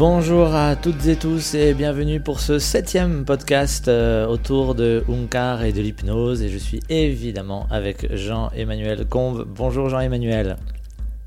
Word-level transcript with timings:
Bonjour 0.00 0.54
à 0.54 0.76
toutes 0.76 1.08
et 1.08 1.16
tous 1.16 1.52
et 1.52 1.74
bienvenue 1.74 2.20
pour 2.20 2.40
ce 2.40 2.58
septième 2.58 3.26
podcast 3.26 3.86
euh, 3.86 4.26
autour 4.26 4.74
de 4.74 5.04
Unkar 5.10 5.62
et 5.62 5.74
de 5.74 5.82
l'hypnose. 5.82 6.40
Et 6.40 6.48
je 6.48 6.56
suis 6.56 6.80
évidemment 6.88 7.66
avec 7.70 8.10
Jean-Emmanuel 8.16 9.06
Combe. 9.06 9.46
Bonjour 9.46 9.90
Jean-Emmanuel. 9.90 10.56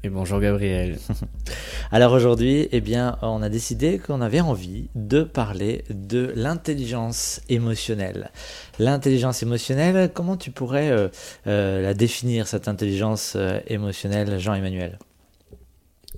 Et 0.04 0.10
bonjour 0.10 0.40
Gabriel. 0.40 0.98
Alors 1.92 2.14
aujourd'hui, 2.14 2.68
eh 2.72 2.82
bien, 2.82 3.20
on 3.22 3.44
a 3.44 3.50
décidé 3.50 4.00
qu'on 4.00 4.22
avait 4.22 4.42
envie 4.42 4.90
de 4.96 5.22
parler 5.22 5.84
de 5.92 6.34
l'intelligence 6.36 7.42
émotionnelle. 7.50 8.32
L'intelligence 8.80 9.44
émotionnelle, 9.44 10.10
comment 10.12 10.36
tu 10.36 10.50
pourrais 10.50 10.90
euh, 10.90 11.10
euh, 11.46 11.84
la 11.84 11.94
définir, 11.94 12.48
cette 12.48 12.68
intelligence 12.68 13.38
émotionnelle, 13.68 14.40
Jean-Emmanuel? 14.40 14.98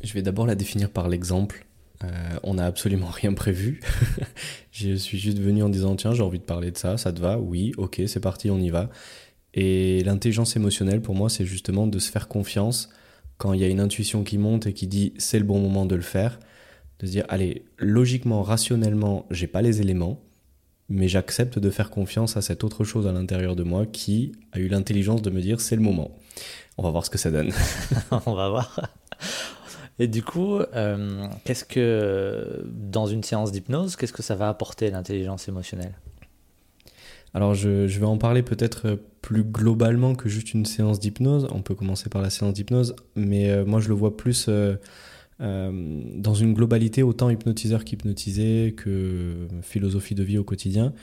Je 0.02 0.14
vais 0.14 0.22
d'abord 0.22 0.48
la 0.48 0.56
définir 0.56 0.90
par 0.90 1.10
l'exemple 1.10 1.65
euh, 2.04 2.08
on 2.44 2.56
n'a 2.56 2.66
absolument 2.66 3.08
rien 3.08 3.34
prévu. 3.34 3.82
je 4.72 4.96
suis 4.96 5.18
juste 5.18 5.40
venu 5.40 5.64
en 5.64 5.70
disant 5.70 5.96
tiens 5.96 6.14
j'ai 6.14 6.24
envie 6.24 6.40
de 6.40 6.44
parler 6.44 6.72
de 6.72 6.78
ça, 6.78 6.98
ça 6.98 7.14
te 7.14 7.22
va? 7.22 7.40
Oui, 7.40 7.72
ok, 7.78 8.02
c'est 8.08 8.20
parti, 8.20 8.50
on 8.50 8.60
y 8.60 8.70
va. 8.70 8.90
Et 9.54 10.04
l'intelligence 10.04 10.56
émotionnelle 10.56 11.02
pour 11.02 11.16
moi 11.16 11.30
c'est 11.30 11.46
justement 11.46 11.88
de 11.88 12.00
se 12.00 12.12
faire 12.12 12.28
confiance 12.28 12.90
quand 13.38 13.54
il 13.54 13.62
y 13.62 13.64
a 13.64 13.68
une 13.68 13.80
intuition 13.80 14.24
qui 14.24 14.38
monte 14.38 14.68
et 14.68 14.74
qui 14.74 14.88
dit 14.88 15.14
c'est 15.18 15.40
le 15.40 15.46
bon 15.46 15.60
moment 15.60 15.86
de 15.86 15.96
le 15.96 16.02
faire, 16.02 16.40
de 17.00 17.06
se 17.06 17.12
dire 17.12 17.26
allez 17.30 17.66
logiquement, 17.78 18.44
rationnellement 18.44 19.26
j'ai 19.32 19.48
pas 19.48 19.62
les 19.62 19.82
éléments, 19.82 20.22
mais 20.90 21.08
j'accepte 21.08 21.60
de 21.60 21.70
faire 21.70 21.90
confiance 21.90 22.38
à 22.38 22.42
cette 22.42 22.64
autre 22.64 22.84
chose 22.84 23.08
à 23.08 23.12
l'intérieur 23.12 23.56
de 23.56 23.64
moi 23.64 23.86
qui 23.86 24.34
a 24.52 24.60
eu 24.60 24.68
l'intelligence 24.68 25.22
de 25.22 25.30
me 25.30 25.42
dire 25.42 25.62
c'est 25.62 25.76
le 25.76 25.82
moment. 25.82 26.12
On 26.78 26.84
va 26.84 26.92
voir 26.92 27.06
ce 27.06 27.10
que 27.10 27.18
ça 27.18 27.32
donne. 27.32 27.52
on 28.26 28.34
va 28.34 28.50
voir. 28.50 28.80
Et 29.98 30.08
du 30.08 30.24
coup, 30.24 30.58
euh, 30.58 31.28
qu'est-ce 31.46 31.64
que, 31.64 32.66
dans 32.66 33.06
une 33.06 33.24
séance 33.24 33.52
d'hypnose, 33.52 33.96
qu'est-ce 33.96 34.14
que 34.14 34.24
ça 34.24 34.36
va 34.36 34.50
apporter 34.50 34.92
l'intelligence 34.92 35.48
émotionnelle? 35.48 35.94
Alors, 37.34 37.54
je, 37.54 37.86
vais 37.86 38.06
en 38.06 38.18
parler 38.18 38.44
peut-être 38.44 39.00
plus 39.22 39.44
globalement 39.44 40.16
que 40.16 40.30
juste 40.30 40.54
une 40.54 40.66
séance 40.66 41.00
d'hypnose. 41.00 41.48
On 41.52 41.62
peut 41.62 41.76
commencer 41.76 42.10
par 42.10 42.22
la 42.22 42.30
séance 42.30 42.54
d'hypnose, 42.54 42.96
mais 43.16 43.50
euh, 43.50 43.66
moi, 43.66 43.80
je 43.80 43.88
le 43.88 43.94
vois 43.94 44.16
plus 44.18 44.48
euh, 44.50 44.76
dans 45.40 46.34
une 46.34 46.54
globalité, 46.54 47.02
autant 47.04 47.30
hypnotiseur 47.30 47.86
qu'hypnotisé, 47.86 48.74
que 48.76 49.48
philosophie 49.62 50.16
de 50.16 50.24
vie 50.24 50.38
au 50.38 50.44
quotidien. 50.44 50.94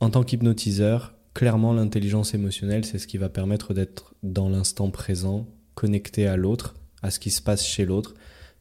En 0.00 0.10
tant 0.10 0.24
qu'hypnotiseur, 0.24 1.14
clairement, 1.34 1.72
l'intelligence 1.72 2.34
émotionnelle, 2.34 2.84
c'est 2.84 2.98
ce 2.98 3.06
qui 3.06 3.18
va 3.18 3.28
permettre 3.28 3.74
d'être 3.74 4.14
dans 4.24 4.48
l'instant 4.48 4.90
présent, 4.90 5.46
connecté 5.76 6.26
à 6.26 6.36
l'autre 6.36 6.74
à 7.04 7.10
ce 7.10 7.20
qui 7.20 7.30
se 7.30 7.42
passe 7.42 7.64
chez 7.64 7.84
l'autre, 7.84 8.14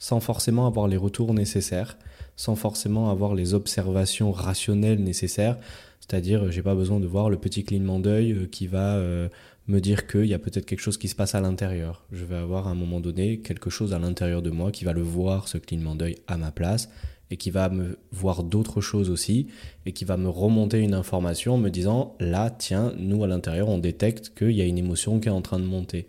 sans 0.03 0.19
forcément 0.19 0.67
avoir 0.67 0.89
les 0.89 0.97
retours 0.97 1.33
nécessaires, 1.33 1.97
sans 2.35 2.57
forcément 2.57 3.09
avoir 3.09 3.35
les 3.35 3.53
observations 3.53 4.33
rationnelles 4.33 5.01
nécessaires. 5.01 5.57
C'est-à-dire, 6.01 6.51
j'ai 6.51 6.61
pas 6.61 6.75
besoin 6.75 6.99
de 6.99 7.07
voir 7.07 7.29
le 7.29 7.37
petit 7.37 7.63
clignement 7.63 8.01
d'œil 8.01 8.33
euh, 8.33 8.45
qui 8.45 8.67
va 8.67 8.95
euh, 8.95 9.29
me 9.67 9.79
dire 9.79 10.05
qu'il 10.05 10.25
y 10.25 10.33
a 10.33 10.39
peut-être 10.39 10.65
quelque 10.65 10.81
chose 10.81 10.97
qui 10.97 11.07
se 11.07 11.15
passe 11.15 11.35
à 11.35 11.39
l'intérieur. 11.39 12.03
Je 12.11 12.25
vais 12.25 12.35
avoir 12.35 12.67
à 12.67 12.71
un 12.71 12.75
moment 12.75 12.99
donné 12.99 13.39
quelque 13.39 13.69
chose 13.69 13.93
à 13.93 13.99
l'intérieur 13.99 14.41
de 14.41 14.49
moi 14.49 14.73
qui 14.73 14.83
va 14.83 14.91
le 14.91 15.01
voir, 15.01 15.47
ce 15.47 15.57
clignement 15.57 15.95
d'œil, 15.95 16.17
à 16.27 16.35
ma 16.35 16.51
place, 16.51 16.89
et 17.31 17.37
qui 17.37 17.49
va 17.49 17.69
me 17.69 17.97
voir 18.11 18.43
d'autres 18.43 18.81
choses 18.81 19.09
aussi, 19.09 19.47
et 19.85 19.93
qui 19.93 20.03
va 20.03 20.17
me 20.17 20.27
remonter 20.27 20.79
une 20.79 20.95
information 20.95 21.53
en 21.53 21.57
me 21.57 21.69
disant, 21.69 22.17
là, 22.19 22.49
tiens, 22.49 22.91
nous 22.97 23.23
à 23.23 23.27
l'intérieur, 23.27 23.69
on 23.69 23.77
détecte 23.77 24.33
qu'il 24.37 24.51
y 24.51 24.61
a 24.61 24.65
une 24.65 24.77
émotion 24.77 25.21
qui 25.21 25.29
est 25.29 25.31
en 25.31 25.41
train 25.41 25.59
de 25.59 25.65
monter. 25.65 26.07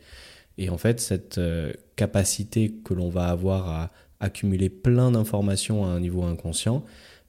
Et 0.59 0.71
en 0.71 0.79
fait, 0.79 1.01
cette 1.01 1.39
euh, 1.39 1.73
capacité 1.97 2.73
que 2.85 2.95
l'on 2.95 3.09
va 3.09 3.27
avoir 3.27 3.69
à 3.69 3.91
accumuler 4.21 4.69
plein 4.69 5.11
d'informations 5.11 5.85
à 5.85 5.89
un 5.89 6.01
niveau 6.01 6.23
inconscient 6.23 6.85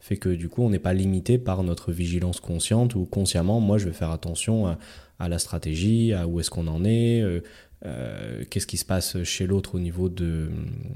fait 0.05 0.17
que 0.17 0.29
du 0.29 0.49
coup, 0.49 0.61
on 0.61 0.69
n'est 0.69 0.77
pas 0.77 0.93
limité 0.93 1.39
par 1.39 1.63
notre 1.63 1.91
vigilance 1.91 2.39
consciente 2.39 2.93
ou 2.93 3.05
consciemment, 3.05 3.59
moi, 3.59 3.79
je 3.79 3.85
vais 3.85 3.93
faire 3.93 4.11
attention 4.11 4.77
à, 5.17 5.29
la 5.29 5.39
stratégie, 5.39 6.13
à 6.13 6.27
où 6.27 6.39
est-ce 6.39 6.51
qu'on 6.51 6.67
en 6.67 6.83
est, 6.85 7.21
euh, 7.21 7.41
euh, 7.85 8.43
qu'est-ce 8.49 8.67
qui 8.67 8.77
se 8.77 8.85
passe 8.85 9.23
chez 9.23 9.47
l'autre 9.47 9.73
au 9.73 9.79
niveau 9.79 10.07
de, 10.07 10.49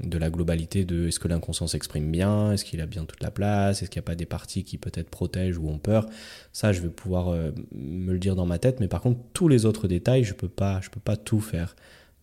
de 0.04 0.16
la 0.16 0.30
globalité 0.30 0.84
de 0.84 1.08
est-ce 1.08 1.18
que 1.18 1.26
l'inconscient 1.26 1.66
s'exprime 1.66 2.12
bien, 2.12 2.52
est-ce 2.52 2.64
qu'il 2.64 2.80
a 2.80 2.86
bien 2.86 3.04
toute 3.04 3.20
la 3.20 3.32
place, 3.32 3.82
est-ce 3.82 3.90
qu'il 3.90 3.98
n'y 3.98 4.04
a 4.04 4.10
pas 4.10 4.14
des 4.14 4.26
parties 4.26 4.62
qui 4.62 4.78
peut-être 4.78 5.10
protègent 5.10 5.58
ou 5.58 5.68
ont 5.68 5.78
peur. 5.78 6.06
Ça, 6.52 6.72
je 6.72 6.80
vais 6.80 6.88
pouvoir 6.88 7.34
me 7.74 8.12
le 8.12 8.18
dire 8.20 8.36
dans 8.36 8.46
ma 8.46 8.60
tête, 8.60 8.78
mais 8.78 8.88
par 8.88 9.00
contre, 9.00 9.18
tous 9.32 9.48
les 9.48 9.66
autres 9.66 9.88
détails, 9.88 10.22
je 10.22 10.34
ne 10.34 10.38
peux, 10.38 10.48
peux 10.48 11.00
pas 11.00 11.16
tout 11.16 11.40
faire. 11.40 11.74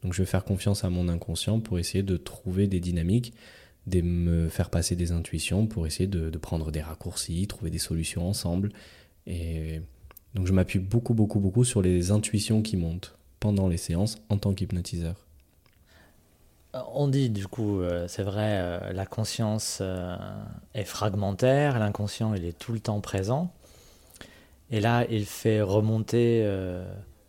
Donc 0.08 0.14
je 0.14 0.22
vais 0.22 0.26
faire 0.26 0.46
confiance 0.46 0.86
à 0.86 0.90
mon 0.90 1.10
inconscient 1.10 1.60
pour 1.60 1.80
essayer 1.80 2.02
de 2.02 2.16
trouver 2.16 2.68
des 2.68 2.80
dynamiques, 2.80 3.34
de 3.88 4.00
me 4.00 4.48
faire 4.48 4.70
passer 4.70 4.96
des 4.96 5.12
intuitions, 5.12 5.68
pour 5.68 5.86
essayer 5.86 6.08
de, 6.08 6.30
prendre 6.38 6.72
des 6.72 6.82
raccourcis, 6.82 7.46
trouver 7.46 7.72
des 7.72 7.78
solutions 7.78 8.26
ensemble. 8.26 8.72
Et 9.26 9.82
donc 10.34 10.48
je 10.48 10.54
m'appuie 10.54 10.80
beaucoup, 10.80 11.14
beaucoup, 11.14 11.42
beaucoup 11.42 11.66
sur 11.66 11.82
les 11.82 12.12
intuitions 12.12 12.62
qui 12.62 12.78
montent 12.78 13.18
pendant 13.42 13.68
les 13.68 13.76
séances 13.76 14.18
en 14.30 14.38
tant 14.38 14.54
qu'hypnotiseur. 14.54 15.28
Euh, 16.74 16.80
on 16.94 17.10
dit 17.10 17.30
du 17.30 17.46
coup, 17.46 17.82
euh, 17.82 18.08
c'est 18.08 18.24
vrai, 18.24 18.60
euh, 18.62 18.94
la 18.94 19.06
conscience 19.06 19.84
est 20.74 20.86
fragmentaire, 20.86 21.80
l'inconscient 21.80 22.34
il 22.34 22.46
est 22.46 22.58
tout 22.58 22.72
le 22.72 22.80
temps 22.80 23.02
présent. 23.02 23.52
Et 24.72 24.80
là, 24.80 25.06
il 25.10 25.26
fait 25.26 25.60
remonter 25.60 26.46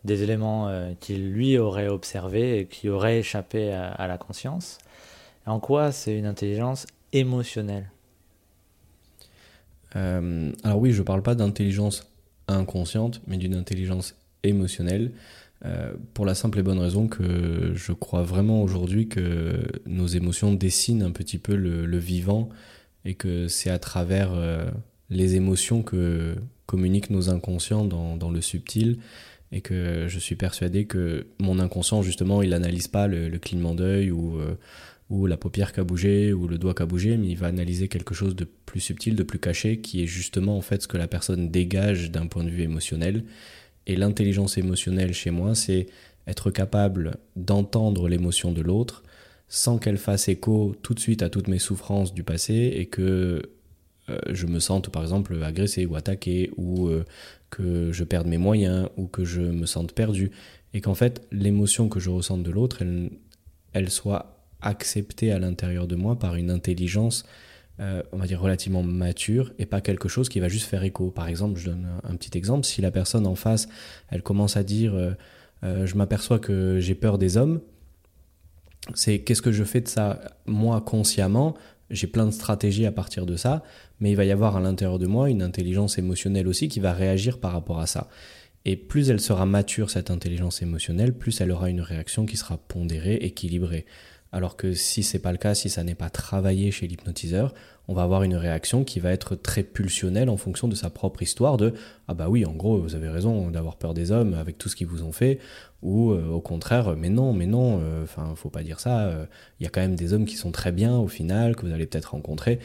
des 0.03 0.23
éléments 0.23 0.69
euh, 0.69 0.93
qu'il 0.99 1.31
lui 1.31 1.57
aurait 1.57 1.87
observés 1.87 2.59
et 2.59 2.65
qui 2.65 2.89
auraient 2.89 3.19
échappé 3.19 3.71
à, 3.71 4.07
la 4.07 4.17
conscience. 4.17 4.77
En 5.45 5.59
quoi 5.59 5.91
c'est 5.91 6.17
une 6.17 6.25
intelligence 6.25 6.87
émotionnelle? 7.11 7.91
Euh, 9.95 10.51
Alors 10.63 10.79
oui, 10.79 10.91
je 10.91 10.99
ne 10.99 11.05
parle 11.05 11.23
pas 11.23 11.35
d'intelligence 11.35 12.07
inconsciente, 12.47 13.21
mais 13.27 13.37
d'une 13.37 13.55
intelligence 13.55 14.15
émotionnelle. 14.43 15.11
Euh, 15.65 15.93
pour 16.13 16.25
la 16.25 16.35
simple 16.35 16.59
et 16.59 16.63
bonne 16.63 16.79
raison 16.79 17.07
que 17.07 17.73
je 17.75 17.91
crois 17.91 18.21
vraiment 18.21 18.61
aujourd'hui 18.61 19.09
que 19.09 19.59
nos 19.85 20.07
émotions 20.07 20.53
dessinent 20.53 21.03
un 21.03 21.11
petit 21.11 21.37
peu 21.37 21.55
le, 21.55 21.97
vivant 21.97 22.47
et 23.03 23.15
que 23.15 23.49
c'est 23.49 23.69
à 23.69 23.79
travers 23.79 24.31
les 25.09 25.35
émotions 25.35 25.81
que 25.83 26.35
communiquent 26.65 27.09
nos 27.09 27.29
inconscients 27.29 27.83
dans, 27.83 28.15
dans 28.15 28.29
le 28.29 28.39
subtil 28.39 28.99
et 29.51 29.61
que 29.61 30.05
je 30.07 30.19
suis 30.19 30.35
persuadé 30.35 30.85
que 30.85 31.27
mon 31.39 31.59
inconscient 31.59 32.01
justement 32.01 32.41
il 32.41 32.51
n'analyse 32.51 32.87
pas 32.87 33.07
le, 33.07 33.29
clignement 33.39 33.73
d'œil 33.73 34.11
ou, 34.11 34.39
euh, 34.39 35.27
la 35.27 35.37
paupière 35.37 35.73
qui 35.73 35.79
a 35.79 35.83
bougé 35.83 36.33
ou 36.33 36.47
le 36.47 36.57
doigt 36.57 36.75
qui 36.75 36.83
a 36.83 36.85
bougé 36.85 37.17
mais 37.17 37.27
il 37.29 37.37
va 37.37 37.47
analyser 37.47 37.87
quelque 37.87 38.13
chose 38.13 38.35
de 38.35 38.47
plus 38.65 38.79
subtil, 38.79 39.15
de 39.15 39.23
plus 39.23 39.39
caché 39.39 39.81
qui 39.81 40.03
est 40.03 40.07
justement 40.07 40.57
en 40.57 40.61
fait 40.61 40.83
ce 40.83 40.87
que 40.87 40.97
la 40.97 41.07
personne 41.07 41.49
dégage 41.49 42.11
d'un 42.11 42.27
point 42.27 42.43
de 42.43 42.49
vue 42.49 42.63
émotionnel. 42.63 43.23
Et 43.87 43.95
l'intelligence 43.95 44.57
émotionnelle 44.57 45.13
chez 45.13 45.31
moi 45.31 45.55
c'est 45.55 45.87
être 46.27 46.51
capable 46.51 47.17
d'entendre 47.35 48.07
l'émotion 48.07 48.51
de 48.51 48.61
l'autre 48.61 49.03
sans 49.47 49.79
qu'elle 49.79 49.97
fasse 49.97 50.29
écho 50.29 50.75
tout 50.83 50.93
de 50.93 50.99
suite 50.99 51.23
à 51.23 51.29
toutes 51.29 51.47
mes 51.47 51.57
souffrances 51.57 52.13
du 52.13 52.23
passé 52.23 52.71
et 52.75 52.85
que 52.85 53.41
euh, 54.09 54.19
je 54.29 54.45
me 54.45 54.59
sente 54.59 54.89
par 54.89 55.01
exemple 55.01 55.41
agressé 55.43 55.85
ou 55.85 55.95
attaqué 55.95 56.51
ou 56.55 56.87
euh, 56.87 57.03
que 57.49 57.91
je 57.91 58.03
perde 58.03 58.27
mes 58.27 58.37
moyens 58.37 58.89
ou 58.97 59.07
que 59.07 59.25
je 59.25 59.41
me 59.41 59.65
sente 59.65 59.93
perdu. 59.93 60.31
Et 60.73 60.81
qu'en 60.81 60.95
fait 60.95 61.25
l'émotion 61.31 61.89
que 61.89 61.99
je 61.99 62.09
ressente 62.09 62.43
de 62.43 62.51
l'autre 62.51 62.81
elle, 62.81 63.09
elle, 63.73 63.89
soit 63.89 64.45
acceptée 64.61 65.31
à 65.31 65.39
l'intérieur 65.39 65.87
de 65.87 65.95
moi 65.95 66.19
par 66.19 66.35
une 66.35 66.51
intelligence 66.51 67.23
euh, 67.79 68.03
on 68.11 68.17
va 68.17 68.27
dire 68.27 68.41
relativement 68.41 68.83
mature 68.83 69.53
et 69.57 69.65
pas 69.65 69.79
quelque 69.79 70.09
chose 70.09 70.27
qui 70.27 70.39
va 70.39 70.49
juste 70.49 70.67
faire 70.67 70.83
écho. 70.83 71.11
Par 71.11 71.27
exemple 71.27 71.59
je 71.59 71.69
donne 71.69 71.87
un, 72.03 72.15
petit 72.15 72.37
exemple. 72.37 72.65
Si 72.65 72.81
la 72.81 72.91
personne 72.91 73.25
en 73.25 73.35
face 73.35 73.67
elle 74.09 74.21
commence 74.21 74.57
à 74.57 74.63
dire 74.63 75.15
je 75.63 75.95
m'aperçois 75.95 76.39
que 76.39 76.79
j'ai 76.79 76.95
peur 76.95 77.17
des 77.17 77.37
hommes 77.37 77.61
c'est 78.93 79.19
qu'est-ce 79.19 79.41
que 79.41 79.51
je 79.51 79.63
fais 79.63 79.81
de 79.81 79.87
ça 79.87 80.19
moi 80.45 80.81
consciemment 80.81 81.55
j'ai 81.89 82.07
plein 82.07 82.25
de 82.25 82.31
stratégies 82.31 82.85
à 82.85 82.91
partir 82.91 83.25
de 83.25 83.35
ça, 83.35 83.63
mais 83.99 84.11
il 84.11 84.15
va 84.15 84.25
y 84.25 84.31
avoir 84.31 84.55
à 84.55 84.59
l'intérieur 84.59 84.99
de 84.99 85.07
moi 85.07 85.29
une 85.29 85.41
intelligence 85.41 85.97
émotionnelle 85.97 86.47
aussi 86.47 86.67
qui 86.67 86.79
va 86.79 86.93
réagir 86.93 87.39
par 87.39 87.51
rapport 87.51 87.79
à 87.79 87.87
ça. 87.87 88.09
Et 88.65 88.75
plus 88.75 89.09
elle 89.09 89.19
sera 89.19 89.45
mature, 89.45 89.89
cette 89.89 90.11
intelligence 90.11 90.61
émotionnelle, 90.61 91.13
plus 91.13 91.39
elle 91.41 91.51
aura 91.51 91.69
une 91.69 91.81
réaction 91.81 92.25
qui 92.25 92.37
sera 92.37 92.57
pondérée, 92.57 93.15
équilibrée. 93.15 93.85
Alors 94.31 94.57
que 94.57 94.73
si 94.73 95.01
c'est 95.01 95.19
pas 95.19 95.31
le 95.31 95.37
cas, 95.37 95.55
si 95.55 95.69
ça 95.69 95.83
n'est 95.83 95.95
pas 95.95 96.09
travaillé 96.09 96.69
chez 96.71 96.87
l'hypnotiseur, 96.87 97.53
on 97.89 97.93
va 97.93 98.03
avoir 98.03 98.21
une 98.21 98.35
réaction 98.35 98.83
qui 98.83 98.99
va 98.99 99.11
être 99.11 99.35
très 99.35 99.63
pulsionnelle 99.63 100.29
en 100.29 100.37
fonction 100.37 100.67
de 100.67 100.75
sa 100.75 100.91
propre 100.91 101.23
histoire 101.23 101.57
de 101.57 101.73
ah 102.07 102.13
bah 102.13 102.29
oui, 102.29 102.45
en 102.45 102.53
gros, 102.53 102.77
vous 102.77 102.93
avez 102.93 103.09
raison 103.09 103.49
d'avoir 103.49 103.77
peur 103.77 103.95
des 103.95 104.11
hommes 104.11 104.35
avec 104.35 104.59
tout 104.59 104.69
ce 104.69 104.75
qu'ils 104.75 104.85
vous 104.85 105.01
ont 105.01 105.11
fait 105.11 105.39
ou 105.81 106.11
euh, 106.11 106.27
au 106.27 106.39
contraire, 106.39 106.95
mais 106.95 107.09
non, 107.09 107.33
mais 107.33 107.47
non, 107.47 107.79
euh, 107.81 108.03
enfin, 108.03 108.31
faut 108.35 108.51
pas 108.51 108.61
dire 108.61 108.79
ça, 108.79 109.07
euh, 109.07 109.25
il 109.59 109.63
y 109.63 109.65
a 109.65 109.71
quand 109.71 109.81
même 109.81 109.95
des 109.95 110.13
hommes 110.13 110.25
qui 110.25 110.35
sont 110.35 110.51
très 110.51 110.71
bien 110.71 110.99
au 110.99 111.07
final 111.07 111.55
que 111.55 111.65
vous 111.65 111.73
allez 111.73 111.87
peut-être 111.87 112.11
rencontrer. 112.11 112.59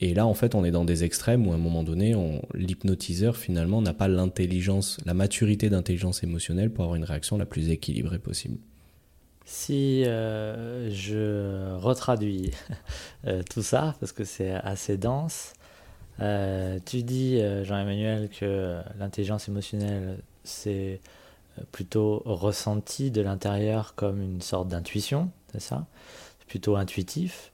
Et 0.00 0.12
là, 0.12 0.26
en 0.26 0.34
fait, 0.34 0.56
on 0.56 0.64
est 0.64 0.72
dans 0.72 0.84
des 0.84 1.04
extrêmes 1.04 1.46
où 1.46 1.52
à 1.52 1.54
un 1.54 1.58
moment 1.58 1.84
donné, 1.84 2.16
l'hypnotiseur 2.52 3.36
finalement 3.36 3.80
n'a 3.80 3.94
pas 3.94 4.08
l'intelligence, 4.08 4.98
la 5.06 5.14
maturité 5.14 5.70
d'intelligence 5.70 6.24
émotionnelle 6.24 6.70
pour 6.70 6.82
avoir 6.82 6.96
une 6.96 7.04
réaction 7.04 7.38
la 7.38 7.46
plus 7.46 7.70
équilibrée 7.70 8.18
possible. 8.18 8.58
Si 9.44 10.04
euh, 10.06 10.90
je 10.90 11.76
retraduis 11.76 12.52
euh, 13.26 13.42
tout 13.48 13.62
ça, 13.62 13.94
parce 14.00 14.12
que 14.12 14.24
c'est 14.24 14.52
assez 14.52 14.96
dense, 14.96 15.52
euh, 16.20 16.78
tu 16.86 17.02
dis, 17.02 17.40
Jean-Emmanuel, 17.64 18.30
que 18.30 18.80
l'intelligence 18.98 19.48
émotionnelle, 19.48 20.18
c'est 20.44 21.00
plutôt 21.72 22.22
ressenti 22.24 23.10
de 23.10 23.20
l'intérieur 23.20 23.94
comme 23.94 24.22
une 24.22 24.40
sorte 24.40 24.68
d'intuition, 24.68 25.30
c'est 25.52 25.60
ça? 25.60 25.86
C'est 26.40 26.48
plutôt 26.48 26.76
intuitif, 26.76 27.52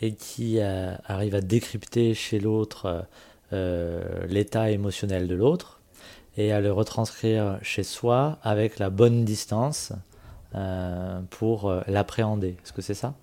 et 0.00 0.14
qui 0.14 0.60
arrive 0.60 1.34
à 1.34 1.40
décrypter 1.40 2.14
chez 2.14 2.40
l'autre 2.40 3.06
l'état 3.52 4.70
émotionnel 4.70 5.28
de 5.28 5.34
l'autre, 5.34 5.80
et 6.36 6.52
à 6.52 6.60
le 6.60 6.72
retranscrire 6.72 7.58
chez 7.62 7.82
soi 7.82 8.38
avec 8.42 8.78
la 8.78 8.90
bonne 8.90 9.24
distance 9.24 9.92
euh, 10.54 11.20
pour 11.28 11.68
euh, 11.68 11.82
l'appréhender. 11.88 12.56
Est-ce 12.64 12.72
que 12.72 12.80
c'est 12.80 12.94
ça? 12.94 13.14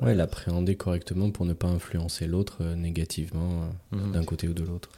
Ouais, 0.00 0.14
l'appréhender 0.14 0.76
correctement 0.76 1.30
pour 1.30 1.44
ne 1.44 1.52
pas 1.52 1.68
influencer 1.68 2.26
l'autre 2.26 2.58
euh, 2.62 2.74
négativement 2.74 3.68
mhm. 3.90 4.12
d'un 4.12 4.24
côté 4.24 4.48
ou 4.48 4.54
de 4.54 4.64
l'autre. 4.64 4.88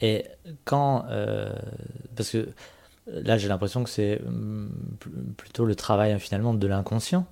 Et 0.00 0.24
quand. 0.64 1.04
parce 2.16 2.30
que 2.30 2.48
là, 3.06 3.36
j'ai 3.36 3.46
l'impression 3.48 3.84
que 3.84 3.90
c'est 3.90 4.20
mm, 4.24 4.68
plutôt 5.36 5.66
le 5.66 5.74
travail 5.74 6.18
finalement 6.18 6.54
de 6.54 6.66
l'inconscient. 6.66 7.26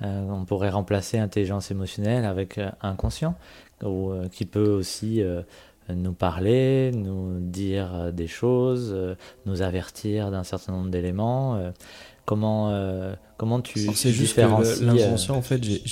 on 0.00 0.44
pourrait 0.46 0.70
remplacer 0.70 1.18
intelligence 1.18 1.70
émotionnelle 1.70 2.24
avec 2.24 2.60
inconscient, 2.80 3.36
ou, 3.82 4.12
qui 4.32 4.46
peut 4.46 4.70
aussi 4.70 5.22
nous 5.90 6.14
parler, 6.14 6.92
nous 6.92 7.40
dire 7.40 8.10
des 8.10 8.26
choses, 8.26 8.96
nous 9.44 9.60
avertir 9.60 10.30
d'un 10.30 10.44
certain 10.44 10.72
nombre 10.72 10.88
d'éléments. 10.88 11.72
Comment, 12.26 12.70
euh, 12.70 13.14
comment 13.36 13.60
tu, 13.60 13.78
C'est 13.94 14.12
juste 14.12 14.36
que 14.36 14.40
l'inconscient, 14.84 15.36
en 15.36 15.42
fait, 15.42 15.62
j'ai... 15.62 15.82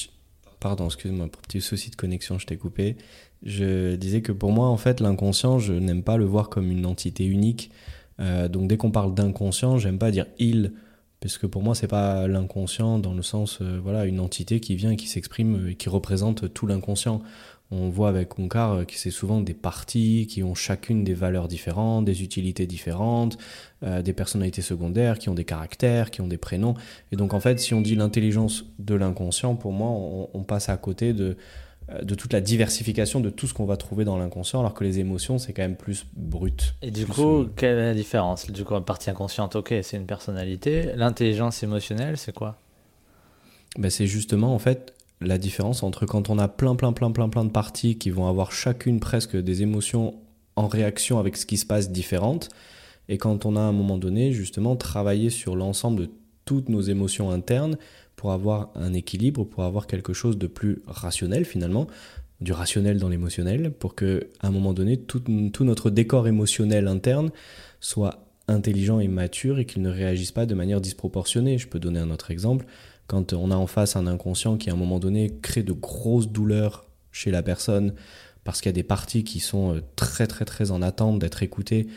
Pardon, 0.60 0.86
excuse-moi, 0.86 1.26
pour 1.28 1.42
petit 1.42 1.60
souci 1.60 1.90
de 1.90 1.96
connexion, 1.96 2.38
je 2.38 2.46
t'ai 2.46 2.56
coupé. 2.56 2.96
Je 3.42 3.96
disais 3.96 4.22
que 4.22 4.30
pour 4.30 4.52
moi, 4.52 4.68
en 4.68 4.76
fait, 4.76 5.00
l'inconscient, 5.00 5.58
je 5.58 5.72
n'aime 5.72 6.04
pas 6.04 6.16
le 6.16 6.24
voir 6.24 6.48
comme 6.48 6.70
une 6.70 6.86
entité 6.86 7.24
unique. 7.24 7.70
Euh, 8.20 8.48
donc 8.48 8.68
dès 8.68 8.76
qu'on 8.76 8.92
parle 8.92 9.14
d'inconscient, 9.14 9.78
j'aime 9.78 9.98
pas 9.98 10.12
dire 10.12 10.26
il, 10.38 10.72
parce 11.20 11.38
que 11.38 11.46
pour 11.46 11.62
moi, 11.62 11.74
c'est 11.74 11.88
pas 11.88 12.28
l'inconscient 12.28 12.98
dans 12.98 13.14
le 13.14 13.22
sens, 13.22 13.58
euh, 13.60 13.80
voilà, 13.82 14.04
une 14.06 14.20
entité 14.20 14.60
qui 14.60 14.76
vient 14.76 14.90
et 14.90 14.96
qui 14.96 15.08
s'exprime 15.08 15.68
et 15.68 15.74
qui 15.74 15.88
représente 15.88 16.52
tout 16.52 16.66
l'inconscient. 16.66 17.22
On 17.74 17.88
voit 17.88 18.10
avec 18.10 18.38
Onkar 18.38 18.72
euh, 18.72 18.84
que 18.84 18.92
c'est 18.94 19.10
souvent 19.10 19.40
des 19.40 19.54
parties 19.54 20.26
qui 20.28 20.42
ont 20.42 20.54
chacune 20.54 21.04
des 21.04 21.14
valeurs 21.14 21.48
différentes, 21.48 22.04
des 22.04 22.22
utilités 22.22 22.66
différentes, 22.66 23.38
euh, 23.82 24.02
des 24.02 24.12
personnalités 24.12 24.60
secondaires 24.60 25.18
qui 25.18 25.30
ont 25.30 25.34
des 25.34 25.46
caractères, 25.46 26.10
qui 26.10 26.20
ont 26.20 26.28
des 26.28 26.36
prénoms. 26.36 26.74
Et 27.12 27.16
donc 27.16 27.32
en 27.32 27.40
fait, 27.40 27.58
si 27.58 27.72
on 27.72 27.80
dit 27.80 27.94
l'intelligence 27.96 28.66
de 28.78 28.94
l'inconscient, 28.94 29.56
pour 29.56 29.72
moi, 29.72 29.88
on, 30.34 30.42
passe 30.42 30.68
à 30.68 30.76
côté 30.76 31.14
de, 31.14 31.38
euh, 31.88 32.02
de 32.02 32.14
toute 32.14 32.34
la 32.34 32.42
diversification 32.42 33.20
de 33.20 33.30
tout 33.30 33.46
ce 33.46 33.54
qu'on 33.54 33.64
va 33.64 33.78
trouver 33.78 34.04
dans 34.04 34.18
l'inconscient, 34.18 34.60
alors 34.60 34.74
que 34.74 34.84
les 34.84 34.98
émotions, 34.98 35.38
c'est 35.38 35.54
quand 35.54 35.62
même 35.62 35.76
plus 35.76 36.04
brut. 36.14 36.74
Et 36.82 36.90
du 36.90 37.06
coup, 37.06 37.46
quelle 37.56 37.78
est 37.78 37.86
la 37.86 37.94
différence? 37.94 38.50
Du 38.50 38.64
coup, 38.64 38.74
la 38.74 38.82
partie 38.82 39.08
inconsciente, 39.08 39.56
ok, 39.56 39.72
c'est 39.82 39.96
une 39.96 40.06
personnalité. 40.06 40.92
L'intelligence 40.94 41.62
émotionnelle, 41.62 42.18
c'est 42.18 42.34
quoi? 42.34 42.58
Ben, 43.78 43.90
C'est 43.90 44.06
justement, 44.06 44.54
en 44.54 44.58
fait, 44.58 44.92
la 45.26 45.38
différence 45.38 45.82
entre 45.82 46.06
quand 46.06 46.30
on 46.30 46.38
a 46.38 46.48
plein, 46.48 46.74
plein, 46.74 46.92
plein, 46.92 47.10
plein, 47.10 47.28
plein 47.28 47.44
de 47.44 47.50
parties 47.50 47.98
qui 47.98 48.10
vont 48.10 48.26
avoir 48.26 48.52
chacune 48.52 49.00
presque 49.00 49.36
des 49.36 49.62
émotions 49.62 50.14
en 50.56 50.68
réaction 50.68 51.18
avec 51.18 51.36
ce 51.36 51.46
qui 51.46 51.56
se 51.56 51.66
passe 51.66 51.90
différentes, 51.90 52.50
et 53.08 53.18
quand 53.18 53.46
on 53.46 53.56
a 53.56 53.60
à 53.60 53.64
un 53.64 53.72
moment 53.72 53.98
donné 53.98 54.32
justement 54.32 54.76
travaillé 54.76 55.30
sur 55.30 55.56
l'ensemble 55.56 56.00
de 56.00 56.10
toutes 56.44 56.68
nos 56.68 56.80
émotions 56.80 57.30
internes 57.30 57.76
pour 58.16 58.32
avoir 58.32 58.70
un 58.74 58.92
équilibre, 58.92 59.44
pour 59.44 59.64
avoir 59.64 59.86
quelque 59.86 60.12
chose 60.12 60.38
de 60.38 60.46
plus 60.46 60.82
rationnel 60.86 61.44
finalement, 61.44 61.86
du 62.40 62.52
rationnel 62.52 62.98
dans 62.98 63.08
l'émotionnel, 63.08 63.72
pour 63.72 63.94
que 63.94 64.28
un 64.40 64.50
moment 64.50 64.72
donné 64.72 64.96
tout, 64.96 65.20
tout 65.52 65.64
notre 65.64 65.90
décor 65.90 66.26
émotionnel 66.26 66.88
interne 66.88 67.30
soit 67.80 68.26
intelligent 68.48 69.00
et 69.00 69.08
mature 69.08 69.58
et 69.58 69.64
qu'il 69.64 69.82
ne 69.82 69.90
réagisse 69.90 70.32
pas 70.32 70.46
de 70.46 70.54
manière 70.54 70.80
disproportionnée. 70.80 71.58
Je 71.58 71.68
peux 71.68 71.78
donner 71.78 72.00
un 72.00 72.10
autre 72.10 72.30
exemple 72.30 72.66
quand 73.12 73.34
on 73.34 73.50
a 73.50 73.56
en 73.56 73.66
face 73.66 73.94
un 73.94 74.06
inconscient 74.06 74.56
qui 74.56 74.70
à 74.70 74.72
un 74.72 74.76
moment 74.76 74.98
donné 74.98 75.36
crée 75.42 75.62
de 75.62 75.74
grosses 75.74 76.28
douleurs 76.28 76.86
chez 77.10 77.30
la 77.30 77.42
personne 77.42 77.92
parce 78.42 78.62
qu'il 78.62 78.70
y 78.70 78.72
a 78.72 78.72
des 78.72 78.82
parties 78.82 79.22
qui 79.22 79.38
sont 79.38 79.74
euh, 79.74 79.82
très 79.96 80.26
très 80.26 80.46
très 80.46 80.70
en 80.70 80.80
attente 80.80 81.18
d'être 81.18 81.42
écoutées, 81.42 81.88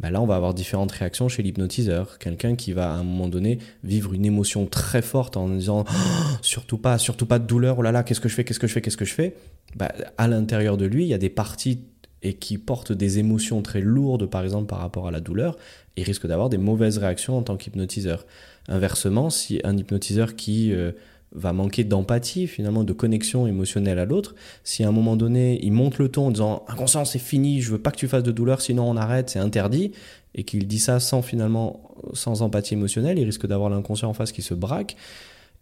ben 0.00 0.08
là 0.08 0.22
on 0.22 0.26
va 0.26 0.36
avoir 0.36 0.54
différentes 0.54 0.90
réactions 0.90 1.28
chez 1.28 1.42
l'hypnotiseur. 1.42 2.18
Quelqu'un 2.18 2.56
qui 2.56 2.72
va 2.72 2.90
à 2.90 2.94
un 2.94 3.02
moment 3.02 3.28
donné 3.28 3.58
vivre 3.82 4.14
une 4.14 4.24
émotion 4.24 4.64
très 4.64 5.02
forte 5.02 5.36
en 5.36 5.50
disant 5.50 5.84
oh, 5.86 6.36
surtout 6.40 6.78
pas, 6.78 6.96
surtout 6.96 7.26
pas 7.26 7.38
de 7.38 7.46
douleur, 7.46 7.80
oh 7.80 7.82
là 7.82 7.92
là, 7.92 8.02
qu'est-ce 8.02 8.22
que 8.22 8.30
je 8.30 8.34
fais, 8.34 8.44
qu'est-ce 8.44 8.58
que 8.58 8.66
je 8.66 8.72
fais, 8.72 8.80
qu'est-ce 8.80 8.96
que 8.96 9.04
je 9.04 9.12
fais? 9.12 9.36
Ben, 9.76 9.90
À 10.16 10.28
l'intérieur 10.28 10.78
de 10.78 10.86
lui, 10.86 11.04
il 11.04 11.08
y 11.08 11.14
a 11.14 11.18
des 11.18 11.28
parties 11.28 11.82
et 12.22 12.32
qui 12.32 12.56
portent 12.56 12.92
des 12.92 13.18
émotions 13.18 13.60
très 13.60 13.82
lourdes 13.82 14.24
par 14.24 14.42
exemple 14.44 14.66
par 14.66 14.78
rapport 14.78 15.08
à 15.08 15.10
la 15.10 15.20
douleur, 15.20 15.58
il 15.96 16.04
risque 16.04 16.26
d'avoir 16.26 16.48
des 16.48 16.56
mauvaises 16.56 16.96
réactions 16.96 17.36
en 17.36 17.42
tant 17.42 17.58
qu'hypnotiseur. 17.58 18.24
Inversement, 18.68 19.30
si 19.30 19.60
un 19.64 19.76
hypnotiseur 19.76 20.36
qui 20.36 20.72
euh, 20.72 20.92
va 21.32 21.52
manquer 21.52 21.84
d'empathie, 21.84 22.46
finalement, 22.46 22.84
de 22.84 22.92
connexion 22.92 23.46
émotionnelle 23.46 23.98
à 23.98 24.04
l'autre, 24.04 24.34
si 24.62 24.84
à 24.84 24.88
un 24.88 24.92
moment 24.92 25.16
donné, 25.16 25.58
il 25.62 25.72
monte 25.72 25.98
le 25.98 26.08
ton 26.08 26.28
en 26.28 26.30
disant 26.30 26.64
inconscient, 26.68 27.04
c'est 27.04 27.18
fini, 27.18 27.60
je 27.60 27.72
veux 27.72 27.78
pas 27.78 27.90
que 27.90 27.96
tu 27.96 28.08
fasses 28.08 28.22
de 28.22 28.32
douleur, 28.32 28.60
sinon 28.60 28.88
on 28.88 28.96
arrête, 28.96 29.30
c'est 29.30 29.38
interdit, 29.38 29.92
et 30.34 30.44
qu'il 30.44 30.66
dit 30.66 30.78
ça 30.78 31.00
sans 31.00 31.22
finalement, 31.22 31.94
sans 32.12 32.42
empathie 32.42 32.74
émotionnelle, 32.74 33.18
il 33.18 33.24
risque 33.24 33.46
d'avoir 33.46 33.68
l'inconscient 33.68 34.08
en 34.08 34.14
face 34.14 34.32
qui 34.32 34.42
se 34.42 34.54
braque. 34.54 34.96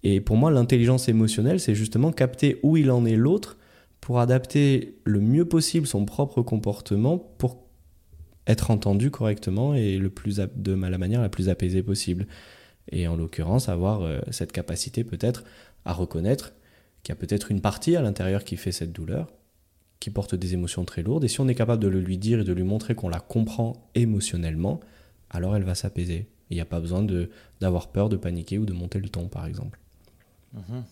Et 0.04 0.20
pour 0.20 0.36
moi, 0.36 0.50
l'intelligence 0.50 1.08
émotionnelle, 1.08 1.60
c'est 1.60 1.74
justement 1.74 2.12
capter 2.12 2.58
où 2.62 2.76
il 2.76 2.90
en 2.90 3.04
est 3.04 3.16
l'autre 3.16 3.56
pour 4.00 4.20
adapter 4.20 4.96
le 5.04 5.20
mieux 5.20 5.44
possible 5.44 5.86
son 5.86 6.04
propre 6.04 6.42
comportement 6.42 7.18
pour 7.18 7.62
être 8.48 8.72
entendu 8.72 9.10
correctement 9.10 9.74
et 9.74 9.98
le 9.98 10.10
plus 10.10 10.40
de 10.56 10.72
la 10.74 10.98
manière 10.98 11.22
la 11.22 11.28
plus 11.28 11.48
apaisée 11.48 11.82
possible. 11.84 12.26
Et 12.90 13.06
en 13.06 13.16
l'occurrence, 13.16 13.68
avoir 13.68 14.02
euh, 14.02 14.20
cette 14.30 14.52
capacité 14.52 15.04
peut-être 15.04 15.44
à 15.84 15.92
reconnaître 15.92 16.52
qu'il 17.02 17.12
y 17.12 17.16
a 17.16 17.20
peut-être 17.20 17.50
une 17.50 17.60
partie 17.60 17.96
à 17.96 18.02
l'intérieur 18.02 18.44
qui 18.44 18.56
fait 18.56 18.72
cette 18.72 18.92
douleur, 18.92 19.32
qui 20.00 20.10
porte 20.10 20.34
des 20.34 20.54
émotions 20.54 20.84
très 20.84 21.02
lourdes, 21.02 21.24
et 21.24 21.28
si 21.28 21.40
on 21.40 21.48
est 21.48 21.54
capable 21.54 21.82
de 21.82 21.88
le 21.88 22.00
lui 22.00 22.18
dire 22.18 22.40
et 22.40 22.44
de 22.44 22.52
lui 22.52 22.64
montrer 22.64 22.94
qu'on 22.94 23.08
la 23.08 23.20
comprend 23.20 23.74
émotionnellement, 23.94 24.80
alors 25.30 25.56
elle 25.56 25.64
va 25.64 25.74
s'apaiser. 25.74 26.26
Il 26.50 26.54
n'y 26.54 26.60
a 26.60 26.66
pas 26.66 26.80
besoin 26.80 27.06
d'avoir 27.60 27.88
peur, 27.88 28.08
de 28.08 28.16
paniquer 28.16 28.58
ou 28.58 28.66
de 28.66 28.72
monter 28.72 28.98
le 28.98 29.08
ton, 29.08 29.28
par 29.28 29.46
exemple. 29.46 29.78
Mhm. 30.52 30.84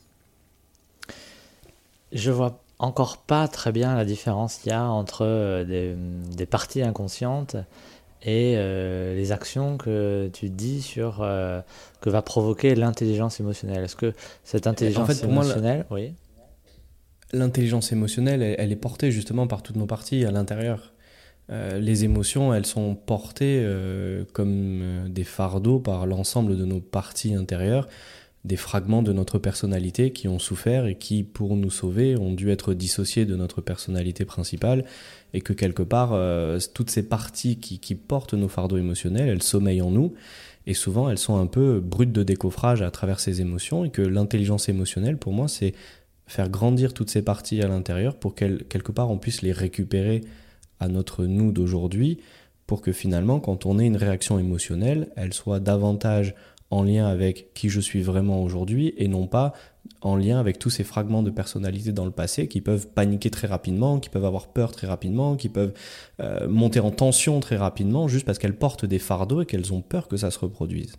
Je 2.13 2.31
vois 2.31 2.63
encore 2.79 3.19
pas 3.19 3.47
très 3.47 3.73
bien 3.73 3.95
la 3.95 4.05
différence 4.05 4.57
qu'il 4.57 4.71
y 4.71 4.75
a 4.75 4.85
entre 4.85 5.25
euh, 5.27 5.95
des 6.35 6.47
parties 6.47 6.83
inconscientes 6.83 7.57
et 8.23 8.55
euh, 8.57 9.15
les 9.15 9.33
actions 9.33 9.79
que 9.79 10.29
tu 10.33 10.51
dis 10.51 10.83
sur 10.83 11.23
euh, 11.23 11.61
que 12.01 12.11
va 12.11 12.23
provoquer 12.23 12.75
l'intelligence 12.75 13.41
émotionnelle. 13.41 13.85
Est-ce 13.85 13.97
que 13.97 14.13
cette 14.45 14.67
intelligence 14.67 15.05
en 15.05 15.13
fait, 15.13 15.23
pour 15.23 15.31
émotionnelle, 15.31 15.87
moi, 15.89 15.99
oui. 15.99 16.15
L'intelligence 17.33 17.93
émotionnelle, 17.93 18.43
elle, 18.43 18.73
est 18.73 18.77
portée 18.77 19.13
justement 19.13 19.47
par 19.47 19.63
toutes 19.63 19.77
nos 19.77 19.87
parties 19.87 20.25
à 20.25 20.33
l'intérieur. 20.33 20.93
Euh, 21.51 21.79
les 21.79 22.05
émotions, 22.05 22.53
elles 22.53 22.67
sont 22.67 22.95
portées 22.95 23.65
comme 24.33 25.09
des 25.09 25.25
fardeaux 25.25 25.79
par 25.79 26.07
l'ensemble 26.07 26.57
de 26.57 26.65
nos 26.65 26.81
parties 26.81 27.35
intérieures 27.35 27.89
des 28.45 28.57
fragments 28.57 29.03
de 29.03 29.13
notre 29.13 29.39
personnalité 29.39 30.13
qui 30.13 30.27
ont 30.27 30.39
souffert 30.39 30.87
et 30.87 30.95
qui, 30.95 31.23
pour 31.25 31.57
nous 31.57 31.71
sauver, 31.71 32.17
ont 32.17 32.33
dû 32.33 32.51
être 32.51 32.73
dissociés 32.73 33.27
de 33.27 33.37
notre 33.37 33.61
personnalité 33.61 34.25
principale 34.25 34.85
et 35.35 35.43
que 35.43 35.53
quelque 35.53 35.83
part, 35.83 36.13
euh, 36.15 36.59
toutes 36.73 36.91
ces 36.91 37.03
parties 37.03 37.59
qui, 37.59 37.95
portent 37.95 38.35
nos 38.35 38.49
fardeaux 38.49 38.79
émotionnels, 38.79 39.29
elles 39.29 39.43
sommeillent 39.43 39.83
en 39.83 39.91
nous 39.91 40.15
et 40.67 40.75
souvent 40.75 41.11
elles 41.11 41.19
sont 41.19 41.39
un 41.39 41.47
peu 41.47 41.81
brutes 41.81 42.13
de 42.13 42.23
décoffrage 42.23 42.81
à 42.81 42.91
travers 42.91 43.21
ces 43.21 43.43
émotions 43.43 43.85
et 43.85 43.91
que 43.91 44.03
l'intelligence 44.03 44.71
émotionnelle, 44.71 45.19
pour 45.19 45.35
moi, 45.35 45.47
c'est 45.47 45.75
faire 46.27 46.49
grandir 46.49 46.95
toutes 46.95 47.11
ces 47.11 47.23
parties 47.23 47.61
à 47.61 47.69
l'intérieur 47.69 48.17
pour 48.17 48.35
qu'elles, 48.35 48.65
quelque 48.65 48.93
part, 48.93 49.11
on 49.11 49.19
puisse 49.19 49.43
les 49.43 49.53
récupérer 49.53 50.23
à 50.79 50.89
notre 50.89 51.27
nous 51.27 51.53
d'aujourd'hui 51.53 52.19
pour 52.67 52.81
que 52.81 52.93
finalement, 52.93 53.41
quand 53.41 53.67
on 53.67 53.81
ait 53.81 53.87
une 53.87 53.97
réaction 53.97 54.39
émotionnelle, 54.39 55.09
elle 55.17 55.35
soit 55.35 55.59
davantage 55.59 56.37
en 56.71 56.83
lien 56.83 57.07
avec 57.07 57.53
qui 57.55 57.69
je 57.69 57.81
suis 57.81 58.03
vraiment 58.03 58.43
aujourd'hui 58.43 58.95
et 58.97 59.09
non 59.09 59.27
pas 59.27 59.53
en 60.03 60.17
lien 60.17 60.39
avec 60.39 60.59
tous 60.59 60.71
ces 60.71 60.85
fragments 60.85 61.23
de 61.23 61.31
personnalité 61.31 61.93
dans 61.93 62.05
le 62.05 62.11
passé 62.11 62.49
qui 62.49 62.61
peuvent 62.61 62.87
paniquer 62.89 63.31
très 63.31 63.47
rapidement, 63.47 63.99
qui 63.99 64.09
peuvent 64.09 64.25
avoir 64.25 64.49
peur 64.49 64.73
très 64.73 64.87
rapidement, 64.87 65.37
qui 65.37 65.49
peuvent 65.49 65.75
euh, 66.21 66.49
monter 66.49 66.81
en 66.81 66.91
tension 66.91 67.41
très 67.41 67.57
rapidement 67.57 68.09
juste 68.09 68.25
parce 68.25 68.39
qu'elles 68.39 68.57
portent 68.57 68.85
des 68.85 68.99
fardeaux 68.99 69.43
et 69.43 69.47
qu'elles 69.47 69.73
ont 69.73 69.83
peur 69.83 70.09
que 70.09 70.17
ça 70.17 70.31
se 70.31 70.39
reproduise. 70.39 70.97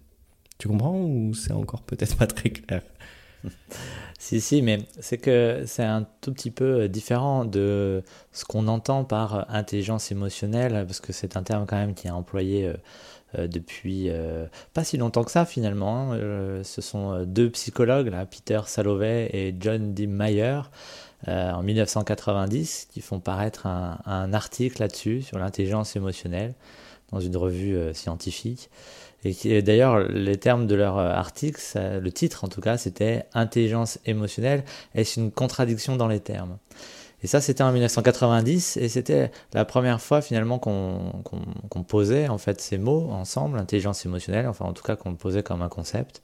Tu 0.58 0.68
comprends 0.68 1.00
ou 1.00 1.34
c'est 1.34 1.54
encore 1.54 1.82
peut-être 1.82 2.16
pas 2.18 2.28
très 2.28 2.50
clair? 2.50 2.82
Si, 4.20 4.40
si, 4.40 4.62
mais 4.62 4.78
c'est 5.00 5.18
que 5.18 5.64
c'est 5.66 5.84
un 5.84 6.06
tout 6.22 6.32
petit 6.32 6.52
peu 6.52 6.88
différent 6.88 7.44
de 7.44 8.04
ce 8.32 8.46
qu'on 8.46 8.68
entend 8.68 9.04
par 9.04 9.52
intelligence 9.52 10.12
émotionnelle, 10.12 10.86
parce 10.86 11.00
que 11.00 11.12
c'est 11.12 11.38
un 11.38 11.42
terme 11.42 11.66
quand 11.66 11.78
même 11.78 11.96
qui 11.96 12.06
est 12.06 12.12
employé 12.12 12.68
euh, 12.68 12.74
euh, 12.74 12.76
depuis 13.38 14.10
euh, 14.10 14.48
pas 14.74 14.84
si 14.84 14.98
longtemps 14.98 15.24
que 15.24 15.32
ça 15.32 15.46
finalement. 15.46 16.14
Hein. 16.14 16.62
ce 16.64 16.82
sont 16.82 17.24
deux 17.26 17.50
psychologues, 17.52 18.08
là, 18.08 18.26
Peter 18.26 18.62
Salovey 18.66 19.30
et 19.34 19.56
John 19.60 19.94
D. 19.94 20.08
Meyer, 20.08 20.62
en 21.28 21.62
1990, 21.62 22.88
qui 22.92 23.02
font 23.02 23.20
paraître 23.20 23.68
un, 23.68 24.34
article 24.34 24.82
là-dessus, 24.82 25.22
sur 25.22 25.38
l'intelligence 25.38 25.96
émotionnelle, 25.96 26.54
dans 27.12 27.20
une 27.20 27.38
revue 27.38 27.94
scientifique. 27.94 28.70
Et 29.24 29.62
d'ailleurs, 29.62 30.00
les 30.00 30.38
termes 30.38 30.66
de 30.66 30.76
leur 30.76 30.98
euh, 30.98 31.12
article, 31.12 31.62
le 31.76 32.12
titre 32.12 32.44
en 32.44 32.48
tout 32.48 32.62
cas, 32.62 32.78
c'était 32.78 33.26
Intelligence 33.34 34.00
émotionnelle. 34.06 34.64
Est-ce 34.96 35.20
une 35.20 35.32
contradiction 35.32 35.96
dans 35.96 36.08
les 36.08 36.20
termes? 36.20 36.58
Et 37.24 37.28
ça, 37.28 37.42
c'était 37.42 37.64
en 37.64 37.72
1990, 37.72 38.78
et 38.78 38.90
c'était 38.90 39.32
la 39.54 39.66
première 39.66 40.02
fois 40.02 40.22
finalement 40.22 40.60
qu'on 40.60 41.84
posait 41.88 42.28
en 42.28 42.38
fait 42.38 42.60
ces 42.62 42.78
mots 42.78 43.10
ensemble, 43.12 43.60
intelligence 43.60 44.06
émotionnelle, 44.06 44.48
enfin 44.48 44.66
en 44.66 44.74
tout 44.74 44.84
cas 44.84 44.96
qu'on 44.96 45.16
posait 45.16 45.44
comme 45.44 45.62
un 45.62 45.70
concept. 45.70 46.22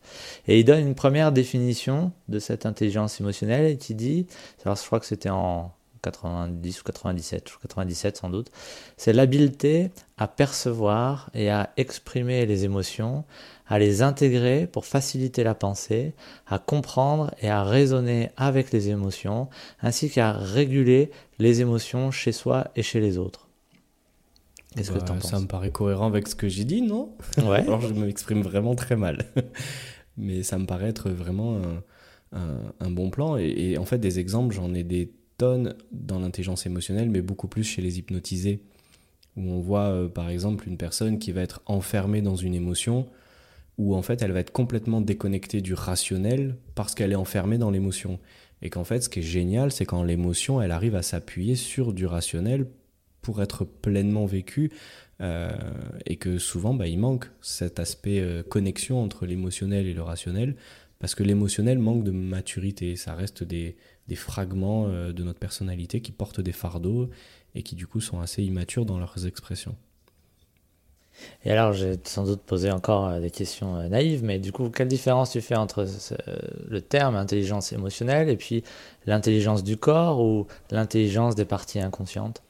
Et 0.48 0.60
il 0.60 0.64
donne 0.64 0.80
une 0.80 0.96
première 0.96 1.32
définition 1.32 2.12
de 2.30 2.40
cette 2.40 2.66
intelligence 2.66 3.20
émotionnelle 3.22 3.78
qui 3.78 3.96
dit, 3.96 4.28
alors 4.66 4.78
je 4.78 4.86
crois 4.86 5.00
que 5.00 5.06
c'était 5.06 5.30
en 5.30 5.72
90 6.02 6.82
ou 6.82 6.84
97, 6.84 7.52
97 7.62 8.18
sans 8.18 8.30
doute, 8.30 8.52
c'est 8.98 9.14
l'habileté 9.14 9.92
à 10.18 10.28
percevoir 10.28 11.30
et 11.34 11.50
à 11.50 11.72
exprimer 11.78 12.46
les 12.46 12.66
émotions, 12.66 13.24
à 13.68 13.80
les 13.80 14.02
intégrer 14.02 14.68
pour 14.68 14.86
faciliter 14.86 15.44
la 15.44 15.56
pensée, 15.56 16.14
à 16.48 16.60
comprendre 16.60 17.34
et 17.42 17.50
à 17.50 17.64
raisonner 17.64 18.30
avec 18.38 18.72
les 18.72 18.90
émotions, 18.90 19.50
ainsi 19.82 20.10
qu'à 20.10 20.32
réguler 20.32 21.12
les 21.40 21.62
émotions 21.62 22.12
chez 22.12 22.32
soi 22.32 22.72
et 22.76 22.84
chez 22.84 23.00
les 23.00 23.18
autres. 23.18 23.48
Qu'est-ce 24.76 24.92
que 24.92 25.00
bah, 25.00 25.06
penses? 25.06 25.30
Ça 25.30 25.40
me 25.40 25.48
paraît 25.48 25.72
cohérent 25.72 26.08
avec 26.08 26.28
ce 26.28 26.36
que 26.36 26.48
j'ai 26.48 26.66
dit, 26.66 26.82
non? 26.82 27.16
Ouais. 27.38 27.60
Alors 27.68 27.82
je 27.82 27.94
m'exprime 27.94 28.42
vraiment 28.42 28.76
très 28.76 28.96
mal. 28.96 29.26
Mais 30.18 30.44
ça 30.44 30.58
me 30.58 30.66
paraît 30.66 30.90
être 30.90 31.10
vraiment 31.10 31.62
un, 32.32 32.90
bon 32.90 33.12
plan. 33.12 33.38
et, 33.38 33.78
en 33.78 33.86
fait, 33.86 34.00
des 34.00 34.18
exemples, 34.18 34.56
j'en 34.56 34.74
ai 34.74 34.84
des 34.84 35.12
tonnes 35.38 35.76
dans 35.92 36.20
l'intelligence 36.20 36.66
émotionnelle, 36.66 37.10
mais 37.10 37.22
beaucoup 37.22 37.48
plus 37.48 37.64
chez 37.64 37.82
les 37.82 38.00
hypnotisés, 38.00 38.64
où 39.36 39.42
on 39.52 39.60
voit 39.60 39.90
euh, 39.90 40.08
par 40.08 40.30
exemple 40.30 40.68
une 40.68 40.78
personne 40.78 41.20
qui 41.20 41.32
va 41.32 41.42
être 41.42 41.62
enfermée 41.66 42.22
dans 42.22 42.36
une 42.36 42.56
émotion, 42.56 43.08
où 43.78 43.96
en 43.96 44.02
fait 44.02 44.22
elle 44.22 44.32
va 44.32 44.40
être 44.40 44.52
complètement 44.52 45.02
déconnectée 45.02 45.62
du 45.62 45.74
rationnel 45.74 46.56
parce 46.76 46.96
qu'elle 46.96 47.12
est 47.12 47.16
enfermée 47.16 47.58
dans 47.58 47.72
l'émotion. 47.72 48.20
Et 48.62 48.70
qu'en 48.70 48.84
fait 48.84 49.02
ce 49.02 49.10
qui 49.10 49.20
est 49.20 49.24
génial, 49.24 49.72
c'est 49.72 49.86
quand 49.86 50.04
l'émotion, 50.04 50.62
elle 50.62 50.72
arrive 50.72 50.96
à 50.96 51.04
s'appuyer 51.04 51.56
sur 51.56 51.94
du 51.94 52.06
rationnel 52.06 52.68
pour 53.22 53.42
être 53.42 53.66
pleinement 53.66 54.26
vécue, 54.26 54.72
euh, 55.20 55.52
et 56.06 56.16
que 56.16 56.38
souvent 56.38 56.74
bah, 56.74 56.88
il 56.88 57.00
manque 57.00 57.30
cet 57.42 57.80
aspect 57.80 58.22
euh, 58.22 58.44
connexion 58.44 59.04
entre 59.04 59.26
l'émotionnel 59.26 59.88
et 59.88 59.94
le 59.94 60.02
rationnel, 60.02 60.56
parce 61.00 61.14
que 61.14 61.24
l'émotionnel 61.24 61.78
manque 61.80 62.04
de 62.04 62.12
maturité, 62.12 62.96
ça 62.96 63.16
reste 63.16 63.44
des, 63.44 63.76
des 64.08 64.16
fragments 64.16 64.88
euh, 64.88 65.12
de 65.12 65.24
notre 65.24 65.40
personnalité 65.40 66.02
qui 66.02 66.12
portent 66.12 66.42
des 66.42 66.52
fardeaux 66.52 67.10
et 67.56 67.64
qui 67.64 67.76
du 67.76 67.88
coup 67.88 68.00
sont 68.00 68.20
assez 68.20 68.44
immatures 68.44 68.86
dans 68.86 69.00
leurs 69.00 69.26
expressions. 69.28 69.76
Et 71.46 71.52
alors, 71.52 71.74
j'ai 71.74 71.98
sans 72.04 72.26
doute 72.26 72.42
posé 72.42 72.72
encore 72.72 73.08
euh, 73.08 73.20
des 73.20 73.32
questions 73.32 73.76
euh, 73.78 73.88
naïves, 73.88 74.24
mais 74.24 74.40
du 74.40 74.52
coup, 74.52 74.70
quelle 74.70 74.88
différence 74.88 75.32
tu 75.32 75.42
fais 75.42 75.56
entre 75.56 75.86
le 76.68 76.82
terme 76.82 77.16
intelligence 77.16 77.74
émotionnelle 77.74 78.30
et 78.30 78.38
puis 78.38 78.64
l'intelligence 79.06 79.64
du 79.64 79.78
corps 79.78 80.22
ou 80.22 80.48
l'intelligence 80.72 81.36
des 81.36 81.46
parties 81.46 81.80
inconscientes? 81.80 82.44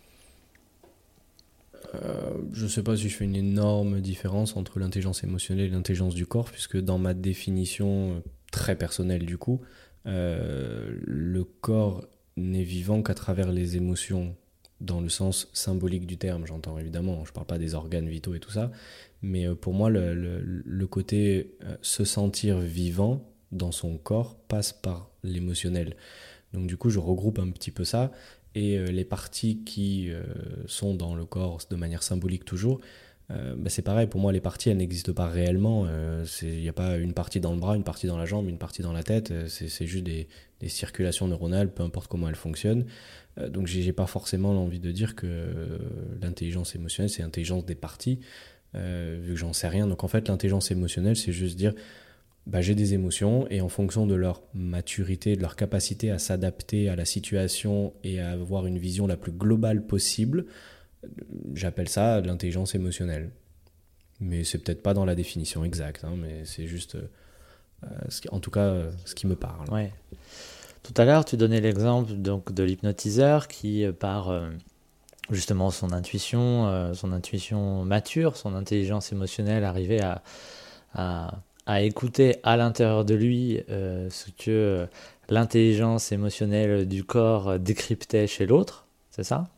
Je 2.52 2.64
ne 2.64 2.70
sais 2.70 2.84
pas 2.84 2.96
si 2.96 3.10
je 3.10 3.16
fais 3.16 3.26
une 3.26 3.36
énorme 3.36 4.02
différence 4.02 4.56
entre 4.56 4.78
l'intelligence 4.78 5.24
émotionnelle 5.24 5.68
et 5.68 5.70
l'intelligence 5.70 6.14
du 6.14 6.28
corps, 6.28 6.52
puisque 6.52 6.78
dans 6.78 7.00
ma 7.00 7.16
définition 7.16 8.22
très 8.52 8.76
personnelle 8.76 9.26
du 9.26 9.38
coup, 9.38 9.62
euh, 10.06 10.90
le 11.06 11.44
corps 11.44 12.06
n'est 12.38 12.64
vivant 12.64 13.02
qu'à 13.02 13.14
travers 13.14 13.52
les 13.52 13.78
émotions, 13.78 14.36
dans 14.82 15.02
le 15.02 15.10
sens 15.10 15.50
symbolique 15.54 16.06
du 16.06 16.18
terme, 16.18 16.46
j'entends 16.46 16.78
évidemment, 16.78 17.24
je 17.26 17.32
ne 17.32 17.34
parle 17.34 17.48
pas 17.48 17.58
des 17.58 17.76
organes 17.76 18.08
vitaux 18.08 18.36
et 18.36 18.40
tout 18.40 18.52
ça, 18.52 18.72
mais 19.22 19.48
euh, 19.48 19.56
pour 19.56 19.74
moi, 19.74 19.90
le, 19.90 20.86
côté 20.86 21.56
euh, 21.64 21.76
se 21.82 22.06
sentir 22.06 22.60
vivant 22.60 23.30
dans 23.52 23.72
son 23.72 23.98
corps 23.98 24.36
passe 24.48 24.74
par 24.74 25.10
l'émotionnel. 25.24 25.96
Donc 26.54 26.68
du 26.68 26.78
coup, 26.78 26.90
je 26.90 27.00
regroupe 27.00 27.40
un 27.40 27.50
petit 27.52 27.72
peu 27.72 27.84
ça, 27.84 28.12
et 28.56 28.80
les 28.80 29.06
parties 29.06 29.64
qui 29.66 30.10
sont 30.66 30.96
dans 30.96 31.14
le 31.14 31.26
corps 31.26 31.60
de 31.70 31.76
manière 31.76 32.02
symbolique 32.02 32.44
toujours, 32.44 32.80
euh, 33.30 33.56
bah, 33.58 33.70
c'est 33.70 33.82
pareil, 33.82 34.08
pour 34.08 34.22
moi, 34.22 34.32
les 34.32 34.40
parties, 34.40 34.70
elles 34.70 34.78
n'existent 34.78 35.14
pas 35.14 35.28
réellement. 35.28 35.86
Il 35.86 35.92
euh, 35.92 36.26
n'y 36.44 36.70
a 36.70 36.74
pas 36.74 36.98
une 36.98 37.14
partie 37.14 37.40
dans 37.40 37.54
le 37.54 37.60
bras, 37.60 37.76
une 37.76 37.84
partie 37.84 38.08
dans 38.08 38.18
la 38.18 38.26
jambe, 38.26 38.48
une 38.48 38.58
partie 38.58 38.82
dans 38.82 38.94
la 38.94 39.04
tête. 39.04 39.32
Euh, 39.32 39.48
c'est 39.48 39.86
juste 39.86 40.06
des, 40.06 40.28
circulations 40.68 41.28
neuronales, 41.28 41.72
peu 41.72 41.84
importe 41.84 42.10
comment 42.10 42.28
elles 42.28 42.36
fonctionnent. 42.36 42.86
donc, 43.50 43.68
j'ai 43.68 43.94
pas 43.94 44.08
forcément 44.08 44.54
l'envie 44.54 44.80
de 44.80 44.92
dire 44.92 45.16
que 45.16 45.80
l'intelligence 46.20 46.74
émotionnelle, 46.74 47.12
c'est 47.12 47.22
l'intelligence 47.22 47.64
des 47.64 47.76
parties, 47.76 48.20
vu 48.74 49.34
que 49.34 49.36
j'en 49.36 49.54
sais 49.54 49.68
rien. 49.68 49.86
Donc, 49.86 50.04
en 50.04 50.08
fait, 50.08 50.28
l'intelligence 50.28 50.72
émotionnelle, 50.72 51.16
c'est 51.16 51.32
juste 51.32 51.58
dire 51.58 51.76
bah, 52.48 52.62
j'ai 52.62 52.74
des 52.74 52.96
émotions 52.96 53.46
et 53.52 53.62
en 53.62 53.70
fonction 53.70 54.08
de 54.08 54.16
leur 54.16 54.42
maturité, 54.56 55.36
de 55.36 55.42
leur 55.42 55.56
capacité 55.56 56.10
à 56.10 56.18
s'adapter 56.18 56.90
à 56.90 56.96
la 56.96 57.06
situation 57.06 57.94
et 58.04 58.20
à 58.20 58.32
avoir 58.32 58.66
une 58.66 58.80
vision 58.80 59.06
la 59.06 59.18
plus 59.18 59.34
globale 59.34 59.86
possible, 59.86 60.46
J'appelle 61.54 61.90
ça 61.90 62.22
l'intelligence 62.22 62.76
émotionnelle. 62.76 63.32
Mais 64.20 64.44
c'est 64.44 64.58
peut-être 64.58 64.82
pas 64.82 64.94
dans 64.94 65.06
la 65.06 65.16
définition 65.16 65.64
exacte, 65.64 66.04
hein, 66.04 66.16
mais 66.18 66.44
c'est 66.44 66.66
juste, 66.66 66.96
euh, 66.96 67.88
qui, 68.10 68.28
en 68.30 68.40
tout 68.40 68.50
cas, 68.50 68.62
euh, 68.62 68.92
ce 69.06 69.14
qui 69.14 69.28
me 69.28 69.36
parle. 69.36 69.68
Tout 70.82 70.94
à 70.98 71.06
l'heure, 71.06 71.26
tu 71.26 71.38
donnais 71.38 71.62
l'exemple 71.62 72.14
de 72.16 72.64
l'hypnotiseur 72.64 73.48
qui, 73.48 73.84
euh, 73.86 73.92
par 73.92 74.34
justement 75.30 75.70
son 75.70 75.92
intuition, 75.92 76.94
son 76.94 77.12
intuition 77.12 77.84
mature, 77.84 78.38
son 78.38 78.56
intelligence 78.56 79.12
émotionnelle, 79.12 79.66
arrivait 79.66 80.02
à, 80.02 80.24
à 81.66 81.82
écouter 81.82 82.38
à 82.44 82.56
l'intérieur 82.56 83.04
de 83.04 83.14
lui 83.14 83.60
ce 83.68 84.32
que 84.32 84.88
l'intelligence 85.28 86.14
émotionnelle 86.14 86.88
du 86.88 87.04
corps 87.04 87.60
décryptait 87.60 88.26
chez 88.26 88.46
l'autre, 88.46 88.88
c'est 89.12 89.26
ça? 89.26 89.50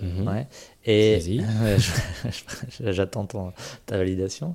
Mhm. 0.00 0.28
Ouais. 0.28 0.46
Et 0.84 1.20
j'attends 2.80 3.26
ta 3.26 3.96
validation. 3.96 4.54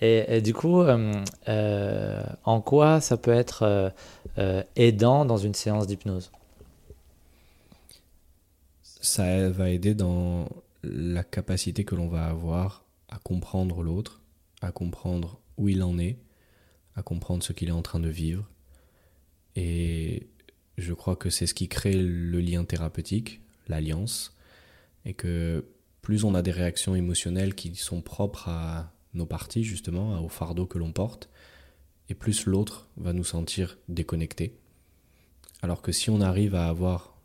Et, 0.00 0.40
du 0.40 0.54
coup, 0.54 0.80
euh, 0.80 1.12
euh, 1.48 2.22
en 2.44 2.60
quoi 2.60 3.00
ça 3.00 3.16
peut 3.16 3.32
être 3.32 3.92
euh, 4.38 4.62
aidant 4.76 5.24
dans 5.24 5.36
une 5.36 5.54
séance 5.54 5.86
d'hypnose? 5.86 6.30
Ça 8.82 9.48
va 9.50 9.70
aider 9.70 9.94
dans 9.94 10.48
la 10.82 11.24
capacité 11.24 11.84
que 11.84 11.94
l'on 11.94 12.08
va 12.08 12.26
avoir 12.26 12.84
à 13.08 13.18
comprendre 13.18 13.82
l'autre, 13.82 14.20
à 14.60 14.72
comprendre 14.72 15.40
où 15.56 15.68
il 15.68 15.82
en 15.82 15.98
est, 15.98 16.18
à 16.96 17.02
comprendre 17.02 17.42
ce 17.42 17.52
qu'il 17.52 17.68
est 17.68 17.72
en 17.72 17.82
train 17.82 18.00
de 18.00 18.08
vivre. 18.08 18.48
Et 19.56 20.28
je 20.76 20.92
crois 20.92 21.16
que 21.16 21.30
c'est 21.30 21.46
ce 21.46 21.54
qui 21.54 21.68
crée 21.68 21.94
le 21.94 22.40
lien 22.40 22.64
thérapeutique, 22.64 23.40
l'alliance 23.68 24.36
et 25.04 25.14
que 25.14 25.64
plus 26.02 26.24
on 26.24 26.34
a 26.34 26.42
des 26.42 26.50
réactions 26.50 26.94
émotionnelles 26.94 27.54
qui 27.54 27.74
sont 27.76 28.00
propres 28.00 28.48
à 28.48 28.92
nos 29.14 29.26
parties, 29.26 29.64
justement, 29.64 30.22
au 30.24 30.28
fardeau 30.28 30.66
que 30.66 30.78
l'on 30.78 30.92
porte, 30.92 31.28
et 32.08 32.14
plus 32.14 32.46
l'autre 32.46 32.88
va 32.96 33.12
nous 33.12 33.24
sentir 33.24 33.78
déconnectés. 33.88 34.56
Alors 35.62 35.82
que 35.82 35.92
si 35.92 36.10
on 36.10 36.20
arrive 36.20 36.54
à 36.54 36.68
avoir 36.68 37.16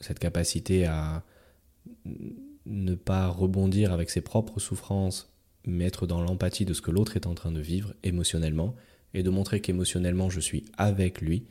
cette 0.00 0.18
capacité 0.18 0.86
à 0.86 1.24
ne 2.66 2.94
pas 2.94 3.28
rebondir 3.28 3.92
avec 3.92 4.10
ses 4.10 4.20
propres 4.20 4.60
souffrances, 4.60 5.32
mais 5.64 5.84
être 5.84 6.06
dans 6.06 6.20
l'empathie 6.20 6.64
de 6.64 6.74
ce 6.74 6.82
que 6.82 6.90
l'autre 6.90 7.16
est 7.16 7.26
en 7.26 7.34
train 7.34 7.52
de 7.52 7.60
vivre 7.60 7.94
émotionnellement, 8.02 8.74
et 9.14 9.22
de 9.22 9.30
montrer 9.30 9.60
qu'émotionnellement 9.60 10.30
je 10.30 10.40
suis 10.40 10.64
avec 10.78 11.20
lui, 11.20 11.44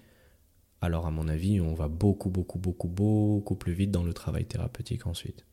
alors 0.81 1.05
à 1.05 1.11
mon 1.11 1.27
avis, 1.27 1.61
on 1.61 1.73
va 1.75 1.87
beaucoup, 1.87 2.29
beaucoup, 2.29 2.57
beaucoup, 2.59 2.87
beaucoup 2.87 3.55
plus 3.55 3.73
vite 3.73 3.91
dans 3.91 4.03
le 4.03 4.13
travail 4.13 4.45
thérapeutique 4.45 5.05
ensuite. 5.05 5.45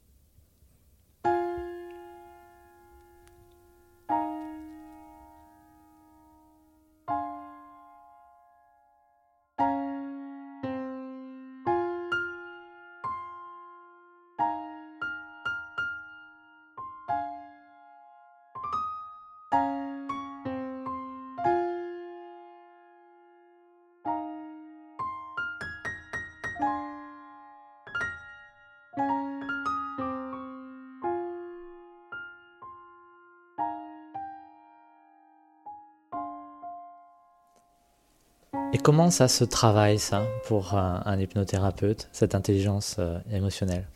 Comment 38.82 39.10
ça 39.10 39.28
se 39.28 39.44
travaille, 39.44 39.98
ça, 39.98 40.26
pour 40.46 40.74
un, 40.74 41.18
hypnothérapeute, 41.18 42.08
cette 42.12 42.34
intelligence 42.34 42.96
euh, 42.98 43.18
émotionnelle? 43.30 43.86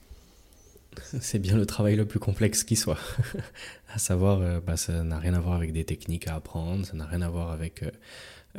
C'est 1.20 1.38
bien 1.38 1.56
le 1.56 1.64
travail 1.64 1.96
le 1.96 2.04
plus 2.04 2.18
complexe 2.18 2.64
qui 2.64 2.76
soit. 2.76 2.98
à 3.94 3.98
savoir, 3.98 4.40
euh, 4.40 4.60
bah, 4.60 4.76
ça 4.76 5.02
n'a 5.04 5.18
rien 5.18 5.34
à 5.34 5.40
voir 5.40 5.54
avec 5.54 5.72
des 5.72 5.84
techniques 5.84 6.28
à 6.28 6.34
apprendre, 6.34 6.84
ça 6.84 6.94
n'a 6.94 7.06
rien 7.06 7.22
à 7.22 7.28
voir 7.28 7.50
avec 7.52 7.84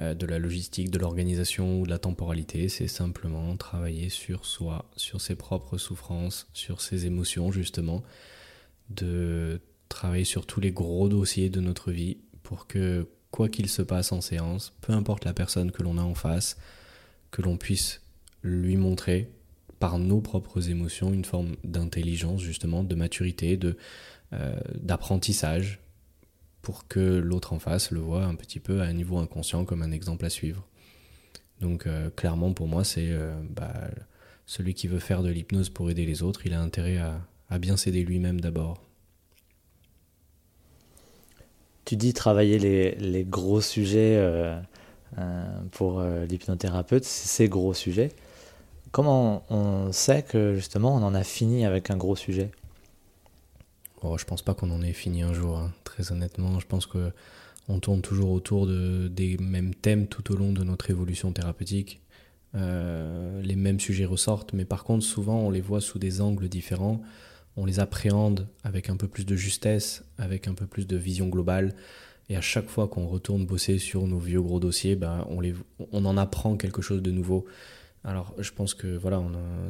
euh, 0.02 0.16
de 0.16 0.26
la 0.26 0.40
logistique, 0.40 0.90
de 0.90 0.98
l'organisation 0.98 1.82
ou 1.82 1.86
de 1.86 1.92
la 1.92 2.00
temporalité. 2.00 2.70
C'est 2.70 2.88
simplement 2.88 3.56
travailler 3.58 4.10
sur 4.10 4.46
soi, 4.46 4.86
sur 4.96 5.22
ses 5.22 5.36
propres 5.36 5.78
souffrances, 5.78 6.48
sur 6.54 6.82
ses 6.82 7.06
émotions, 7.06 7.52
justement, 7.52 8.02
de 8.90 9.62
travailler 9.90 10.26
sur 10.26 10.48
tous 10.48 10.60
les 10.60 10.72
gros 10.72 11.10
dossiers 11.10 11.50
de 11.50 11.60
notre 11.60 11.92
vie 11.92 12.18
pour 12.42 12.66
que 12.66 13.08
quoi 13.34 13.50
qu'il 13.50 13.68
se 13.68 13.82
passe 13.82 14.12
en 14.12 14.22
séance, 14.22 14.74
peu 14.82 14.94
importe 14.94 15.26
la 15.26 15.34
personne 15.34 15.72
que 15.72 15.82
l'on 15.82 15.98
a 15.98 16.04
en 16.04 16.14
face, 16.14 16.56
que 17.32 17.42
l'on 17.42 17.58
puisse 17.58 18.02
lui 18.44 18.78
montrer 18.78 19.28
par 19.80 19.98
nos 19.98 20.22
propres 20.22 20.70
émotions 20.70 21.12
une 21.12 21.26
forme 21.26 21.56
d'intelligence 21.64 22.42
justement, 22.42 22.84
de 22.84 22.94
maturité, 22.94 23.60
euh, 24.34 24.54
d'apprentissage 24.76 25.80
pour 26.62 26.88
que 26.88 27.00
l'autre 27.00 27.54
en 27.54 27.60
face 27.60 27.90
le 27.90 28.02
voit 28.02 28.24
un 28.24 28.36
petit 28.36 28.60
peu 28.60 28.82
à 28.82 28.86
un 28.86 28.94
niveau 28.94 29.18
inconscient 29.18 29.66
comme 29.66 29.82
un 29.82 29.92
exemple 29.92 30.26
à 30.26 30.30
suivre. 30.30 30.68
Donc 31.60 31.88
euh, 31.88 32.12
clairement 32.12 32.54
pour 32.54 32.68
moi 32.68 32.84
c'est 32.84 33.10
euh, 33.10 33.34
bah, 33.50 33.74
celui 34.46 34.76
qui 34.76 34.88
veut 34.88 35.00
faire 35.00 35.24
de 35.24 35.30
l'hypnose 35.32 35.72
pour 35.72 35.90
aider 35.90 36.06
les 36.06 36.22
autres, 36.22 36.46
il 36.46 36.54
a 36.54 36.62
intérêt 36.62 37.00
à 37.00 37.58
bien 37.58 37.78
s'aider 37.78 38.04
lui-même 38.04 38.40
d'abord. 38.40 38.93
Tu 41.94 41.98
dis 41.98 42.14
travailler 42.14 42.58
les, 42.58 43.24
gros 43.24 43.62
sujets 43.62 44.16
euh, 44.18 44.60
euh, 45.20 45.46
pour 45.74 46.00
euh, 46.00 46.26
l'hypnothérapeute, 46.26 47.04
ces 47.04 47.48
gros 47.48 47.76
sujets. 47.76 48.10
Comment 48.92 49.44
on 49.52 49.92
sait 49.92 50.24
que 50.24 50.56
justement 50.56 50.96
on 50.96 51.04
en 51.04 51.14
a 51.14 51.24
fini 51.24 51.68
avec 51.68 51.92
un 51.92 51.96
gros 51.96 52.16
sujet? 52.16 52.50
Oh, 54.02 54.18
Je 54.18 54.26
pense 54.26 54.42
pas 54.42 54.56
qu'on 54.56 54.72
en 54.72 54.82
ait 54.82 54.92
fini 54.92 55.22
un 55.22 55.34
jour, 55.34 55.60
hein. 55.60 55.72
très 55.84 56.12
honnêtement. 56.12 56.60
Je 56.60 56.66
pense 56.66 56.88
que 56.88 57.12
on 57.70 57.78
tourne 57.78 58.02
toujours 58.02 58.32
autour 58.32 58.66
de, 58.66 59.08
des 59.08 59.38
mêmes 59.38 59.76
thèmes 59.76 60.08
tout 60.08 60.34
au 60.34 60.36
long 60.36 60.52
de 60.52 60.64
notre 60.64 60.90
évolution 60.90 61.32
thérapeutique. 61.32 62.02
les 62.56 63.56
mêmes 63.56 63.80
sujets 63.80 64.06
ressortent, 64.06 64.54
mais 64.54 64.66
par 64.66 64.84
contre 64.84 65.06
souvent 65.06 65.38
on 65.42 65.52
les 65.52 65.62
voit 65.62 65.80
sous 65.80 66.00
des 66.00 66.22
angles 66.22 66.50
différents 66.50 67.04
on 67.56 67.66
les 67.66 67.80
appréhende 67.80 68.48
avec 68.64 68.90
un 68.90 68.98
peu 68.98 69.08
plus 69.08 69.26
de 69.26 69.36
justesse, 69.36 70.04
avec 70.18 70.48
un 70.48 70.54
peu 70.54 70.66
plus 70.66 70.88
de 70.88 70.98
vision 70.98 71.28
globale. 71.28 71.76
Et 72.30 72.36
à 72.36 72.42
chaque 72.42 72.68
fois 72.68 72.88
qu'on 72.88 73.06
retourne 73.06 73.46
bosser 73.46 73.78
sur 73.78 74.08
nos 74.08 74.18
vieux 74.18 74.42
gros 74.42 74.60
dossiers, 74.60 74.96
ben, 74.96 75.26
on, 75.30 75.40
les, 75.42 75.54
on 75.92 76.06
en 76.06 76.18
apprend 76.18 76.56
quelque 76.56 76.82
chose 76.82 77.02
de 77.02 77.12
nouveau. 77.12 77.46
Alors 78.04 78.34
je 78.40 78.52
pense 78.52 78.74
que 78.74 78.98
voilà, 78.98 79.22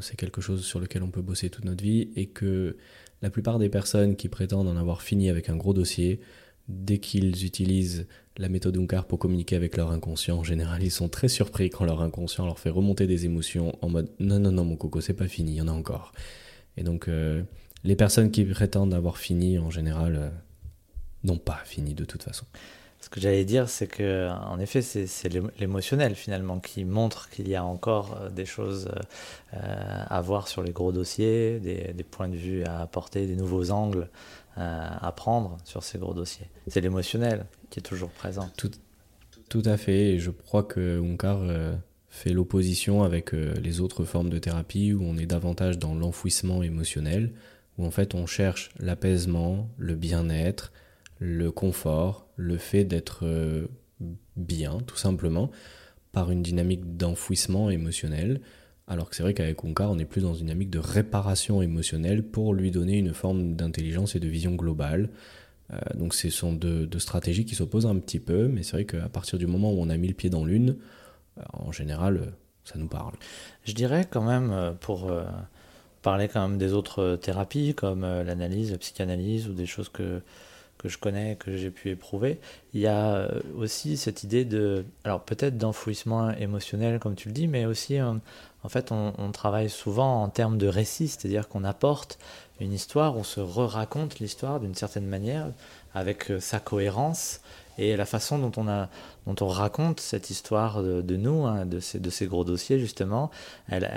c'est 0.01 0.15
quelque 0.15 0.41
chose 0.41 0.63
sur 0.63 0.79
lequel 0.79 1.03
on 1.03 1.11
peut 1.11 1.21
bosser 1.21 1.49
toute 1.49 1.65
notre 1.65 1.83
vie 1.83 2.09
et 2.15 2.27
que 2.27 2.77
la 3.21 3.29
plupart 3.29 3.59
des 3.59 3.69
personnes 3.69 4.15
qui 4.15 4.27
prétendent 4.27 4.67
en 4.67 4.77
avoir 4.77 5.01
fini 5.01 5.29
avec 5.29 5.49
un 5.49 5.55
gros 5.55 5.73
dossier, 5.73 6.19
dès 6.67 6.97
qu'ils 6.97 7.45
utilisent 7.45 8.07
la 8.37 8.49
méthode 8.49 8.77
Unkar 8.77 9.05
pour 9.05 9.19
communiquer 9.19 9.55
avec 9.55 9.77
leur 9.77 9.91
inconscient, 9.91 10.37
en 10.37 10.43
général, 10.43 10.81
ils 10.83 10.91
sont 10.91 11.09
très 11.09 11.27
surpris 11.27 11.69
quand 11.69 11.85
leur 11.85 12.01
inconscient 12.01 12.45
leur 12.45 12.59
fait 12.59 12.69
remonter 12.69 13.05
des 13.05 13.25
émotions 13.25 13.77
en 13.81 13.89
mode 13.89 14.09
non, 14.19 14.39
non, 14.39 14.51
non, 14.51 14.65
mon 14.65 14.75
coco, 14.75 15.01
c'est 15.01 15.13
pas 15.13 15.27
fini, 15.27 15.53
il 15.53 15.57
y 15.57 15.61
en 15.61 15.67
a 15.67 15.71
encore. 15.71 16.11
Et 16.75 16.83
donc, 16.83 17.07
euh, 17.07 17.43
les 17.83 17.95
personnes 17.95 18.31
qui 18.31 18.45
prétendent 18.45 18.93
avoir 18.93 19.17
fini, 19.17 19.59
en 19.59 19.69
général, 19.69 20.15
euh, 20.15 20.29
n'ont 21.23 21.37
pas 21.37 21.59
fini 21.65 21.93
de 21.93 22.05
toute 22.05 22.23
façon. 22.23 22.45
Ce 23.01 23.09
que 23.09 23.19
j'allais 23.19 23.43
dire, 23.43 23.67
c'est 23.67 23.87
que, 23.87 24.29
en 24.29 24.59
effet, 24.59 24.81
c'est 24.81 25.29
l'émotionnel 25.59 26.15
finalement 26.15 26.59
qui 26.59 26.85
montre 26.85 27.29
qu'il 27.29 27.49
y 27.49 27.55
a 27.55 27.63
encore 27.65 28.17
euh, 28.17 28.29
des 28.29 28.45
choses 28.45 28.89
euh, 29.53 30.03
à 30.07 30.21
voir 30.21 30.47
sur 30.47 30.63
les 30.63 30.71
gros 30.71 30.93
dossiers, 30.93 31.59
des, 31.59 32.03
points 32.03 32.29
de 32.29 32.37
vue 32.37 32.63
à 32.63 32.79
apporter, 32.79 33.27
des 33.27 33.35
nouveaux 33.35 33.71
angles 33.71 34.09
à 34.55 35.11
prendre 35.13 35.57
sur 35.63 35.81
ces 35.81 35.97
gros 35.97 36.13
dossiers. 36.13 36.45
C'est 36.67 36.79
l'émotionnel 36.79 37.47
qui 37.71 37.79
est 37.79 37.81
toujours 37.81 38.11
présent. 38.11 38.51
Tout, 38.55 38.69
tout 39.49 39.63
à 39.65 39.77
fait, 39.77 40.11
et 40.11 40.19
je 40.19 40.29
crois 40.29 40.61
que 40.61 41.01
Unkar 41.01 41.39
fait 42.07 42.29
l'opposition 42.29 43.01
avec 43.01 43.31
les 43.31 43.81
autres 43.81 44.03
formes 44.03 44.29
de 44.29 44.37
thérapie 44.37 44.93
où 44.93 45.01
on 45.03 45.17
est 45.17 45.25
davantage 45.25 45.79
dans 45.79 45.95
l'enfouissement 45.95 46.61
émotionnel 46.61 47.31
où 47.77 47.85
en 47.85 47.91
fait 47.91 48.15
on 48.15 48.25
cherche 48.25 48.71
l'apaisement, 48.79 49.69
le 49.77 49.95
bien-être, 49.95 50.71
le 51.19 51.51
confort, 51.51 52.27
le 52.35 52.57
fait 52.57 52.83
d'être 52.83 53.25
euh, 53.25 53.67
bien, 54.35 54.79
tout 54.85 54.97
simplement, 54.97 55.51
par 56.11 56.31
une 56.31 56.43
dynamique 56.43 56.97
d'enfouissement 56.97 57.69
émotionnel. 57.69 58.41
Alors 58.87 59.09
que 59.09 59.15
c'est 59.15 59.23
vrai 59.23 59.33
qu'avec 59.33 59.63
Onkar, 59.63 59.91
on 59.91 59.97
est 59.97 60.05
plus 60.05 60.21
dans 60.21 60.33
une 60.33 60.45
dynamique 60.45 60.69
de 60.69 60.79
réparation 60.79 61.61
émotionnelle 61.61 62.23
pour 62.23 62.53
lui 62.53 62.69
donner 62.71 62.97
une 62.97 63.13
forme 63.13 63.55
d'intelligence 63.55 64.15
et 64.15 64.19
de 64.19 64.27
vision 64.27 64.55
globale. 64.55 65.09
Euh, 65.71 65.77
donc 65.95 66.13
ce 66.13 66.29
sont 66.29 66.51
deux, 66.53 66.87
stratégies 66.99 67.45
qui 67.45 67.55
s'opposent 67.55 67.85
un 67.85 67.95
petit 67.95 68.19
peu, 68.19 68.47
mais 68.47 68.63
c'est 68.63 68.73
vrai 68.73 68.85
qu'à 68.85 69.07
partir 69.07 69.39
du 69.39 69.47
moment 69.47 69.71
où 69.71 69.77
on 69.79 69.89
a 69.89 69.97
mis 69.97 70.09
le 70.09 70.13
pied 70.13 70.29
dans 70.29 70.43
l'une, 70.43 70.77
euh, 71.37 71.41
en 71.53 71.71
général, 71.71 72.33
ça 72.65 72.77
nous 72.77 72.87
parle. 72.87 73.13
Je 73.63 73.73
dirais 73.73 74.05
quand 74.09 74.23
même, 74.23 74.75
pour 74.81 75.11
parler 76.03 76.27
quand 76.27 76.47
même 76.47 76.59
des 76.59 76.73
autres 76.73 77.01
euh, 77.01 77.17
thérapies 77.17 77.73
comme 77.73 78.03
euh, 78.03 78.23
l'analyse, 78.23 78.71
la 78.71 78.77
psychanalyse 78.77 79.47
ou 79.47 79.53
des 79.53 79.65
choses 79.65 79.89
que, 79.89 80.21
que 80.77 80.89
je 80.89 80.99
connais, 80.99 81.37
que 81.37 81.57
j'ai 81.57 81.71
pu 81.71 81.89
éprouver. 81.89 82.39
Il 82.75 82.81
y 82.81 82.87
a 82.87 83.15
euh, 83.15 83.39
aussi 83.57 83.97
cette 83.97 84.23
idée 84.23 84.45
de, 84.45 84.85
alors 85.05 85.21
peut-être 85.21 85.57
d'enfouissement 85.57 86.31
émotionnel 86.31 86.99
comme 86.99 87.15
tu 87.15 87.29
le 87.29 87.33
dis, 87.33 87.47
mais 87.47 87.65
aussi 87.65 87.99
en 87.99 88.19
fait 88.69 88.91
on, 88.91 89.31
travaille 89.31 89.69
souvent 89.69 90.21
en 90.21 90.29
termes 90.29 90.57
de 90.57 90.67
récit, 90.67 91.07
c'est-à-dire 91.07 91.47
qu'on 91.47 91.63
apporte 91.63 92.19
une 92.59 92.73
histoire, 92.73 93.17
on 93.17 93.23
se 93.23 93.39
re-raconte 93.39 94.19
l'histoire 94.19 94.59
d'une 94.59 94.75
certaine 94.75 95.07
manière 95.07 95.51
avec 95.93 96.31
sa 96.39 96.59
cohérence 96.59 97.41
et 97.77 97.95
la 97.95 98.05
façon 98.05 98.37
dont 98.37 98.51
on, 98.57 98.67
a, 98.67 98.89
dont 99.25 99.35
on 99.41 99.47
raconte 99.47 99.99
cette 99.99 100.29
histoire 100.29 100.83
de, 100.83 101.15
nous, 101.15 101.45
hein, 101.45 101.65
de, 101.65 101.79
ces, 101.79 102.27
gros 102.27 102.43
dossiers 102.43 102.79
justement, 102.79 103.31
elle, 103.67 103.89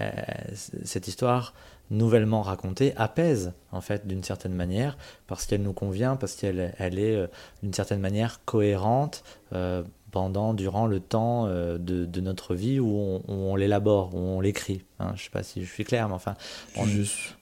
cette 0.84 1.08
histoire 1.08 1.52
nouvellement 1.90 2.42
racontée 2.42 2.94
apaise 2.96 3.52
en 3.70 3.80
fait 3.80 4.06
d'une 4.06 4.24
certaine 4.24 4.54
manière 4.54 4.96
parce 5.26 5.46
qu'elle 5.46 5.62
nous 5.62 5.72
convient, 5.72 6.16
parce 6.16 6.34
qu'elle 6.34 6.74
elle 6.78 6.98
est 6.98 7.14
euh, 7.14 7.26
d'une 7.62 7.74
certaine 7.74 8.00
manière 8.00 8.40
cohérente 8.44 9.22
euh, 9.52 9.82
pendant, 10.16 10.54
durant 10.54 10.86
le 10.86 10.98
temps 10.98 11.46
euh, 11.46 11.76
de, 11.76 12.06
de, 12.06 12.20
notre 12.22 12.54
vie 12.54 12.80
où 12.80 13.20
on, 13.28 13.54
l'élabore, 13.54 14.14
où 14.14 14.18
on 14.18 14.40
l'écrit. 14.40 14.82
Hein. 14.98 15.08
Je 15.08 15.20
ne 15.20 15.24
sais 15.24 15.30
pas 15.30 15.42
si 15.42 15.62
je 15.62 15.70
suis 15.70 15.84
clair, 15.84 16.08
mais 16.08 16.14
enfin, 16.14 16.36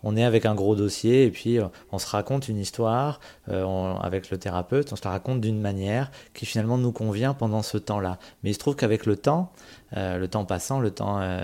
on, 0.02 0.16
est 0.16 0.24
avec 0.24 0.44
un 0.44 0.56
gros 0.56 0.74
dossier 0.74 1.24
et 1.24 1.30
puis 1.30 1.58
on 1.92 1.98
se 1.98 2.08
raconte 2.08 2.48
une 2.48 2.58
histoire 2.58 3.20
avec 3.46 4.30
le 4.30 4.38
thérapeute, 4.38 4.92
on 4.92 4.96
se 4.96 5.04
la 5.04 5.10
raconte 5.10 5.40
d'une 5.40 5.60
manière 5.60 6.10
qui 6.34 6.46
finalement 6.46 6.78
nous 6.78 6.90
convient 6.90 7.32
pendant 7.32 7.62
ce 7.62 7.78
temps-là. 7.78 8.18
Mais 8.42 8.50
il 8.50 8.54
se 8.54 8.58
trouve 8.58 8.74
qu'avec 8.74 9.06
le 9.06 9.16
temps, 9.16 9.52
euh, 9.96 10.18
le 10.18 10.28
temps 10.28 10.44
passant, 10.44 10.80
le 10.80 10.90
temps 10.90 11.20
euh, 11.20 11.42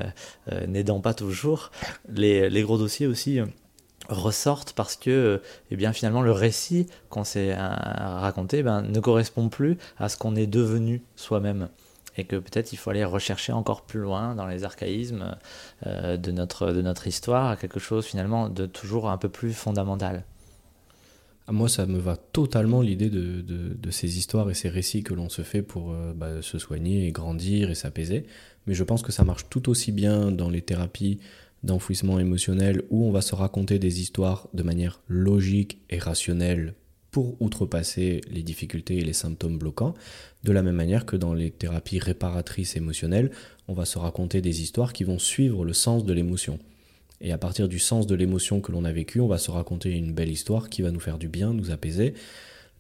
euh, 0.51 0.67
n'aidant 0.67 1.01
pas 1.01 1.15
toujours, 1.15 1.71
les, 2.09 2.63
gros 2.63 2.79
dossiers 2.79 3.07
aussi 3.07 3.39
ressortent 4.09 4.73
parce 4.73 4.97
que 4.97 5.41
eh 5.71 5.77
bien 5.77 5.93
finalement 5.93 6.23
le 6.23 6.33
récit 6.33 6.87
qu'on 7.11 7.25
s'est 7.25 7.55
raconté 7.55 8.63
ben, 8.63 8.83
ne 8.83 8.99
correspond 8.99 9.49
plus 9.49 9.77
à 9.99 10.09
ce 10.09 10.17
qu'on 10.17 10.37
est 10.37 10.47
devenu 10.47 11.03
soi-même 11.17 11.69
et 12.17 12.25
que 12.25 12.37
peut-être 12.37 12.73
il 12.73 12.77
faut 12.77 12.91
aller 12.91 13.05
rechercher 13.05 13.53
encore 13.53 13.83
plus 13.83 14.01
loin 14.01 14.35
dans 14.35 14.47
les 14.47 14.65
archaïsmes 14.65 15.37
de, 15.87 16.31
notre, 16.33 16.73
de 16.73 16.83
notre 16.83 17.07
histoire 17.07 17.57
quelque 17.57 17.79
chose 17.79 18.05
finalement 18.05 18.49
de 18.49 18.67
toujours 18.67 19.11
un 19.11 19.17
peu 19.17 19.29
plus 19.29 19.53
fondamental. 19.53 20.25
Ah, 21.51 21.53
moi, 21.53 21.69
ça 21.69 21.85
me 21.85 21.99
va 21.99 22.17
totalement 22.17 22.81
l'idée 22.81 23.11
de, 23.11 23.43
de, 23.43 23.91
ces 23.91 24.19
histoires 24.19 24.49
et 24.51 24.55
ces 24.55 24.69
récits 24.69 25.03
que 25.03 25.15
l'on 25.15 25.29
se 25.29 25.43
fait 25.43 25.63
pour 25.63 25.91
euh, 25.91 26.13
bah, 26.15 26.43
se 26.43 26.59
soigner 26.59 27.09
et 27.09 27.11
grandir 27.11 27.71
et 27.71 27.75
s'apaiser. 27.75 28.25
Mais 28.69 28.75
je 28.75 28.85
pense 28.85 29.03
que 29.03 29.11
ça 29.11 29.25
marche 29.25 29.47
tout 29.51 29.69
aussi 29.69 29.91
bien 29.91 30.31
dans 30.31 30.49
les 30.49 30.63
thérapies 30.63 31.19
d'enfouissement 31.63 32.19
émotionnel 32.19 32.83
où 32.91 33.05
on 33.05 33.13
va 33.13 33.21
se 33.21 33.35
raconter 33.35 33.79
des 33.79 34.01
histoires 34.01 34.49
de 34.55 34.63
manière 34.63 35.01
logique 35.09 35.79
et 35.91 35.99
rationnelle 35.99 36.75
pour 37.11 37.41
outrepasser 37.43 38.21
les 38.31 38.43
difficultés 38.43 38.99
et 38.99 39.05
les 39.05 39.13
symptômes 39.13 39.59
bloquants, 39.59 39.95
de 40.45 40.53
la 40.53 40.63
même 40.63 40.77
manière 40.77 41.07
que 41.07 41.17
dans 41.17 41.35
les 41.35 41.51
thérapies 41.51 41.99
réparatrices 41.99 42.77
émotionnelles, 42.77 43.31
on 43.69 43.75
va 43.75 43.85
se 43.85 43.99
raconter 43.99 44.41
des 44.41 44.63
histoires 44.63 44.93
qui 44.93 45.05
vont 45.05 45.19
suivre 45.19 45.65
le 45.65 45.73
sens 45.73 46.05
de 46.05 46.13
l'émotion. 46.13 46.59
Et 47.21 47.33
à 47.33 47.39
partir 47.39 47.69
du 47.69 47.79
sens 47.79 48.07
de 48.07 48.15
l'émotion 48.15 48.61
que 48.61 48.73
l'on 48.73 48.85
a 48.85 48.93
vécue, 48.93 49.21
on 49.21 49.29
va 49.29 49.39
se 49.39 49.51
raconter 49.51 49.91
une 49.91 50.15
belle 50.15 50.31
histoire 50.31 50.71
qui 50.71 50.83
va 50.83 50.91
nous 50.91 51.01
faire 51.01 51.19
du 51.19 51.29
bien, 51.29 51.53
nous 51.53 51.71
apaiser. 51.71 52.15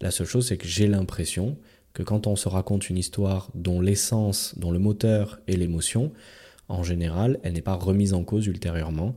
La 0.00 0.10
seule 0.10 0.26
chose, 0.26 0.46
c'est 0.46 0.56
que 0.56 0.68
j'ai 0.68 0.86
l'impression 0.86 1.58
que 1.92 2.02
quand 2.02 2.26
on 2.26 2.36
se 2.36 2.48
raconte 2.48 2.88
une 2.88 2.96
histoire 2.96 3.50
dont 3.54 3.80
l'essence, 3.80 4.54
dont 4.56 4.70
le 4.70 4.78
moteur 4.78 5.40
est 5.46 5.56
l'émotion, 5.56 6.12
en 6.70 6.84
général, 6.84 7.40
elle 7.42 7.54
n'est 7.54 7.62
pas 7.62 7.74
remise 7.74 8.14
en 8.14 8.22
cause 8.22 8.46
ultérieurement. 8.46 9.16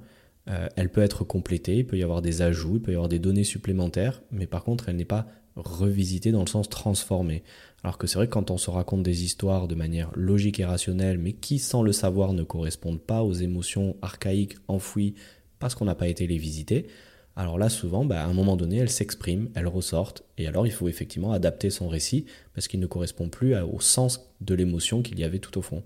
Euh, 0.49 0.67
elle 0.75 0.89
peut 0.89 1.01
être 1.01 1.23
complétée, 1.23 1.77
il 1.77 1.87
peut 1.87 1.97
y 1.97 2.03
avoir 2.03 2.21
des 2.21 2.41
ajouts, 2.41 2.75
il 2.75 2.81
peut 2.81 2.91
y 2.91 2.95
avoir 2.95 3.09
des 3.09 3.19
données 3.19 3.43
supplémentaires, 3.43 4.23
mais 4.31 4.47
par 4.47 4.63
contre, 4.63 4.89
elle 4.89 4.95
n'est 4.95 5.05
pas 5.05 5.27
revisiter 5.55 6.31
dans 6.31 6.41
le 6.41 6.47
sens 6.47 6.67
transformer. 6.67 7.43
Alors 7.83 7.99
que 7.99 8.07
c'est 8.07 8.17
vrai 8.17 8.25
que 8.25 8.33
quand 8.33 8.49
on 8.49 8.57
se 8.57 8.71
raconte 8.71 9.03
des 9.03 9.23
histoires 9.23 9.67
de 9.67 9.75
manière 9.75 10.09
logique 10.15 10.59
et 10.59 10.65
rationnelle, 10.65 11.19
mais 11.19 11.33
qui 11.33 11.59
sans 11.59 11.83
le 11.83 11.91
savoir 11.91 12.33
ne 12.33 12.41
correspondent 12.43 13.01
pas 13.01 13.21
aux 13.21 13.33
émotions 13.33 13.95
archaïques 14.01 14.57
enfouies 14.67 15.13
parce 15.59 15.75
qu'on 15.75 15.85
n'a 15.85 15.95
pas 15.95 16.07
été 16.07 16.25
les 16.25 16.39
visiter, 16.39 16.87
alors 17.35 17.59
là 17.59 17.69
souvent, 17.69 18.03
bah, 18.03 18.23
à 18.23 18.27
un 18.27 18.33
moment 18.33 18.57
donné, 18.57 18.77
elles 18.77 18.89
s'expriment, 18.89 19.49
elles 19.53 19.67
ressortent, 19.67 20.23
et 20.39 20.47
alors 20.47 20.65
il 20.65 20.71
faut 20.71 20.87
effectivement 20.87 21.33
adapter 21.33 21.69
son 21.69 21.87
récit 21.87 22.25
parce 22.55 22.67
qu'il 22.67 22.79
ne 22.79 22.87
correspond 22.87 23.29
plus 23.29 23.55
au 23.55 23.79
sens 23.79 24.27
de 24.41 24.55
l'émotion 24.55 25.03
qu'il 25.03 25.19
y 25.19 25.23
avait 25.23 25.39
tout 25.39 25.57
au 25.59 25.61
fond. 25.61 25.83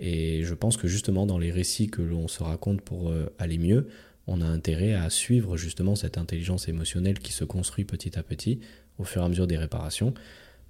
Et 0.00 0.42
je 0.42 0.54
pense 0.54 0.76
que 0.76 0.88
justement 0.88 1.26
dans 1.26 1.38
les 1.38 1.50
récits 1.50 1.88
que 1.88 2.02
l'on 2.02 2.28
se 2.28 2.42
raconte 2.42 2.80
pour 2.80 3.10
euh, 3.10 3.32
aller 3.38 3.58
mieux, 3.58 3.88
on 4.26 4.40
a 4.40 4.46
intérêt 4.46 4.94
à 4.94 5.10
suivre 5.10 5.56
justement 5.56 5.94
cette 5.94 6.18
intelligence 6.18 6.68
émotionnelle 6.68 7.18
qui 7.18 7.32
se 7.32 7.44
construit 7.44 7.84
petit 7.84 8.18
à 8.18 8.22
petit 8.22 8.60
au 8.98 9.04
fur 9.04 9.22
et 9.22 9.24
à 9.24 9.28
mesure 9.28 9.46
des 9.46 9.56
réparations, 9.56 10.14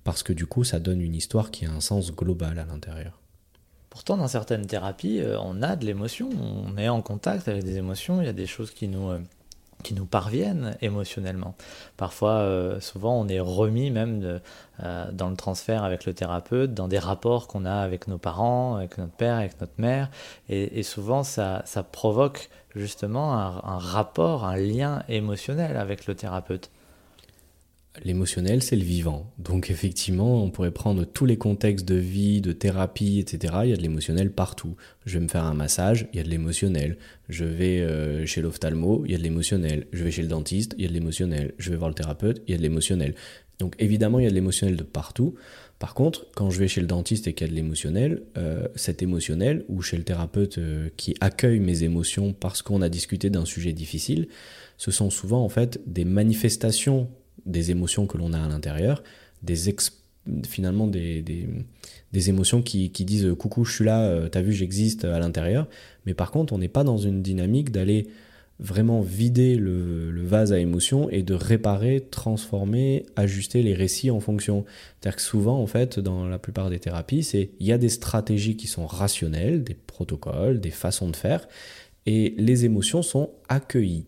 parce 0.03 0.23
que 0.23 0.33
du 0.33 0.47
coup 0.47 0.65
ça 0.65 0.81
donne 0.81 1.01
une 1.01 1.15
histoire 1.15 1.51
qui 1.51 1.67
a 1.67 1.71
un 1.71 1.81
sens 1.81 2.13
global 2.13 2.59
à 2.59 2.65
l'intérieur. 2.65 3.21
Pourtant, 3.91 4.17
dans 4.17 4.27
certaines 4.27 4.67
thérapies, 4.67 5.21
euh, 5.21 5.39
on 5.41 5.63
a 5.63 5.77
de 5.77 5.87
l'émotion, 5.87 6.29
on 6.31 6.77
est 6.77 6.89
en 6.89 7.01
contact 7.01 7.47
avec 7.47 7.63
des 7.63 7.77
émotions, 7.77 8.21
il 8.21 8.25
y 8.25 8.29
a 8.29 8.33
des 8.33 8.47
choses 8.47 8.73
qui 8.73 8.89
nous, 8.89 9.09
euh, 9.09 9.21
qui 9.83 9.95
nous 9.95 10.07
parviennent 10.07 10.77
émotionnellement. 10.81 11.55
Parfois, 11.97 12.33
euh, 12.33 12.81
souvent, 12.81 13.19
on 13.19 13.29
est 13.29 13.41
remis 13.41 13.91
même 13.91 14.41
dans 15.13 15.29
le 15.29 15.37
transfert 15.37 15.85
avec 15.85 16.05
le 16.05 16.15
thérapeute, 16.15 16.75
dans 16.75 16.89
des 16.89 16.99
rapports 16.99 17.47
qu'on 17.47 17.65
a 17.65 17.75
avec 17.75 18.09
nos 18.09 18.19
parents, 18.19 18.77
avec 18.77 18.99
notre 18.99 19.13
père, 19.13 19.37
avec 19.37 19.61
notre 19.61 19.75
mère, 19.79 20.11
et, 20.49 20.83
souvent, 20.83 21.23
ça, 21.23 21.63
ça, 21.65 21.83
provoque 21.85 22.49
justement 22.75 23.35
un 23.35 23.79
rapport, 23.79 24.45
un 24.45 24.57
lien 24.57 25.05
émotionnel 25.09 25.77
avec 25.77 26.07
le 26.07 26.17
thérapeute. 26.17 26.71
L'émotionnel, 28.03 28.61
c'est 28.63 28.75
le 28.75 28.83
vivant. 28.83 29.33
Donc 29.39 29.71
effectivement, 29.71 30.43
on 30.43 30.51
pourrait 30.51 30.73
prendre 30.73 31.05
tous 31.05 31.27
les 31.27 31.37
contextes 31.37 31.87
de 31.87 31.95
vie, 31.95 32.41
de 32.41 32.51
thérapie, 32.53 33.21
etc. 33.21 33.55
Il 33.63 33.71
y 33.71 33.73
a 33.73 33.77
de 33.77 33.83
l'émotionnel 33.83 34.33
partout. 34.33 34.75
Je 35.07 35.19
vais 35.19 35.25
me 35.25 35.29
faire 35.29 35.45
un 35.45 35.55
massage, 35.55 36.09
il 36.13 36.17
y 36.17 36.21
a 36.21 36.25
de 36.25 36.29
l'émotionnel. 36.29 36.99
Je 37.29 37.45
vais 37.45 37.81
euh, 37.81 38.27
chez 38.27 38.43
l'ophtalmo, 38.43 39.05
il 39.05 39.13
y 39.13 39.15
a 39.15 39.19
de 39.19 39.23
l'émotionnel. 39.23 39.87
Je 39.93 40.03
vais 40.03 40.11
chez 40.11 40.23
le 40.23 40.29
dentiste, 40.29 40.75
il 40.77 40.83
y 40.83 40.87
a 40.87 40.89
de 40.89 40.93
l'émotionnel. 40.93 41.55
Je 41.59 41.71
vais 41.71 41.77
voir 41.77 41.89
le 41.89 41.95
thérapeute, 41.95 42.43
il 42.49 42.51
y 42.51 42.55
a 42.55 42.57
de 42.57 42.63
l'émotionnel. 42.63 43.15
Donc 43.61 43.77
évidemment, 43.79 44.19
il 44.19 44.25
y 44.25 44.27
a 44.27 44.31
de 44.31 44.35
l'émotionnel 44.35 44.77
de 44.77 44.83
partout. 44.83 45.37
Par 45.79 45.95
contre, 45.95 46.27
quand 46.35 46.51
je 46.51 46.59
vais 46.59 46.67
chez 46.67 46.81
le 46.81 46.89
dentiste 46.89 47.29
et 47.29 47.33
qu'il 47.33 47.47
y 47.47 47.51
a 47.51 47.53
de 47.53 47.57
l'émotionnel, 47.57 48.23
euh, 48.37 48.67
cet 48.75 49.03
émotionnel, 49.03 49.65
ou 49.69 49.83
chez 49.83 49.97
le 49.97 50.03
thérapeute 50.03 50.59
euh, 50.59 50.89
qui 50.97 51.15
accueille 51.21 51.61
mes 51.61 51.85
émotions 51.85 52.33
parce 52.33 52.61
qu'on 52.61 52.83
a 52.83 52.89
discuté 52.89 53.31
d'un 53.31 53.45
sujet 53.45 53.73
difficile, 53.73 54.27
ce 54.79 54.91
sont 54.91 55.11
souvent 55.11 55.45
en 55.45 55.49
fait 55.49 55.81
des 55.87 56.05
manifestations 56.05 57.09
des 57.47 57.71
émotions 57.71 58.07
que 58.07 58.17
l'on 58.17 58.33
a 58.33 58.41
à 58.41 58.49
l'intérieur, 58.49 59.03
des 59.43 59.71
finalement 60.47 60.87
des, 60.87 61.45
émotions 62.29 62.63
qui, 62.63 62.89
disent 62.89 63.35
coucou, 63.39 63.65
je 63.65 63.75
suis 63.75 63.85
là, 63.85 64.03
euh, 64.03 64.29
t'as 64.29 64.41
vu, 64.41 64.53
j'existe 64.53 65.05
à 65.05 65.19
l'intérieur. 65.19 65.69
Mais 66.07 66.15
par 66.15 66.31
contre, 66.31 66.53
on 66.53 66.59
n'est 66.59 66.69
pas 66.69 66.85
dans 66.85 66.97
une 66.97 67.23
dynamique 67.23 67.71
d'aller 67.71 68.09
vraiment 68.61 69.01
vider 69.01 69.57
le, 69.57 70.13
le, 70.13 70.25
vase 70.25 70.53
à 70.53 70.61
émotions 70.61 71.11
et 71.11 71.23
de 71.23 71.35
réparer, 71.35 72.07
transformer, 72.09 73.05
ajuster 73.17 73.63
les 73.63 73.75
récits 73.75 74.13
en 74.13 74.21
fonction. 74.21 74.65
C'est-à-dire 75.01 75.17
que 75.17 75.23
souvent, 75.23 75.59
en 75.61 75.67
fait, 75.67 75.99
dans 75.99 76.27
la 76.27 76.39
plupart 76.39 76.71
des 76.71 76.79
thérapies, 76.79 77.25
c'est 77.25 77.51
il 77.59 77.67
y 77.67 77.73
a 77.73 77.79
des 77.79 77.89
stratégies 77.89 78.57
qui 78.57 78.69
sont 78.69 78.87
rationnelles, 78.87 79.65
des 79.65 79.75
protocoles, 79.75 80.61
des 80.61 80.71
façons 80.71 81.11
de 81.11 81.17
faire, 81.17 81.49
et 82.07 82.35
les 82.39 82.65
émotions 82.65 83.03
sont 83.03 83.31
accueillies. 83.49 84.07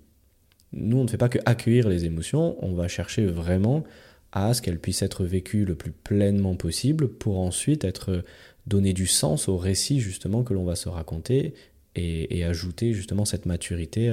Nous, 0.72 0.98
on 0.98 1.04
ne 1.04 1.08
fait 1.08 1.16
pas 1.16 1.28
que 1.28 1.38
accueillir 1.46 1.88
les 1.88 2.04
émotions, 2.04 2.56
on 2.64 2.74
va 2.74 2.88
chercher 2.88 3.26
vraiment 3.26 3.84
à 4.32 4.52
ce 4.52 4.60
qu'elles 4.60 4.78
puissent 4.78 5.02
être 5.02 5.24
vécues 5.24 5.64
le 5.64 5.74
plus 5.74 5.92
pleinement 5.92 6.56
possible 6.56 7.08
pour 7.08 7.38
ensuite 7.38 7.84
être 7.84 8.24
donner 8.66 8.92
du 8.92 9.06
sens 9.06 9.48
au 9.48 9.56
récit 9.56 10.00
justement 10.00 10.42
que 10.42 10.52
l'on 10.52 10.64
va 10.64 10.74
se 10.74 10.88
raconter 10.88 11.54
et, 11.94 12.44
ajouter 12.44 12.92
justement 12.92 13.24
cette 13.24 13.46
maturité 13.46 14.10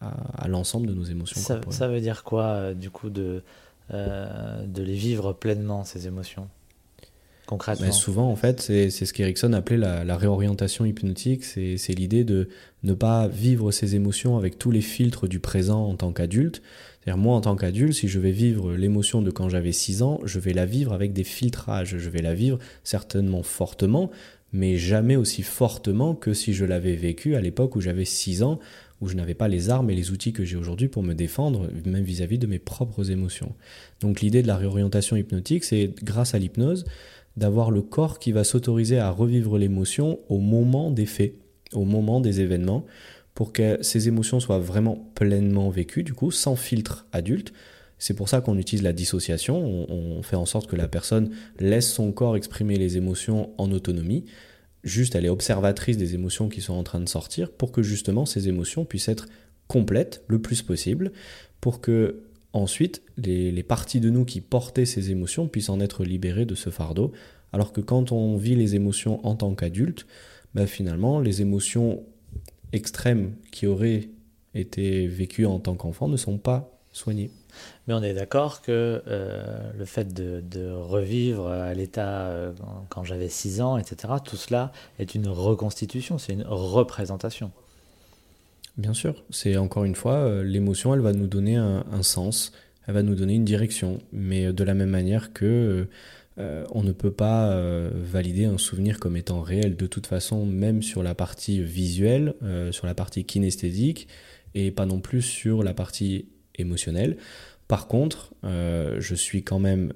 à, 0.00 0.48
l'ensemble 0.48 0.86
de 0.86 0.94
nos 0.94 1.04
émotions. 1.04 1.40
Ça, 1.68 1.88
veut 1.88 2.00
dire 2.00 2.24
quoi 2.24 2.44
euh, 2.44 2.74
du 2.74 2.90
coup 2.90 3.10
de, 3.10 3.42
euh, 3.92 4.64
de 4.66 4.82
les 4.82 4.94
vivre 4.94 5.34
pleinement 5.34 5.84
ces 5.84 6.06
émotions? 6.06 6.48
Concrètement 7.46 7.90
Souvent, 7.92 8.30
en 8.30 8.36
fait, 8.36 8.60
c'est 8.60 8.90
ce 8.90 9.12
qu'Erickson 9.12 9.52
appelait 9.52 9.76
la, 9.76 10.16
réorientation 10.16 10.84
hypnotique. 10.84 11.44
C'est 11.44 11.94
l'idée 11.94 12.24
de 12.24 12.48
ne 12.82 12.94
pas 12.94 13.28
vivre 13.28 13.72
ses 13.72 13.94
émotions 13.94 14.36
avec 14.36 14.58
tous 14.58 14.70
les 14.70 14.80
filtres 14.80 15.28
du 15.28 15.40
présent 15.40 15.84
en 15.84 15.96
tant 15.96 16.12
qu'adulte. 16.12 16.62
C'est-à-dire, 17.00 17.22
moi, 17.22 17.34
en 17.34 17.40
tant 17.40 17.56
qu'adulte, 17.56 17.94
si 17.94 18.08
je 18.08 18.20
vais 18.20 18.30
vivre 18.30 18.72
l'émotion 18.74 19.22
de 19.22 19.30
quand 19.30 19.48
j'avais 19.48 19.72
6 19.72 20.02
ans, 20.02 20.20
je 20.24 20.38
vais 20.38 20.52
la 20.52 20.66
vivre 20.66 20.92
avec 20.92 21.12
des 21.12 21.24
filtrages. 21.24 21.96
Je 21.98 22.10
vais 22.10 22.22
la 22.22 22.34
vivre 22.34 22.58
certainement 22.84 23.42
fortement, 23.42 24.10
mais 24.52 24.76
jamais 24.76 25.16
aussi 25.16 25.42
fortement 25.42 26.14
que 26.14 26.34
si 26.34 26.52
je 26.52 26.64
l'avais 26.64 26.94
vécu 26.94 27.36
à 27.36 27.40
l'époque 27.40 27.76
où 27.76 27.80
j'avais 27.80 28.04
6 28.04 28.42
ans, 28.42 28.58
où 29.00 29.08
je 29.08 29.14
n'avais 29.16 29.34
pas 29.34 29.48
les 29.48 29.70
armes 29.70 29.90
et 29.90 29.94
les 29.94 30.10
outils 30.10 30.32
que 30.32 30.44
j'ai 30.44 30.56
aujourd'hui 30.56 30.88
pour 30.88 31.02
me 31.02 31.14
défendre, 31.14 31.68
même 31.86 32.04
vis 32.04 32.22
à 32.22 32.26
-vis 32.26 32.38
de 32.38 32.46
mes 32.46 32.58
propres 32.58 33.10
émotions. 33.10 33.54
Donc 34.00 34.20
l'idée 34.20 34.42
de 34.42 34.46
la 34.46 34.56
réorientation 34.56 35.16
hypnotique, 35.16 35.64
c'est 35.64 35.94
grâce 36.02 36.34
à 36.34 36.38
l'hypnose, 36.38 36.84
d'avoir 37.36 37.70
le 37.70 37.82
corps 37.82 38.18
qui 38.18 38.32
va 38.32 38.44
s'autoriser 38.44 38.98
à 38.98 39.10
revivre 39.10 39.58
l'émotion 39.58 40.20
au 40.28 40.38
moment 40.38 40.90
des 40.90 41.06
faits, 41.06 41.34
au 41.72 41.84
moment 41.84 42.20
des 42.20 42.40
événements, 42.40 42.84
pour 43.34 43.52
que 43.52 43.78
ces 43.82 44.08
émotions 44.08 44.40
soient 44.40 44.58
vraiment 44.58 45.10
pleinement 45.14 45.70
vécues, 45.70 46.02
du 46.02 46.12
coup, 46.12 46.30
sans 46.30 46.56
filtre 46.56 47.06
adulte. 47.12 47.52
C'est 47.98 48.14
pour 48.14 48.28
ça 48.28 48.40
qu'on 48.40 48.58
utilise 48.58 48.82
la 48.82 48.92
dissociation, 48.92 49.58
on, 49.90 50.22
fait 50.22 50.36
en 50.36 50.46
sorte 50.46 50.68
que 50.68 50.76
la 50.76 50.88
personne 50.88 51.30
laisse 51.58 51.90
son 51.92 52.12
corps 52.12 52.36
exprimer 52.36 52.76
les 52.76 52.96
émotions 52.96 53.50
en 53.58 53.70
autonomie, 53.72 54.24
juste 54.84 55.14
elle 55.14 55.26
est 55.26 55.30
observatrice 55.30 55.98
des 55.98 56.14
émotions 56.14 56.48
qui 56.48 56.62
sont 56.62 56.72
en 56.72 56.82
train 56.82 57.00
de 57.00 57.08
sortir, 57.08 57.50
pour 57.52 57.72
que 57.72 57.82
justement 57.82 58.24
ces 58.24 58.48
émotions 58.48 58.84
puissent 58.84 59.08
être 59.08 59.26
complètes 59.68 60.24
le 60.28 60.40
plus 60.40 60.62
possible, 60.62 61.12
pour 61.60 61.80
que 61.80 62.22
ensuite 62.52 63.02
les, 63.16 63.62
parties 63.62 64.00
de 64.00 64.10
nous 64.10 64.24
qui 64.24 64.40
portaient 64.40 64.86
ces 64.86 65.10
émotions 65.10 65.48
puissent 65.48 65.68
en 65.68 65.80
être 65.80 66.04
libérées 66.04 66.46
de 66.46 66.54
ce 66.54 66.70
fardeau. 66.70 67.12
Alors 67.52 67.72
que 67.72 67.80
quand 67.80 68.12
on 68.12 68.36
vit 68.36 68.54
les 68.54 68.74
émotions 68.74 69.24
en 69.26 69.34
tant 69.34 69.54
qu'adulte, 69.54 70.06
bah 70.54 70.66
finalement, 70.66 71.20
les 71.20 71.42
émotions 71.42 72.04
extrêmes 72.72 73.34
qui 73.50 73.66
auraient 73.66 74.08
été 74.54 75.06
vécues 75.06 75.46
en 75.46 75.58
tant 75.58 75.74
qu'enfant 75.74 76.08
ne 76.08 76.16
sont 76.16 76.38
pas 76.38 76.80
soignées. 76.92 77.30
Mais 77.86 77.94
on 77.94 78.02
est 78.02 78.14
d'accord 78.14 78.62
que 78.62 79.02
euh, 79.06 79.72
le 79.76 79.84
fait 79.84 80.12
de, 80.12 80.70
revivre 80.70 81.48
à 81.48 81.74
l'état 81.74 82.26
euh, 82.26 82.52
quand 82.88 83.04
j'avais 83.04 83.28
6 83.28 83.60
ans, 83.60 83.78
etc., 83.78 84.14
tout 84.24 84.36
cela 84.36 84.72
est 84.98 85.14
une 85.14 85.28
reconstitution, 85.28 86.18
c'est 86.18 86.32
une 86.32 86.44
représentation. 86.46 87.52
Bien 88.80 88.94
sûr, 88.94 89.22
c'est 89.28 89.58
encore 89.58 89.84
une 89.84 89.94
fois, 89.94 90.14
euh, 90.14 90.42
l'émotion, 90.42 90.94
elle 90.94 91.00
va 91.00 91.12
nous 91.12 91.26
donner 91.26 91.56
un, 91.56 92.02
sens, 92.02 92.50
elle 92.86 92.94
va 92.94 93.02
nous 93.02 93.14
donner 93.14 93.34
une 93.34 93.44
direction, 93.44 93.98
mais 94.10 94.54
de 94.54 94.64
la 94.64 94.72
même 94.72 94.88
manière 94.88 95.34
que 95.34 95.86
euh, 96.38 96.64
on 96.70 96.82
ne 96.82 96.92
peut 96.92 97.10
pas 97.10 97.52
euh, 97.52 97.90
valider 97.92 98.46
un 98.46 98.56
souvenir 98.56 98.98
comme 98.98 99.18
étant 99.18 99.42
réel. 99.42 99.76
De 99.76 99.86
toute 99.86 100.06
façon, 100.06 100.46
même 100.46 100.82
sur 100.82 101.02
la 101.02 101.14
partie 101.14 101.62
visuelle, 101.62 102.34
sur 102.70 102.86
la 102.86 102.94
partie 102.94 103.26
kinesthésique, 103.26 104.08
et 104.54 104.70
pas 104.70 104.86
non 104.86 105.00
plus 105.00 105.20
sur 105.20 105.62
la 105.62 105.74
partie 105.74 106.30
émotionnelle. 106.54 107.18
Par 107.68 107.86
contre, 107.86 108.32
je 108.42 109.14
suis 109.14 109.42
quand 109.42 109.58
même 109.58 109.92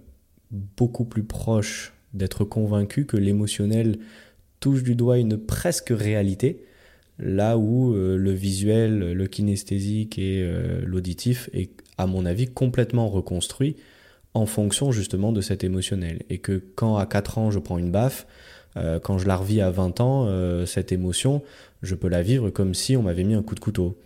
beaucoup 0.50 1.06
plus 1.06 1.24
proche 1.24 1.94
d'être 2.12 2.44
convaincu 2.44 3.06
que 3.06 3.16
l'émotionnel 3.16 3.96
touche 4.60 4.82
du 4.82 4.94
doigt 4.94 5.16
une 5.16 5.38
presque 5.38 5.90
réalité, 5.90 6.66
là 7.18 7.56
où 7.56 7.94
euh, 7.94 8.16
le 8.16 8.32
visuel, 8.32 9.12
le 9.12 9.26
kinesthésique 9.26 10.18
et 10.18 10.42
euh, 10.42 10.80
l'auditif 10.84 11.48
est, 11.52 11.70
à 11.98 12.06
mon 12.06 12.26
avis, 12.26 12.46
complètement 12.46 13.08
reconstruit 13.08 13.76
en 14.34 14.46
fonction 14.46 14.90
justement 14.90 15.30
de 15.30 15.40
cet 15.40 15.62
émotionnel. 15.62 16.22
Et 16.28 16.38
que 16.38 16.62
quand 16.74 16.96
à 16.96 17.06
4 17.06 17.38
ans 17.38 17.50
je 17.50 17.58
prends 17.58 17.78
une 17.78 17.92
baffe, 17.92 18.26
euh, 18.76 18.98
quand 18.98 19.18
je 19.18 19.28
la 19.28 19.36
revis 19.36 19.60
à 19.60 19.70
20 19.70 20.00
ans, 20.00 20.66
cette 20.66 20.90
émotion, 20.90 21.42
je 21.82 21.94
peux 21.94 22.08
la 22.08 22.22
vivre 22.22 22.50
comme 22.50 22.74
si 22.74 22.96
on 22.96 23.02
m'avait 23.02 23.24
mis 23.24 23.34
un 23.34 23.42
coup 23.42 23.54
de 23.54 23.60
couteau. 23.60 23.96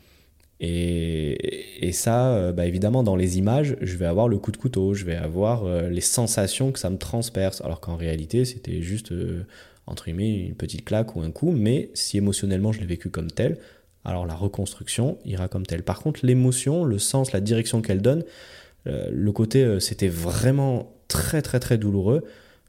Et, 0.61 1.90
ça, 1.92 2.53
bah 2.53 2.66
évidemment, 2.66 3.03
dans 3.03 3.16
les 3.16 3.38
images, 3.38 3.77
je 3.81 3.97
vais 3.97 4.05
avoir 4.05 4.29
le 4.29 4.38
coup 4.38 4.53
de 4.53 4.57
couteau, 4.57 4.92
je 4.92 5.05
vais 5.05 5.14
avoir 5.14 5.64
les 5.88 6.01
sensations 6.01 6.73
que 6.73 6.79
ça 6.79 6.90
me 6.90 6.99
transperce, 6.99 7.61
alors 7.62 7.81
qu'en 7.81 7.97
réalité, 7.97 8.44
c'était 8.44 8.83
juste 8.83 9.12
entre 9.88 10.05
guillemets, 10.05 10.37
une 10.37 10.55
petite 10.55 10.85
claque 10.85 11.16
ou 11.16 11.20
un 11.20 11.31
coup, 11.31 11.51
mais 11.51 11.90
si 11.94 12.18
émotionnellement 12.18 12.72
je 12.72 12.81
l'ai 12.81 12.87
vécu 12.87 13.11
comme 13.11 13.31
tel, 13.31 13.59
alors 14.05 14.27
la 14.27 14.35
reconstruction 14.35 15.18
ira 15.24 15.48
comme 15.48 15.66
tel. 15.66 15.83
Par 15.83 16.01
contre, 16.01 16.24
l'émotion, 16.24 16.85
le 16.85 16.98
sens, 16.98 17.33
la 17.33 17.40
direction 17.40 17.83
qu'elle 17.83 18.03
donne, 18.03 18.24
euh, 18.87 19.09
le 19.12 19.33
côté 19.33 19.64
euh, 19.64 19.81
c'était 19.81 20.09
vraiment 20.09 20.92
très 21.09 21.42
très 21.42 21.59
très 21.59 21.79
douloureux, 21.79 22.24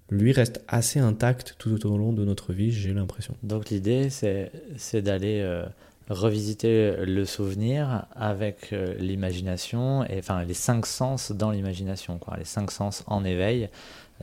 lui 0.09 0.31
reste 0.31 0.63
assez 0.67 0.99
intact 0.99 1.55
tout 1.59 1.85
au 1.85 1.97
long 1.97 2.13
de 2.13 2.25
notre 2.25 2.51
vie, 2.51 2.71
j'ai 2.71 2.93
l'impression. 2.93 3.35
Donc 3.43 3.69
l'idée, 3.69 4.09
c'est 4.09 5.01
d'aller 5.01 5.41
euh, 5.41 5.65
revisiter 6.09 7.05
le 7.05 7.25
souvenir 7.25 8.05
avec 8.15 8.73
l'imagination, 8.97 10.03
et 10.05 10.17
enfin 10.17 10.43
les 10.43 10.55
cinq 10.55 10.87
sens 10.87 11.31
dans 11.31 11.51
l'imagination, 11.51 12.19
les 12.37 12.45
cinq 12.45 12.71
sens 12.71 13.03
en 13.05 13.23
éveil 13.23 13.69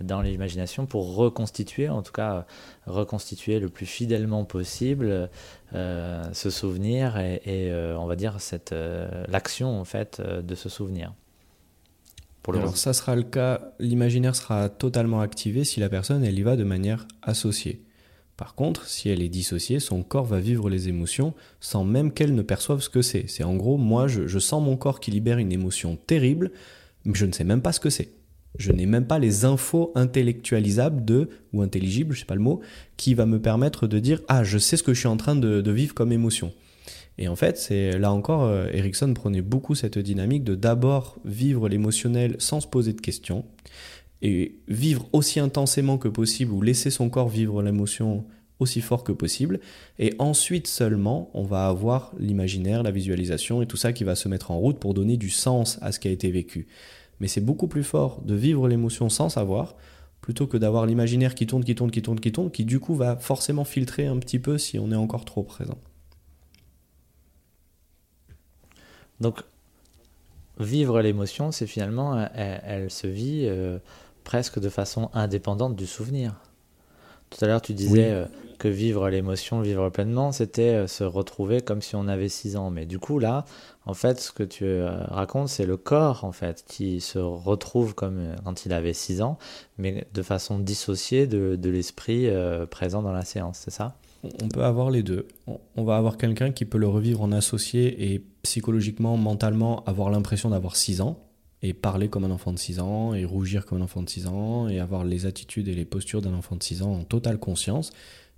dans 0.00 0.20
l'imagination 0.20 0.86
pour 0.86 1.14
reconstituer, 1.14 1.88
en 1.88 2.02
tout 2.02 2.12
cas 2.12 2.46
reconstituer 2.86 3.60
le 3.60 3.68
plus 3.68 3.86
fidèlement 3.86 4.44
possible 4.44 5.30
euh, 5.74 6.24
ce 6.32 6.50
souvenir 6.50 7.18
et, 7.18 7.40
euh, 7.46 7.96
on 7.98 8.06
va 8.06 8.16
dire 8.16 8.40
cette 8.40 8.74
l'action 9.28 9.80
en 9.80 9.84
fait 9.84 10.20
de 10.20 10.54
ce 10.54 10.68
souvenir. 10.68 11.12
Pour 12.42 12.52
le 12.52 12.60
Alors 12.60 12.76
ça 12.76 12.92
sera 12.92 13.16
le 13.16 13.24
cas, 13.24 13.72
l'imaginaire 13.78 14.36
sera 14.36 14.68
totalement 14.68 15.20
activé 15.20 15.64
si 15.64 15.80
la 15.80 15.88
personne 15.88 16.24
elle 16.24 16.38
y 16.38 16.42
va 16.42 16.56
de 16.56 16.64
manière 16.64 17.06
associée. 17.22 17.82
Par 18.36 18.54
contre, 18.54 18.86
si 18.86 19.08
elle 19.08 19.22
est 19.22 19.30
dissociée, 19.30 19.80
son 19.80 20.02
corps 20.02 20.26
va 20.26 20.40
vivre 20.40 20.68
les 20.68 20.88
émotions 20.88 21.32
sans 21.60 21.84
même 21.84 22.12
qu'elle 22.12 22.34
ne 22.34 22.42
perçoive 22.42 22.80
ce 22.80 22.90
que 22.90 23.00
c'est. 23.00 23.24
C'est 23.28 23.44
en 23.44 23.56
gros, 23.56 23.78
moi, 23.78 24.08
je, 24.08 24.38
sens 24.38 24.62
mon 24.62 24.76
corps 24.76 25.00
qui 25.00 25.10
libère 25.10 25.38
une 25.38 25.52
émotion 25.52 25.96
terrible, 25.96 26.52
mais 27.04 27.14
je 27.14 27.24
ne 27.24 27.32
sais 27.32 27.44
même 27.44 27.62
pas 27.62 27.72
ce 27.72 27.80
que 27.80 27.88
c'est. 27.88 28.10
Je 28.58 28.72
n'ai 28.72 28.86
même 28.86 29.06
pas 29.06 29.18
les 29.18 29.44
infos 29.44 29.92
intellectualisables 29.94 31.04
de, 31.04 31.28
ou 31.52 31.62
intelligibles, 31.62 32.14
je 32.14 32.20
sais 32.20 32.26
pas 32.26 32.34
le 32.34 32.40
mot, 32.40 32.60
qui 32.96 33.14
va 33.14 33.26
me 33.26 33.40
permettre 33.40 33.86
de 33.86 33.98
dire, 33.98 34.20
ah, 34.28 34.44
je 34.44 34.58
sais 34.58 34.76
ce 34.76 34.82
que 34.82 34.94
je 34.94 35.00
suis 35.00 35.08
en 35.08 35.16
train 35.16 35.36
de, 35.36 35.70
vivre 35.70 35.94
comme 35.94 36.12
émotion. 36.12 36.52
Et 37.18 37.28
en 37.28 37.36
fait, 37.36 37.56
c'est 37.56 37.98
là 37.98 38.12
encore, 38.12 38.44
euh, 38.44 38.68
Erickson 38.72 39.12
prenait 39.14 39.40
beaucoup 39.40 39.74
cette 39.74 39.98
dynamique 39.98 40.44
de 40.44 40.54
d'abord 40.54 41.16
vivre 41.24 41.68
l'émotionnel 41.68 42.36
sans 42.38 42.60
se 42.60 42.66
poser 42.66 42.92
de 42.92 43.00
questions, 43.00 43.44
et 44.22 44.58
vivre 44.68 45.06
aussi 45.12 45.40
intensément 45.40 45.98
que 45.98 46.08
possible 46.08 46.52
ou 46.52 46.62
laisser 46.62 46.90
son 46.90 47.10
corps 47.10 47.28
vivre 47.28 47.62
l'émotion 47.62 48.24
aussi 48.58 48.80
fort 48.80 49.04
que 49.04 49.12
possible. 49.12 49.60
Et 49.98 50.14
ensuite 50.18 50.66
seulement, 50.66 51.30
on 51.34 51.42
va 51.42 51.66
avoir 51.66 52.12
l'imaginaire, 52.18 52.82
la 52.82 52.90
visualisation 52.90 53.62
et 53.62 53.66
tout 53.66 53.76
ça 53.76 53.92
qui 53.92 54.04
va 54.04 54.14
se 54.14 54.28
mettre 54.28 54.50
en 54.50 54.58
route 54.58 54.78
pour 54.78 54.94
donner 54.94 55.16
du 55.16 55.30
sens 55.30 55.78
à 55.82 55.92
ce 55.92 56.00
qui 56.00 56.08
a 56.08 56.10
été 56.10 56.30
vécu. 56.30 56.66
Mais 57.20 57.28
c'est 57.28 57.40
beaucoup 57.40 57.66
plus 57.66 57.84
fort 57.84 58.20
de 58.22 58.34
vivre 58.34 58.68
l'émotion 58.68 59.08
sans 59.08 59.28
savoir 59.28 59.74
plutôt 60.20 60.46
que 60.46 60.56
d'avoir 60.56 60.86
l'imaginaire 60.86 61.34
qui 61.34 61.46
tourne, 61.46 61.62
qui 61.62 61.74
tourne, 61.74 61.90
qui 61.90 62.02
tourne, 62.02 62.18
qui 62.18 62.32
tourne, 62.32 62.50
qui 62.50 62.64
du 62.64 62.80
coup 62.80 62.96
va 62.96 63.16
forcément 63.16 63.64
filtrer 63.64 64.06
un 64.06 64.18
petit 64.18 64.40
peu 64.40 64.58
si 64.58 64.78
on 64.78 64.90
est 64.90 64.96
encore 64.96 65.24
trop 65.24 65.44
présent. 65.44 65.78
Donc, 69.20 69.40
vivre 70.58 71.00
l'émotion, 71.00 71.52
c'est 71.52 71.66
finalement, 71.66 72.28
elle, 72.34 72.90
se 72.90 73.06
vit 73.06 73.44
euh, 73.44 73.78
presque 74.24 74.58
de 74.58 74.68
façon 74.68 75.10
indépendante 75.14 75.76
du 75.76 75.86
souvenir. 75.86 76.34
Tout 77.30 77.44
à 77.44 77.48
l'heure, 77.48 77.62
tu 77.62 77.72
disais 77.72 78.10
euh, 78.10 78.26
que 78.56 78.68
vivre 78.68 79.08
l'émotion, 79.08 79.60
vivre 79.60 79.88
pleinement, 79.90 80.32
c'était 80.32 80.74
euh, 80.74 80.86
se 80.86 81.04
retrouver 81.04 81.60
comme 81.60 81.82
si 81.82 81.96
on 81.96 82.08
avait 82.08 82.28
6 82.28 82.56
ans. 82.56 82.70
Mais 82.70 82.86
du 82.86 82.98
coup, 82.98 83.18
là, 83.18 83.44
en 83.84 83.94
fait, 83.94 84.20
ce 84.20 84.32
que 84.32 84.42
tu 84.42 84.64
euh, 84.64 84.90
racontes, 85.08 85.48
c'est 85.48 85.66
le 85.66 85.76
corps, 85.76 86.24
en 86.24 86.32
fait, 86.32 86.64
qui 86.66 87.00
se 87.00 87.18
retrouve 87.18 87.94
comme 87.94 88.34
quand 88.44 88.66
il 88.66 88.72
avait 88.72 88.92
6 88.92 89.22
ans, 89.22 89.38
mais 89.78 90.06
de 90.12 90.22
façon 90.22 90.58
dissociée 90.58 91.26
de 91.26 91.70
l'esprit 91.70 92.28
présent 92.70 93.02
dans 93.02 93.12
la 93.12 93.24
séance, 93.24 93.60
c'est 93.64 93.70
ça? 93.70 93.96
On 94.42 94.48
peut 94.48 94.64
avoir 94.64 94.90
les 94.90 95.02
deux. 95.02 95.28
On 95.76 95.84
va 95.84 95.96
avoir 95.96 96.16
quelqu'un 96.16 96.50
qui 96.50 96.64
peut 96.64 96.78
le 96.78 96.88
revivre 96.88 97.22
en 97.22 97.32
associé 97.32 98.12
et 98.12 98.24
psychologiquement, 98.42 99.16
mentalement, 99.16 99.84
avoir 99.84 100.10
l'impression 100.10 100.50
d'avoir 100.50 100.76
6 100.76 101.00
ans 101.00 101.26
et 101.62 101.72
parler 101.72 102.08
comme 102.08 102.24
un 102.24 102.30
enfant 102.30 102.52
de 102.52 102.58
6 102.58 102.80
ans, 102.80 103.14
et 103.14 103.24
rougir 103.24 103.64
comme 103.64 103.78
un 103.78 103.84
enfant 103.84 104.02
de 104.02 104.08
6 104.08 104.26
ans, 104.26 104.68
et 104.68 104.78
avoir 104.78 105.04
les 105.04 105.26
attitudes 105.26 105.68
et 105.68 105.74
les 105.74 105.84
postures 105.84 106.20
d'un 106.20 106.34
enfant 106.34 106.56
de 106.56 106.62
6 106.62 106.82
ans 106.82 106.92
en 106.92 107.04
totale 107.04 107.38
conscience. 107.38 107.92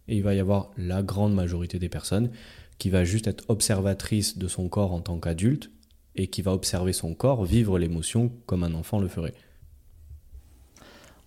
Et 0.08 0.16
il 0.16 0.22
va 0.22 0.34
y 0.34 0.40
avoir 0.40 0.70
la 0.76 1.02
grande 1.02 1.34
majorité 1.34 1.78
des 1.78 1.88
personnes 1.88 2.30
qui 2.78 2.90
va 2.90 3.04
juste 3.04 3.26
être 3.26 3.44
observatrice 3.48 4.38
de 4.38 4.48
son 4.48 4.68
corps 4.68 4.92
en 4.92 5.00
tant 5.00 5.18
qu'adulte, 5.18 5.70
et 6.18 6.26
qui 6.26 6.42
va 6.42 6.52
observer 6.52 6.92
son 6.92 7.14
corps 7.14 7.44
vivre 7.44 7.78
l'émotion 7.78 8.32
comme 8.46 8.64
un 8.64 8.74
enfant 8.74 8.98
le 8.98 9.08
ferait. 9.08 9.34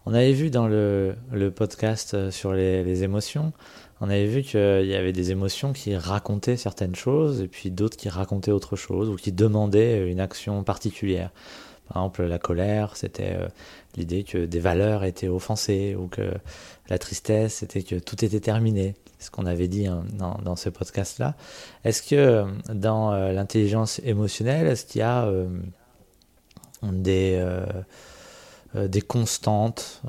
On 0.05 0.13
avait 0.13 0.33
vu 0.33 0.49
dans 0.49 0.67
le, 0.67 1.15
podcast 1.55 2.31
sur 2.31 2.53
les, 2.53 2.83
les, 2.83 3.03
émotions, 3.03 3.53
on 4.01 4.09
avait 4.09 4.25
vu 4.25 4.41
qu'il 4.41 4.85
y 4.87 4.95
avait 4.95 5.13
des 5.13 5.31
émotions 5.31 5.73
qui 5.73 5.95
racontaient 5.95 6.57
certaines 6.57 6.95
choses 6.95 7.41
et 7.41 7.47
puis 7.47 7.69
d'autres 7.69 7.97
qui 7.97 8.09
racontaient 8.09 8.51
autre 8.51 8.75
chose 8.75 9.09
ou 9.09 9.15
qui 9.15 9.31
demandaient 9.31 10.09
une 10.09 10.19
action 10.19 10.63
particulière. 10.63 11.31
Par 11.91 12.03
exemple, 12.03 12.23
la 12.23 12.39
colère, 12.39 12.95
c'était 12.95 13.35
euh, 13.35 13.47
l'idée 13.97 14.23
que 14.23 14.45
des 14.45 14.59
valeurs 14.59 15.03
étaient 15.03 15.27
offensées, 15.27 15.93
ou 15.95 16.07
que 16.07 16.31
la 16.87 16.97
tristesse, 16.97 17.55
c'était 17.55 17.83
que 17.83 17.95
tout 17.95 18.23
était 18.23 18.39
terminé. 18.39 18.95
C'est 19.17 19.25
ce 19.25 19.31
qu'on 19.31 19.45
avait 19.45 19.67
dit 19.67 19.87
hein, 19.87 20.05
dans, 20.13 20.55
ce 20.55 20.69
podcast-là. 20.69 21.35
Est-ce 21.83 22.01
que 22.01 22.15
euh, 22.15 22.45
dans 22.73 23.11
euh, 23.11 23.33
l'intelligence 23.33 23.99
émotionnelle, 24.05 24.67
est-ce 24.67 24.85
qu'il 24.85 24.99
y 24.99 25.03
a 25.03 25.29
des, 26.81 27.43
des 28.73 29.01
constantes 29.01 30.01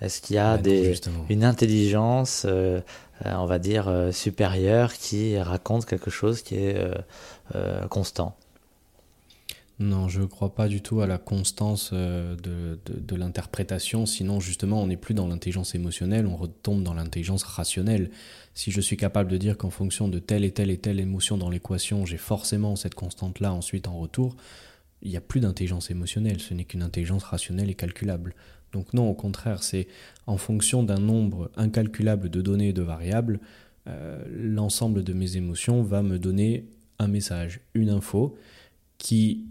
Est-ce 0.00 0.20
qu'il 0.20 0.36
y 0.36 0.38
a 0.38 0.58
des, 0.58 1.00
une 1.30 1.42
intelligence, 1.42 2.46
on 3.24 3.46
va 3.46 3.58
dire, 3.58 4.10
supérieure 4.12 4.92
qui 4.92 5.38
raconte 5.38 5.86
quelque 5.86 6.10
chose 6.10 6.42
qui 6.42 6.56
est 6.56 6.76
constant? 7.88 8.36
Non, 9.80 10.08
je 10.08 10.20
ne 10.20 10.26
crois 10.26 10.54
pas 10.54 10.68
du 10.68 10.82
tout 10.82 11.00
à 11.00 11.06
la 11.06 11.16
constance 11.16 11.90
euh, 11.94 12.36
de, 12.36 12.78
de, 12.84 13.16
l'interprétation, 13.16 14.04
sinon 14.04 14.38
justement 14.38 14.82
on 14.82 14.88
n'est 14.88 14.98
plus 14.98 15.14
dans 15.14 15.26
l'intelligence 15.26 15.74
émotionnelle, 15.74 16.26
on 16.26 16.36
retombe 16.36 16.82
dans 16.82 16.92
l'intelligence 16.92 17.44
rationnelle. 17.44 18.10
Si 18.52 18.70
je 18.72 18.80
suis 18.82 18.98
capable 18.98 19.30
de 19.30 19.38
dire 19.38 19.56
qu'en 19.56 19.70
fonction 19.70 20.08
de 20.08 20.18
telle 20.18 20.44
et 20.44 20.50
telle 20.50 20.70
et 20.70 20.76
telle 20.76 21.00
émotion 21.00 21.38
dans 21.38 21.48
l'équation, 21.48 22.04
j'ai 22.04 22.18
forcément 22.18 22.76
cette 22.76 22.94
constante-là 22.94 23.54
ensuite 23.54 23.88
en 23.88 23.98
retour, 23.98 24.36
il 25.00 25.10
n'y 25.12 25.16
a 25.16 25.22
plus 25.22 25.40
d'intelligence 25.40 25.90
émotionnelle, 25.90 26.40
ce 26.40 26.52
n'est 26.52 26.64
qu'une 26.64 26.82
intelligence 26.82 27.24
rationnelle 27.24 27.70
et 27.70 27.74
calculable. 27.74 28.34
Donc 28.72 28.92
non, 28.92 29.08
au 29.08 29.14
contraire, 29.14 29.62
c'est 29.62 29.88
en 30.26 30.36
fonction 30.36 30.82
d'un 30.82 31.00
nombre 31.00 31.50
incalculable 31.56 32.28
de 32.28 32.42
données 32.42 32.68
et 32.68 32.72
de 32.74 32.82
variables, 32.82 33.40
euh, 33.86 34.22
l'ensemble 34.30 35.04
de 35.04 35.14
mes 35.14 35.38
émotions 35.38 35.82
va 35.82 36.02
me 36.02 36.18
donner 36.18 36.66
un 36.98 37.08
message, 37.08 37.60
une 37.72 37.88
info, 37.88 38.36
qui 39.00 39.46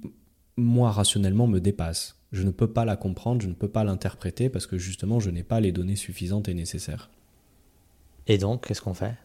moi, 0.60 0.92
rationnellement, 0.92 1.48
me 1.48 1.60
dépasse. 1.60 2.18
Je 2.32 2.44
ne 2.44 2.52
peux 2.52 2.72
pas 2.72 2.86
la 2.86 2.96
comprendre, 2.96 3.42
je 3.42 3.48
ne 3.48 3.54
peux 3.54 3.68
pas 3.68 3.84
l'interpréter 3.84 4.50
parce 4.50 4.68
que 4.68 4.78
justement, 4.78 5.20
je 5.20 5.32
n'ai 5.32 5.44
pas 5.44 5.60
les 5.60 5.72
données 5.72 5.96
suffisantes 5.96 6.48
et 6.48 6.54
nécessaires. 6.54 7.10
Et 8.28 8.38
donc, 8.38 8.68
qu'est-ce 8.68 8.82
qu'on 8.82 8.94
fait? 8.94 9.16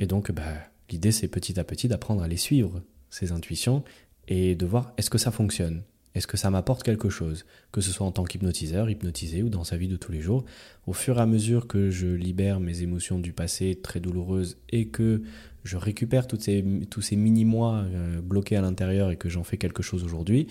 Et 0.00 0.06
donc, 0.06 0.32
bah, 0.32 0.42
l'idée, 0.90 1.12
c'est 1.12 1.28
petit 1.28 1.60
à 1.60 1.64
petit 1.64 1.88
d'apprendre 1.88 2.22
à 2.22 2.28
les 2.28 2.36
suivre, 2.36 2.82
ces 3.10 3.32
intuitions, 3.32 3.84
et 4.28 4.54
de 4.54 4.66
voir 4.66 4.92
est-ce 4.96 5.10
que 5.10 5.18
ça 5.18 5.30
fonctionne? 5.30 5.82
Est-ce 6.14 6.26
que 6.26 6.38
ça 6.38 6.48
m'apporte 6.48 6.82
quelque 6.82 7.10
chose? 7.10 7.44
Que 7.72 7.82
ce 7.82 7.90
soit 7.92 8.06
en 8.06 8.10
tant 8.10 8.24
qu'hypnotiseur, 8.24 8.88
hypnotisé 8.88 9.42
ou 9.42 9.50
dans 9.50 9.64
sa 9.64 9.76
vie 9.76 9.88
de 9.88 9.96
tous 9.96 10.12
les 10.12 10.22
jours. 10.22 10.46
Au 10.86 10.94
fur 10.94 11.18
et 11.18 11.20
à 11.20 11.26
mesure 11.26 11.66
que 11.66 11.90
je 11.90 12.06
libère 12.06 12.58
mes 12.58 12.80
émotions 12.80 13.18
du 13.18 13.34
passé 13.34 13.78
très 13.82 14.00
douloureuses 14.00 14.56
et 14.70 14.88
que 14.88 15.22
je 15.66 15.76
récupère 15.76 16.26
ces, 16.38 16.64
tous 16.88 17.02
ces 17.02 17.16
mini-mois 17.16 17.84
euh, 17.84 18.20
bloqués 18.22 18.56
à 18.56 18.60
l'intérieur 18.60 19.10
et 19.10 19.16
que 19.16 19.28
j'en 19.28 19.44
fais 19.44 19.58
quelque 19.58 19.82
chose 19.82 20.04
aujourd'hui, 20.04 20.46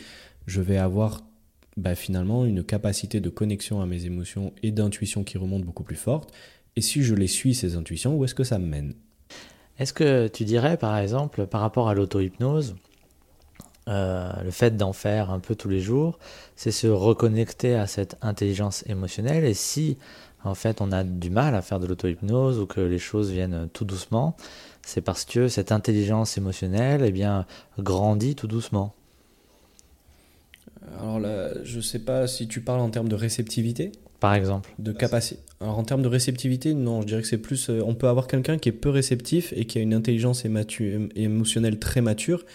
je 0.45 0.62
vais 0.62 0.78
avoir 0.78 1.23
bah, 1.78 1.95
finalement 1.95 2.45
une 2.45 2.63
capacité 2.63 3.21
de 3.21 3.30
connexion 3.30 3.82
à 3.82 3.86
mes 3.86 4.06
émotions 4.06 4.54
et 4.62 4.71
d'intuition 4.71 5.23
qui 5.23 5.38
remonte 5.38 5.63
beaucoup 5.63 5.84
plus 5.84 5.95
forte. 5.95 6.32
Et 6.75 6.82
si 6.82 7.01
je 7.04 7.15
les 7.15 7.28
suis, 7.28 7.56
ces 7.56 7.75
intuitions, 7.75 8.17
où 8.17 8.25
est-ce 8.25 8.36
que 8.36 8.43
ça 8.43 8.60
me 8.60 8.65
mène? 8.65 8.93
Est-ce 9.80 9.93
que 9.93 10.28
tu 10.28 10.45
dirais, 10.45 10.78
par 10.78 10.97
exemple, 10.97 11.47
par 11.47 11.62
rapport 11.62 11.89
à 11.89 11.93
l'auto-hypnose, 11.93 12.75
euh, 13.88 14.32
le 14.43 14.51
fait 14.51 14.75
d'en 14.75 14.93
faire 14.93 15.32
un 15.32 15.39
peu 15.39 15.56
tous 15.56 15.69
les 15.69 15.80
jours, 15.80 16.17
c'est 16.56 16.71
se 16.71 16.88
reconnecter 16.88 17.75
à 17.75 17.88
cette 17.88 18.17
intelligence 18.21 18.84
émotionnelle? 18.88 19.45
Et 19.45 19.54
si, 19.54 19.97
en 20.45 20.55
fait, 20.55 20.81
on 20.81 20.91
a 20.91 21.03
du 21.03 21.29
mal 21.29 21.55
à 21.55 21.62
faire 21.62 21.79
de 21.79 21.88
l'auto-hypnose 21.88 22.60
ou 22.60 22.65
que 22.65 22.81
les 22.81 22.99
choses 22.99 23.31
viennent 23.31 23.67
tout 23.73 23.86
doucement, 23.86 24.38
c'est 24.84 25.01
parce 25.01 25.25
que 25.25 25.47
cette 25.47 25.71
intelligence 25.71 26.38
émotionnelle 26.38 27.01
eh 27.05 27.12
bien, 27.12 27.45
grandit 27.79 28.36
tout 28.36 28.47
doucement. 28.47 28.93
Alors 30.99 31.19
là, 31.19 31.49
je 31.63 31.77
ne 31.77 31.81
sais 31.81 31.99
pas 31.99 32.27
si 32.27 32.47
tu 32.47 32.62
parles 32.62 32.81
en 32.81 32.89
termes 32.89 33.10
de 33.10 33.15
réceptivité. 33.15 33.91
Par 34.19 34.34
exemple. 34.34 34.71
De 34.79 34.91
capacité. 34.91 35.41
Alors 35.60 35.77
en 35.77 35.84
termes 35.84 36.01
de 36.01 36.08
réceptivité, 36.08 36.73
non, 36.73 37.01
je 37.01 37.08
dirais 37.08 37.21
que 37.21 37.27
c'est 37.27 37.38
plus. 37.38 37.69
Euh, 37.69 37.81
on 37.86 37.95
peut 37.95 38.08
avoir 38.08 38.27
quelqu'un 38.27 38.58
qui 38.58 38.69
est 38.69 38.73
peu 38.73 38.89
réceptif 38.89 39.53
et 39.55 39.65
qui 39.65 39.77
a 39.77 39.81
une 39.81 39.93
intelligence 39.93 40.45
émotionnelle 40.45 41.79
très 41.79 42.01
mature, 42.01 42.45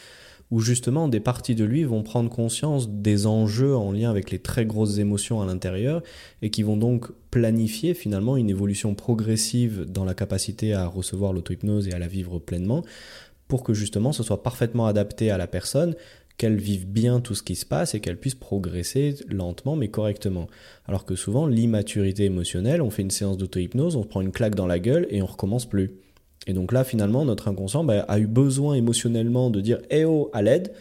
où 0.50 0.60
justement 0.60 1.08
des 1.08 1.20
parties 1.20 1.54
de 1.54 1.64
lui 1.64 1.84
vont 1.84 2.02
prendre 2.02 2.28
conscience 2.28 2.88
des 2.88 3.26
enjeux 3.26 3.76
en 3.76 3.92
lien 3.92 4.10
avec 4.10 4.30
les 4.30 4.38
très 4.38 4.66
grosses 4.66 4.98
émotions 4.98 5.40
à 5.40 5.46
l'intérieur 5.46 6.02
et 6.42 6.50
qui 6.50 6.62
vont 6.62 6.76
donc 6.76 7.10
planifier 7.30 7.94
finalement 7.94 8.36
une 8.36 8.50
évolution 8.50 8.94
progressive 8.94 9.84
dans 9.88 10.04
la 10.04 10.14
capacité 10.14 10.74
à 10.74 10.86
recevoir 10.86 11.32
l'auto-hypnose 11.32 11.88
et 11.88 11.92
à 11.92 11.98
la 11.98 12.08
vivre 12.08 12.38
pleinement 12.38 12.82
pour 13.46 13.62
que 13.62 13.74
justement 13.74 14.12
ce 14.12 14.22
soit 14.22 14.42
parfaitement 14.42 14.86
adapté 14.86 15.30
à 15.30 15.38
la 15.38 15.46
personne, 15.46 15.94
qu'elle 16.40 16.56
vive 16.56 16.86
bien 16.86 17.20
tout 17.20 17.34
ce 17.34 17.42
qui 17.42 17.54
se 17.54 17.66
passe 17.66 17.94
et 17.94 18.00
qu'elle 18.00 18.18
puisse 18.18 18.34
progresser 18.34 19.16
lentement 19.28 19.76
mais 19.76 19.88
correctement. 19.88 20.46
Alors 20.86 21.04
que 21.04 21.14
souvent 21.14 21.46
l'immaturité 21.46 22.24
émotionnelle, 22.24 22.80
on 22.80 22.88
fait 22.88 23.02
une 23.02 23.10
séance 23.10 23.36
d'auto-hypnose, 23.36 23.96
on 23.96 24.04
prend 24.04 24.22
une 24.22 24.32
claque 24.32 24.54
dans 24.54 24.66
la 24.66 24.78
gueule 24.78 25.06
et 25.10 25.20
on 25.20 25.26
recommence 25.26 25.66
plus. 25.66 25.90
Et 26.46 26.52
donc 26.52 26.72
là, 26.72 26.84
finalement, 26.84 27.24
notre 27.24 27.48
inconscient 27.48 27.84
bah, 27.84 28.04
a 28.08 28.18
eu 28.18 28.26
besoin 28.26 28.74
émotionnellement 28.74 29.50
de 29.50 29.60
dire 29.60 29.78
Eh 29.90 30.04
oh, 30.04 30.30
à 30.32 30.42
l'aide, 30.42 30.72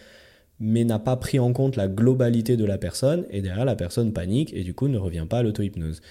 mais 0.59 0.83
n'a 0.83 0.99
pas 0.99 1.15
pris 1.15 1.39
en 1.39 1.53
compte 1.53 1.75
la 1.75 1.87
globalité 1.87 2.57
de 2.57 2.65
la 2.65 2.77
personne, 2.77 3.25
et 3.29 3.41
derrière, 3.41 3.65
la 3.65 3.75
personne 3.75 4.13
panique 4.13 4.53
et 4.53 4.63
du 4.63 4.73
coup 4.73 4.87
ne 4.87 4.97
revient 4.97 5.25
pas 5.29 5.39
à 5.39 5.43
l'auto-hypnose. 5.43 6.01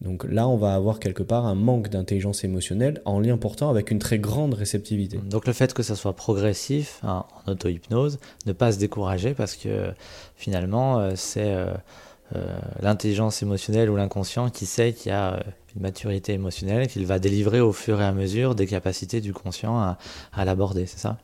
Donc 0.00 0.24
là, 0.24 0.48
on 0.48 0.56
va 0.56 0.74
avoir 0.74 0.98
quelque 0.98 1.22
part 1.22 1.46
un 1.46 1.54
manque 1.54 1.88
d'intelligence 1.88 2.44
émotionnelle 2.44 3.00
en 3.04 3.20
lien 3.20 3.38
pourtant 3.38 3.70
avec 3.70 3.90
une 3.90 3.98
très 3.98 4.18
grande 4.18 4.52
réceptivité. 4.54 5.18
Donc 5.18 5.46
le 5.46 5.52
fait 5.52 5.72
que 5.72 5.82
ça 5.82 5.94
soit 5.94 6.14
progressif 6.14 7.00
hein, 7.04 7.24
en 7.46 7.52
auto-hypnose, 7.52 8.18
ne 8.46 8.52
pas 8.52 8.72
se 8.72 8.78
décourager 8.78 9.34
parce 9.34 9.56
que 9.56 9.92
finalement, 10.36 10.98
euh, 10.98 11.12
c'est 11.14 11.54
euh, 11.54 11.72
l'intelligence 12.80 13.42
émotionnelle 13.42 13.90
ou 13.90 13.96
l'inconscient 13.96 14.50
qui 14.50 14.66
sait 14.66 14.92
qu'il 14.92 15.10
y 15.10 15.14
a 15.14 15.42
une 15.74 15.82
maturité 15.82 16.32
émotionnelle 16.32 16.86
qu'il 16.88 17.06
va 17.06 17.18
délivrer 17.18 17.60
au 17.60 17.72
fur 17.72 18.00
et 18.00 18.04
à 18.04 18.12
mesure 18.12 18.54
des 18.54 18.66
capacités 18.66 19.20
du 19.20 19.32
conscient 19.32 19.78
à, 19.78 19.98
à 20.32 20.44
l'aborder, 20.44 20.86
c'est 20.86 20.98
ça? 20.98 21.18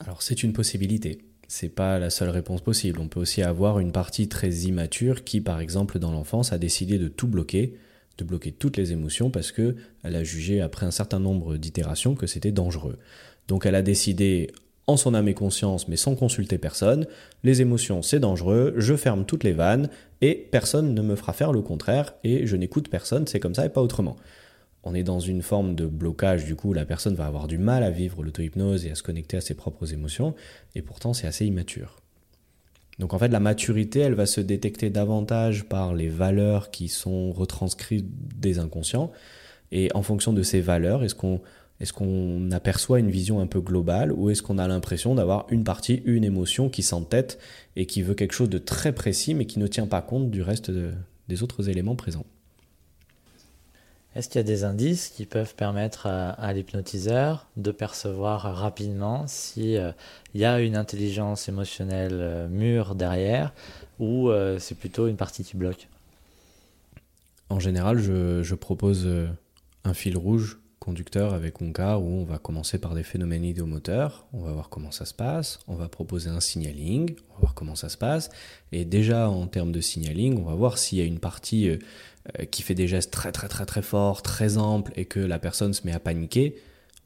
Alors 0.00 0.22
c'est 0.22 0.42
une 0.42 0.52
possibilité 0.52 1.20
c'est 1.52 1.68
pas 1.68 1.98
la 1.98 2.08
seule 2.08 2.30
réponse 2.30 2.62
possible. 2.62 2.98
On 2.98 3.08
peut 3.08 3.20
aussi 3.20 3.42
avoir 3.42 3.78
une 3.78 3.92
partie 3.92 4.26
très 4.26 4.50
immature 4.50 5.22
qui, 5.22 5.42
par 5.42 5.60
exemple, 5.60 5.98
dans 5.98 6.10
l'enfance, 6.10 6.50
a 6.50 6.56
décidé 6.56 6.96
de 6.96 7.08
tout 7.08 7.26
bloquer, 7.26 7.76
de 8.16 8.24
bloquer 8.24 8.52
toutes 8.52 8.78
les 8.78 8.92
émotions 8.92 9.28
parce 9.28 9.52
que 9.52 9.76
elle 10.02 10.16
a 10.16 10.24
jugé 10.24 10.62
après 10.62 10.86
un 10.86 10.90
certain 10.90 11.18
nombre 11.18 11.58
d'itérations 11.58 12.14
que 12.14 12.26
c'était 12.26 12.52
dangereux. 12.52 12.98
Donc 13.48 13.66
elle 13.66 13.74
a 13.74 13.82
décidé 13.82 14.50
en 14.86 14.96
son 14.96 15.14
âme 15.14 15.28
et 15.28 15.34
conscience, 15.34 15.88
mais 15.88 15.96
sans 15.96 16.14
consulter 16.16 16.58
personne, 16.58 17.06
les 17.44 17.60
émotions 17.60 18.02
c'est 18.02 18.18
dangereux, 18.18 18.74
je 18.76 18.94
ferme 18.96 19.24
toutes 19.24 19.44
les 19.44 19.52
vannes 19.52 19.88
et 20.20 20.48
personne 20.50 20.94
ne 20.94 21.02
me 21.02 21.16
fera 21.16 21.32
faire 21.32 21.52
le 21.52 21.62
contraire 21.62 22.14
et 22.24 22.46
je 22.46 22.56
n'écoute 22.56 22.88
personne, 22.88 23.26
c'est 23.26 23.40
comme 23.40 23.54
ça 23.54 23.64
et 23.64 23.68
pas 23.68 23.82
autrement. 23.82 24.16
On 24.84 24.94
est 24.94 25.04
dans 25.04 25.20
une 25.20 25.42
forme 25.42 25.76
de 25.76 25.86
blocage, 25.86 26.44
du 26.44 26.56
coup 26.56 26.72
la 26.72 26.84
personne 26.84 27.14
va 27.14 27.26
avoir 27.26 27.46
du 27.46 27.58
mal 27.58 27.84
à 27.84 27.90
vivre 27.90 28.24
l'auto-hypnose 28.24 28.84
et 28.84 28.90
à 28.90 28.94
se 28.96 29.04
connecter 29.04 29.36
à 29.36 29.40
ses 29.40 29.54
propres 29.54 29.92
émotions, 29.92 30.34
et 30.74 30.82
pourtant 30.82 31.12
c'est 31.12 31.28
assez 31.28 31.46
immature. 31.46 32.00
Donc 32.98 33.14
en 33.14 33.18
fait 33.18 33.28
la 33.28 33.40
maturité, 33.40 34.00
elle 34.00 34.14
va 34.14 34.26
se 34.26 34.40
détecter 34.40 34.90
davantage 34.90 35.64
par 35.64 35.94
les 35.94 36.08
valeurs 36.08 36.70
qui 36.72 36.88
sont 36.88 37.30
retranscrites 37.30 38.08
des 38.36 38.58
inconscients, 38.58 39.12
et 39.70 39.88
en 39.94 40.02
fonction 40.02 40.32
de 40.32 40.42
ces 40.42 40.60
valeurs, 40.60 41.04
est-ce 41.04 41.14
qu'on 41.14 41.40
est 41.82 41.92
qu'on 41.92 42.50
aperçoit 42.52 43.00
une 43.00 43.10
vision 43.10 43.40
un 43.40 43.46
peu 43.46 43.60
globale 43.60 44.12
ou 44.12 44.30
est-ce 44.30 44.40
qu'on 44.40 44.58
a 44.58 44.68
l'impression 44.68 45.14
d'avoir 45.14 45.46
une 45.50 45.64
partie, 45.64 46.02
une 46.04 46.24
émotion 46.24 46.68
qui 46.68 46.82
s'entête 46.82 47.38
et 47.76 47.86
qui 47.86 48.02
veut 48.02 48.14
quelque 48.14 48.32
chose 48.34 48.50
de 48.50 48.58
très 48.58 48.92
précis 48.92 49.34
mais 49.34 49.46
qui 49.46 49.58
ne 49.58 49.66
tient 49.66 49.88
pas 49.88 50.00
compte 50.00 50.30
du 50.30 50.42
reste 50.42 50.70
des 51.28 51.42
autres 51.42 51.68
éléments 51.68 51.96
présents? 51.96 52.24
Est-ce 54.14 54.28
qu'il 54.28 54.38
y 54.38 54.44
a 54.44 54.46
des 54.46 54.64
indices 54.64 55.08
qui 55.08 55.24
peuvent 55.24 55.54
permettre 55.54 56.06
à, 56.06 56.52
l'hypnotiseur 56.52 57.48
de 57.56 57.70
percevoir 57.70 58.42
rapidement 58.54 59.26
s'il 59.26 59.78
euh, 59.78 59.92
y 60.34 60.44
a 60.44 60.60
une 60.60 60.76
intelligence 60.76 61.48
émotionnelle 61.48 62.18
euh, 62.20 62.48
mûre 62.48 62.94
derrière 62.94 63.54
ou 63.98 64.28
euh, 64.28 64.58
c'est 64.58 64.74
plutôt 64.74 65.08
une 65.08 65.16
partie 65.16 65.44
qui 65.44 65.56
bloque? 65.56 65.88
En 67.48 67.58
général, 67.58 67.98
je, 67.98 68.54
propose 68.54 69.08
un 69.84 69.94
fil 69.94 70.16
rouge 70.16 70.61
conducteur 70.82 71.32
avec 71.32 71.62
Onkar 71.62 72.02
où 72.02 72.08
on 72.08 72.24
va 72.24 72.38
commencer 72.38 72.76
par 72.76 72.94
des 72.94 73.04
phénomènes 73.04 73.44
idéomoteurs, 73.44 74.26
on 74.32 74.40
va 74.40 74.50
voir 74.50 74.68
comment 74.68 74.90
ça 74.90 75.04
se 75.04 75.14
passe, 75.14 75.60
on 75.68 75.76
va 75.76 75.88
proposer 75.88 76.28
un 76.28 76.40
signaling, 76.40 77.14
on 77.30 77.34
va 77.34 77.40
voir 77.40 77.54
comment 77.54 77.76
ça 77.76 77.88
se 77.88 77.96
passe, 77.96 78.30
et 78.72 78.84
déjà 78.84 79.30
en 79.30 79.46
termes 79.46 79.70
de 79.70 79.80
signaling, 79.80 80.36
on 80.36 80.42
va 80.42 80.56
voir 80.56 80.78
s'il 80.78 80.98
y 80.98 81.00
a 81.00 81.04
une 81.04 81.20
partie 81.20 81.68
euh, 81.68 82.44
qui 82.50 82.62
fait 82.62 82.74
des 82.74 82.88
gestes 82.88 83.12
très 83.12 83.30
très 83.30 83.46
très 83.46 83.64
très 83.64 83.82
forts, 83.82 84.22
très 84.22 84.58
amples, 84.58 84.92
et 84.96 85.04
que 85.04 85.20
la 85.20 85.38
personne 85.38 85.72
se 85.72 85.86
met 85.86 85.92
à 85.92 86.00
paniquer, 86.00 86.56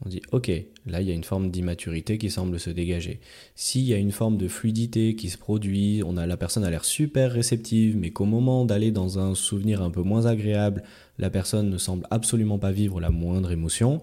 on 0.04 0.08
dit 0.08 0.20
ok, 0.32 0.50
là 0.86 1.00
il 1.00 1.08
y 1.08 1.10
a 1.10 1.14
une 1.14 1.24
forme 1.24 1.50
d'immaturité 1.50 2.18
qui 2.18 2.30
semble 2.30 2.60
se 2.60 2.70
dégager. 2.70 3.20
S'il 3.54 3.84
y 3.84 3.94
a 3.94 3.96
une 3.96 4.12
forme 4.12 4.36
de 4.36 4.48
fluidité 4.48 5.16
qui 5.16 5.30
se 5.30 5.38
produit, 5.38 6.02
on 6.04 6.16
a 6.16 6.26
la 6.26 6.36
personne 6.36 6.64
a 6.64 6.70
l'air 6.70 6.84
super 6.84 7.32
réceptive, 7.32 7.96
mais 7.96 8.10
qu'au 8.10 8.26
moment 8.26 8.64
d'aller 8.64 8.90
dans 8.90 9.18
un 9.18 9.34
souvenir 9.34 9.82
un 9.82 9.90
peu 9.90 10.02
moins 10.02 10.26
agréable, 10.26 10.82
la 11.18 11.30
personne 11.30 11.70
ne 11.70 11.78
semble 11.78 12.06
absolument 12.10 12.58
pas 12.58 12.72
vivre 12.72 13.00
la 13.00 13.10
moindre 13.10 13.50
émotion, 13.50 14.02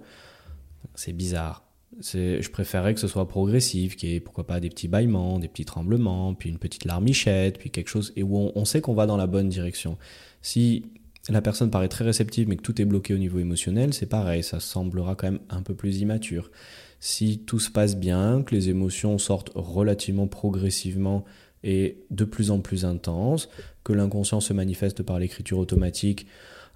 c'est 0.96 1.14
bizarre. 1.14 1.64
Je 2.02 2.50
préférerais 2.50 2.96
que 2.96 3.00
ce 3.00 3.08
soit 3.08 3.28
progressif, 3.28 3.96
qu'il 3.96 4.10
y 4.10 4.16
ait 4.16 4.20
pourquoi 4.20 4.48
pas 4.48 4.60
des 4.60 4.70
petits 4.70 4.88
bâillements, 4.88 5.38
des 5.38 5.48
petits 5.48 5.66
tremblements, 5.66 6.34
puis 6.34 6.50
une 6.50 6.58
petite 6.58 6.86
larmichette, 6.86 7.60
puis 7.60 7.70
quelque 7.70 7.90
chose, 7.90 8.14
et 8.16 8.24
où 8.24 8.36
on, 8.36 8.52
on 8.56 8.66
sait 8.66 8.82
qu'on 8.82 8.96
va 8.96 9.06
dans 9.06 9.18
la 9.18 9.28
bonne 9.28 9.48
direction. 9.48 10.00
Si 10.42 10.86
la 11.30 11.42
personne 11.42 11.72
paraît 11.72 11.88
très 11.88 12.04
réceptive 12.04 12.50
mais 12.50 12.58
que 12.58 12.62
tout 12.62 12.82
est 12.82 12.86
bloqué 12.86 13.14
au 13.14 13.18
niveau 13.18 13.40
émotionnel, 13.40 13.94
c'est 13.94 14.08
pareil, 14.08 14.44
ça 14.44 14.60
semblera 14.60 15.16
quand 15.16 15.32
même 15.32 15.42
un 15.50 15.62
peu 15.62 15.74
plus 15.74 16.00
immature. 16.00 16.52
Si 17.00 17.40
tout 17.40 17.60
se 17.60 17.70
passe 17.70 17.96
bien, 17.96 18.44
que 18.44 18.56
les 18.56 18.70
émotions 18.70 19.18
sortent 19.18 19.52
relativement 19.56 20.28
progressivement 20.28 21.24
et 21.64 21.98
de 22.12 22.26
plus 22.26 22.52
en 22.52 22.60
plus 22.60 22.86
intenses, 22.86 23.50
que 23.84 23.94
l'inconscient 23.94 24.42
se 24.42 24.54
manifeste 24.54 25.04
par 25.04 25.20
l'écriture 25.20 25.60
automatique 25.60 26.28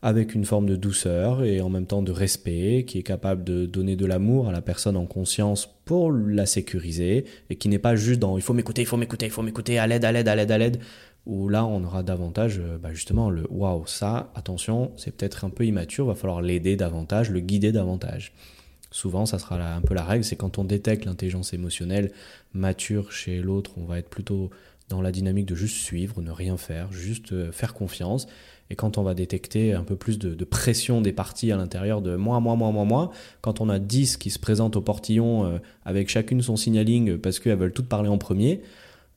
avec 0.02 0.36
une 0.36 0.46
forme 0.46 0.68
de 0.68 0.76
douceur 0.76 1.44
et 1.44 1.60
en 1.60 1.70
même 1.70 1.88
temps 1.88 2.04
de 2.04 2.12
respect, 2.12 2.86
qui 2.88 3.00
est 3.00 3.04
capable 3.04 3.44
de 3.44 3.66
donner 3.66 3.96
de 3.96 4.06
l'amour 4.06 4.48
à 4.48 4.52
la 4.52 4.62
personne 4.62 4.96
en 4.96 5.06
conscience 5.06 5.68
pour 5.86 6.12
la 6.12 6.46
sécuriser, 6.46 7.26
et 7.50 7.56
qui 7.56 7.68
n'est 7.68 7.80
pas 7.80 7.96
juste 7.96 8.20
dans 8.20 8.38
il 8.38 8.44
faut 8.44 8.54
m'écouter, 8.54 8.84
il 8.84 8.88
faut 8.88 8.98
m'écouter, 8.98 9.26
il 9.26 9.32
faut 9.32 9.42
m'écouter, 9.42 9.80
à 9.80 9.88
l'aide, 9.88 10.06
à 10.06 10.12
l'aide, 10.12 10.28
à 10.28 10.36
l'aide, 10.36 10.52
à 10.52 10.58
l'aide, 10.58 10.80
où 11.28 11.50
là 11.50 11.66
on 11.66 11.84
aura 11.84 12.02
davantage 12.04 12.60
euh, 12.60 12.78
bah, 12.78 12.94
justement 12.94 13.30
le 13.30 13.46
waouh, 13.52 13.86
ça, 13.86 14.32
attention, 14.34 14.92
c'est 14.96 15.12
peut-être 15.12 15.46
un 15.46 15.50
peu 15.50 15.66
immature, 15.66 16.06
va 16.06 16.16
falloir 16.16 16.42
l'aider 16.42 16.76
davantage, 16.76 17.30
le 17.30 17.42
guider 17.42 17.72
davantage. 17.72 18.34
Souvent, 18.90 19.26
ça 19.26 19.38
sera 19.38 19.62
un 19.74 19.82
peu 19.82 19.94
la 19.94 20.04
règle, 20.04 20.24
c'est 20.24 20.38
quand 20.38 20.58
on 20.58 20.64
détecte 20.64 21.06
l'intelligence 21.06 21.54
émotionnelle 21.54 22.12
mature 22.54 23.12
chez 23.12 23.42
l'autre, 23.42 23.72
on 23.78 23.84
va 23.84 24.00
être 24.00 24.10
plutôt 24.10 24.50
dans 24.88 25.02
la 25.02 25.12
dynamique 25.12 25.46
de 25.46 25.56
juste 25.56 25.76
suivre, 25.76 26.22
ne 26.22 26.32
rien 26.32 26.56
faire, 26.56 26.92
juste 26.94 27.34
euh, 27.34 27.52
faire 27.52 27.74
confiance. 27.74 28.28
Et 28.70 28.76
quand 28.76 28.98
on 28.98 29.04
va 29.04 29.14
détecter 29.14 29.74
un 29.74 29.84
peu 29.84 29.96
plus 29.96 30.18
de, 30.20 30.44
pression 30.46 31.02
des 31.02 31.14
parties 31.14 31.52
à 31.52 31.58
l'intérieur 31.58 32.02
de 32.02 32.16
moi, 32.16 32.40
moi, 32.40 32.56
moi, 32.56 32.72
moi, 32.72 32.86
moi, 32.86 33.12
quand 33.42 33.62
on 33.62 33.70
a 33.70 33.80
10 33.80 34.18
qui 34.18 34.30
se 34.30 34.40
présentent 34.40 34.76
au 34.78 34.82
portillon 34.82 35.46
euh, 35.46 35.58
avec 35.86 36.10
chacune 36.10 36.42
son 36.42 36.56
signaling 36.56 37.18
parce 37.18 37.40
qu'elles 37.40 37.58
veulent 37.58 37.74
toutes 37.74 37.90
parler 37.90 38.10
en 38.10 38.18
premier, 38.18 38.62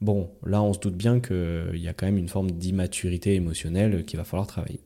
Bon, 0.00 0.30
là, 0.44 0.62
on 0.62 0.72
se 0.72 0.78
doute 0.78 0.96
bien 0.96 1.20
qu'il 1.20 1.76
y 1.76 1.88
a 1.88 1.92
quand 1.92 2.06
même 2.06 2.16
une 2.16 2.28
forme 2.28 2.50
d'immaturité 2.50 3.34
émotionnelle 3.34 4.04
qu'il 4.04 4.18
va 4.18 4.24
falloir 4.24 4.46
travailler. 4.46 4.80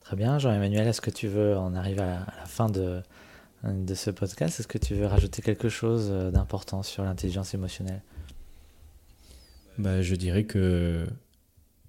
Très 0.00 0.16
bien, 0.16 0.38
Jean-Emmanuel, 0.38 0.88
est-ce 0.88 1.00
que 1.00 1.10
tu 1.10 1.26
veux, 1.26 1.56
en 1.56 1.74
arriver 1.74 2.00
à 2.00 2.26
la, 2.38 2.46
fin 2.46 2.68
de, 2.68 3.02
de 3.64 3.94
ce 3.94 4.10
podcast, 4.10 4.60
est-ce 4.60 4.68
que 4.68 4.78
tu 4.78 4.94
veux 4.94 5.06
rajouter 5.06 5.42
quelque 5.42 5.68
chose 5.68 6.10
d'important 6.32 6.82
sur 6.82 7.04
l'intelligence 7.04 7.54
émotionnelle? 7.54 8.02
Bah, 9.78 10.02
Je 10.02 10.14
dirais 10.14 10.44
que, 10.44 11.06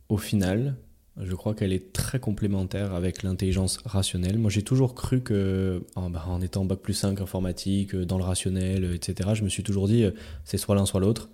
au 0.08 0.18
final, 0.18 0.76
je 1.22 1.36
crois 1.36 1.54
qu'elle 1.54 1.74
est 1.74 1.92
très 1.92 2.20
complémentaire 2.20 2.94
avec 2.94 3.24
l'intelligence 3.24 3.80
rationnelle. 3.86 4.38
Moi, 4.38 4.50
j'ai 4.50 4.62
toujours 4.62 4.96
cru 4.96 5.22
que, 5.22 5.84
en, 5.96 6.10
bah, 6.10 6.24
en, 6.28 6.42
étant 6.42 6.64
bac 6.64 6.80
plus 6.80 6.94
5 6.94 7.20
informatique, 7.20 7.94
euh, 7.94 8.06
dans 8.06 8.18
le 8.18 8.24
rationnel, 8.24 8.86
euh, 8.86 8.96
etc., 8.96 9.32
je 9.34 9.44
me 9.44 9.50
suis 9.50 9.64
toujours 9.64 9.88
dit, 9.88 10.04
euh, 10.04 10.12
c'est 10.46 10.58
soit 10.58 10.76
l'un, 10.76 10.86
soit 10.86 11.02
l'autre. 11.02 11.30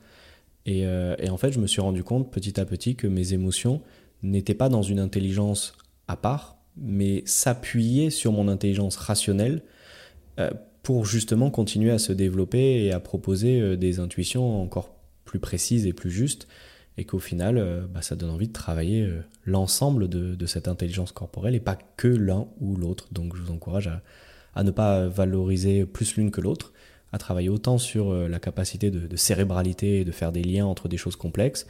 Et, 0.66 0.80
et, 0.80 1.30
en 1.30 1.38
fait, 1.38 1.52
je 1.52 1.60
me 1.60 1.68
suis 1.68 1.80
rendu 1.80 2.04
compte 2.04 2.32
petit 2.32 2.60
à 2.60 2.66
petit 2.66 2.96
que 2.96 3.06
mes 3.06 3.34
émotions 3.34 3.82
n'étaient 4.24 4.56
pas 4.56 4.68
dans 4.68 4.82
une 4.82 4.98
intelligence 4.98 5.74
à 6.08 6.18
part, 6.18 6.58
mais 6.76 7.22
s'appuyaient 7.28 8.10
sur 8.10 8.32
mon 8.32 8.48
intelligence 8.48 8.96
rationnelle 8.96 9.62
pour 10.82 11.06
justement 11.06 11.52
continuer 11.52 11.92
à 11.92 12.00
se 12.00 12.14
développer 12.14 12.84
et 12.84 12.92
à 12.92 13.00
proposer 13.00 13.78
des 13.78 14.00
intuitions 14.00 14.60
encore 14.60 14.96
plus 15.24 15.38
précises 15.38 15.86
et 15.86 15.94
plus 15.94 16.10
justes 16.10 16.48
et 16.98 17.06
qu'au 17.06 17.20
final, 17.20 17.58
euh, 17.58 17.86
bah, 17.88 18.02
ça 18.02 18.16
donne 18.16 18.30
envie 18.30 18.48
de 18.48 18.54
travailler 18.54 19.02
euh, 19.02 19.22
l'ensemble 19.46 20.08
de, 20.08 20.46
cette 20.46 20.68
intelligence 20.68 21.12
corporelle 21.12 21.56
et 21.56 21.60
pas 21.60 21.78
que 21.98 22.08
l'un 22.08 22.48
ou 22.60 22.76
l'autre. 22.76 23.08
Donc 23.12 23.36
je 23.36 23.42
vous 23.42 23.52
encourage 23.52 23.90
à, 24.56 24.64
ne 24.64 24.72
pas 24.72 25.08
valoriser 25.08 25.86
plus 25.86 26.16
l'une 26.16 26.32
que 26.32 26.40
l'autre, 26.40 26.72
à 27.12 27.18
travailler 27.18 27.50
autant 27.50 27.78
sur 27.78 28.12
euh, 28.12 28.28
la 28.28 28.40
capacité 28.40 28.92
de, 28.92 29.16
cérébralité 29.18 30.02
et 30.02 30.06
de 30.06 30.12
faire 30.12 30.32
des 30.32 30.44
liens 30.44 30.66
entre 30.66 30.88
des 30.88 30.98
choses 30.98 31.16
complexes, 31.16 31.68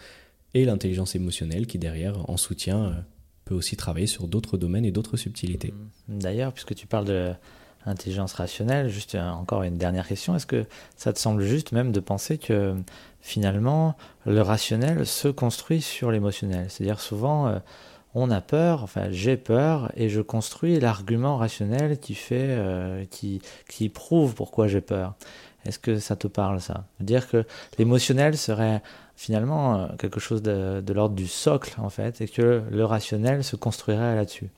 et 0.53 0.65
l'intelligence 0.65 1.15
émotionnelle 1.15 1.67
qui 1.67 1.79
derrière, 1.79 2.29
en 2.29 2.37
soutien, 2.37 3.05
peut 3.43 3.55
aussi 3.55 3.75
travailler 3.75 4.07
sur 4.07 4.29
d'autres 4.29 4.57
domaines 4.57 4.85
et 4.85 4.91
d'autres 4.91 5.17
subtilités. 5.17 5.73
D'ailleurs, 6.07 6.53
puisque 6.53 6.75
tu 6.75 6.87
parles 6.87 7.05
de 7.05 7.33
intelligence 7.85 8.33
rationnelle, 8.33 8.89
juste 8.89 9.15
encore 9.15 9.63
une 9.63 9.77
dernière 9.77 10.07
question, 10.07 10.35
est-ce 10.35 10.45
que 10.45 10.65
ça 10.95 11.13
te 11.13 11.19
semble 11.19 11.43
juste 11.43 11.71
même 11.71 11.91
de 11.91 11.99
penser 11.99 12.37
que 12.37 12.75
finalement, 13.21 13.95
le 14.25 14.41
rationnel 14.41 15.05
se 15.05 15.27
construit 15.27 15.81
sur 15.81 16.11
l'émotionnel? 16.11 16.67
C'est-à-dire 16.69 16.99
souvent, 16.99 17.47
euh, 17.47 17.59
on 18.13 18.31
a 18.31 18.41
peur, 18.41 18.83
enfin 18.83 19.07
j'ai 19.11 19.37
peur, 19.37 19.91
et 19.95 20.09
je 20.09 20.21
construis 20.21 20.79
l'argument 20.79 21.37
rationnel 21.37 21.99
qui 21.99 22.15
fait, 22.15 22.47
euh, 22.49 23.05
qui, 23.11 23.41
qui 23.69 23.89
prouve 23.89 24.35
pourquoi 24.35 24.67
j'ai 24.67 24.81
peur. 24.81 25.15
Est-ce 25.65 25.79
que 25.79 25.99
ça 25.99 26.15
te 26.15 26.27
parle 26.27 26.61
ça? 26.61 26.85
Dire 26.99 27.27
que 27.27 27.43
l'émotionnel 27.77 28.37
serait 28.37 28.81
finalement 29.15 29.75
euh, 29.75 29.87
quelque 29.97 30.19
chose 30.19 30.41
de, 30.41 30.81
de 30.81 30.93
l'ordre 30.93 31.15
du 31.15 31.27
socle 31.27 31.73
en 31.79 31.89
fait, 31.89 32.21
et 32.21 32.27
que 32.27 32.63
le 32.69 32.85
rationnel 32.85 33.43
se 33.43 33.55
construirait 33.55 34.15
là-dessus. 34.15 34.49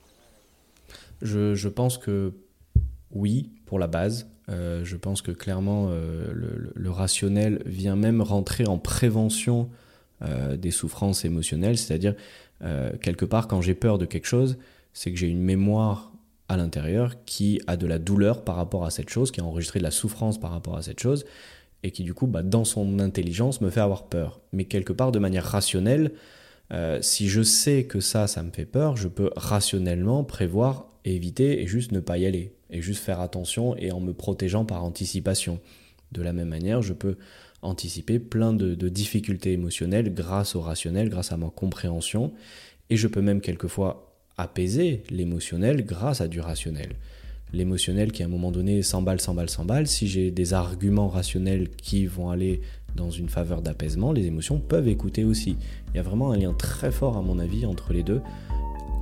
Je, 1.20 1.54
je 1.54 1.68
pense 1.68 1.98
que 1.98 2.32
oui, 3.12 3.50
pour 3.66 3.78
la 3.78 3.86
base. 3.86 4.28
Euh, 4.48 4.84
je 4.84 4.96
pense 4.96 5.22
que 5.22 5.30
clairement, 5.30 5.88
euh, 5.90 6.32
le, 6.74 6.90
rationnel 6.90 7.62
vient 7.66 7.96
même 7.96 8.22
rentrer 8.22 8.66
en 8.66 8.78
prévention 8.78 9.68
euh, 10.22 10.56
des 10.56 10.70
souffrances 10.70 11.24
émotionnelles. 11.24 11.78
C'est-à-dire, 11.78 12.14
quelque 13.00 13.24
part, 13.24 13.46
quand 13.46 13.60
j'ai 13.62 13.76
peur 13.76 13.98
de 13.98 14.04
quelque 14.04 14.26
chose, 14.26 14.58
c'est 14.92 15.12
que 15.12 15.16
j'ai 15.16 15.28
une 15.28 15.42
mémoire 15.42 16.12
à 16.48 16.56
l'intérieur 16.56 17.24
qui 17.24 17.60
a 17.68 17.76
de 17.76 17.86
la 17.86 18.00
douleur 18.00 18.42
par 18.42 18.56
rapport 18.56 18.84
à 18.84 18.90
cette 18.90 19.10
chose, 19.10 19.30
qui 19.30 19.40
a 19.40 19.44
enregistré 19.44 19.78
de 19.78 19.84
la 19.84 19.92
souffrance 19.92 20.40
par 20.40 20.50
rapport 20.50 20.76
à 20.76 20.82
cette 20.82 20.98
chose, 20.98 21.24
et 21.84 21.92
qui 21.92 22.02
du 22.02 22.14
coup, 22.14 22.26
bah, 22.26 22.42
dans 22.42 22.64
son 22.64 22.98
intelligence, 22.98 23.60
me 23.60 23.70
fait 23.70 23.80
avoir 23.80 24.08
peur. 24.08 24.40
Mais 24.52 24.64
quelque 24.64 24.92
part, 24.92 25.12
de 25.12 25.20
manière 25.20 25.44
rationnelle, 25.44 26.12
si 27.00 27.28
je 27.28 27.42
sais 27.42 27.84
que 27.84 28.00
ça, 28.00 28.26
ça 28.26 28.42
me 28.42 28.50
fait 28.50 28.66
peur, 28.66 28.96
je 28.96 29.06
peux 29.06 29.30
rationnellement 29.36 30.24
prévoir, 30.24 30.86
éviter 31.04 31.62
et 31.62 31.68
juste 31.68 31.92
ne 31.92 32.00
pas 32.00 32.18
y 32.18 32.26
aller 32.26 32.57
et 32.70 32.82
juste 32.82 33.02
faire 33.02 33.20
attention 33.20 33.76
et 33.76 33.92
en 33.92 34.00
me 34.00 34.12
protégeant 34.12 34.64
par 34.64 34.84
anticipation. 34.84 35.60
De 36.12 36.22
la 36.22 36.32
même 36.32 36.48
manière, 36.48 36.82
je 36.82 36.92
peux 36.92 37.16
anticiper 37.62 38.18
plein 38.18 38.52
de, 38.52 38.88
difficultés 38.88 39.52
émotionnelles 39.52 40.14
grâce 40.14 40.54
au 40.54 40.60
rationnel, 40.60 41.08
grâce 41.08 41.32
à 41.32 41.36
ma 41.36 41.50
compréhension, 41.50 42.32
et 42.90 42.96
je 42.96 43.08
peux 43.08 43.20
même 43.20 43.40
quelquefois 43.40 44.14
apaiser 44.36 45.02
l'émotionnel 45.10 45.84
grâce 45.84 46.20
à 46.20 46.28
du 46.28 46.40
rationnel. 46.40 46.94
L'émotionnel 47.52 48.12
qui 48.12 48.22
à 48.22 48.26
un 48.26 48.28
moment 48.28 48.52
donné 48.52 48.82
s'emballe, 48.82 49.20
s'emballe, 49.20 49.48
s'emballe, 49.48 49.86
si 49.86 50.06
j'ai 50.06 50.30
des 50.30 50.52
arguments 50.52 51.08
rationnels 51.08 51.70
qui 51.70 52.06
vont 52.06 52.30
aller 52.30 52.60
dans 52.94 53.10
une 53.10 53.28
faveur 53.28 53.62
d'apaisement, 53.62 54.12
les 54.12 54.26
émotions 54.26 54.60
peuvent 54.60 54.88
écouter 54.88 55.24
aussi. 55.24 55.56
Il 55.88 55.96
y 55.96 55.98
a 55.98 56.02
vraiment 56.02 56.30
un 56.30 56.36
lien 56.36 56.52
très 56.52 56.92
fort 56.92 57.16
à 57.16 57.22
mon 57.22 57.38
avis 57.38 57.66
entre 57.66 57.92
les 57.92 58.02
deux 58.02 58.20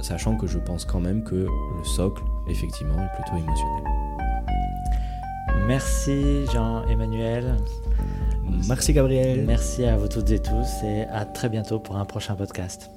sachant 0.00 0.36
que 0.36 0.46
je 0.46 0.58
pense 0.58 0.84
quand 0.84 1.00
même 1.00 1.22
que 1.24 1.34
le 1.34 1.84
socle, 1.84 2.22
effectivement, 2.48 2.96
est 2.96 3.14
plutôt 3.14 3.36
émotionnel. 3.36 3.84
Merci 5.66 6.46
Jean-Emmanuel. 6.52 7.56
Merci 8.68 8.92
Gabriel. 8.92 9.44
Merci 9.46 9.84
à 9.84 9.96
vous 9.96 10.08
toutes 10.08 10.30
et 10.30 10.38
tous 10.38 10.84
et 10.84 11.02
à 11.10 11.24
très 11.24 11.48
bientôt 11.48 11.78
pour 11.78 11.96
un 11.96 12.04
prochain 12.04 12.34
podcast. 12.34 12.90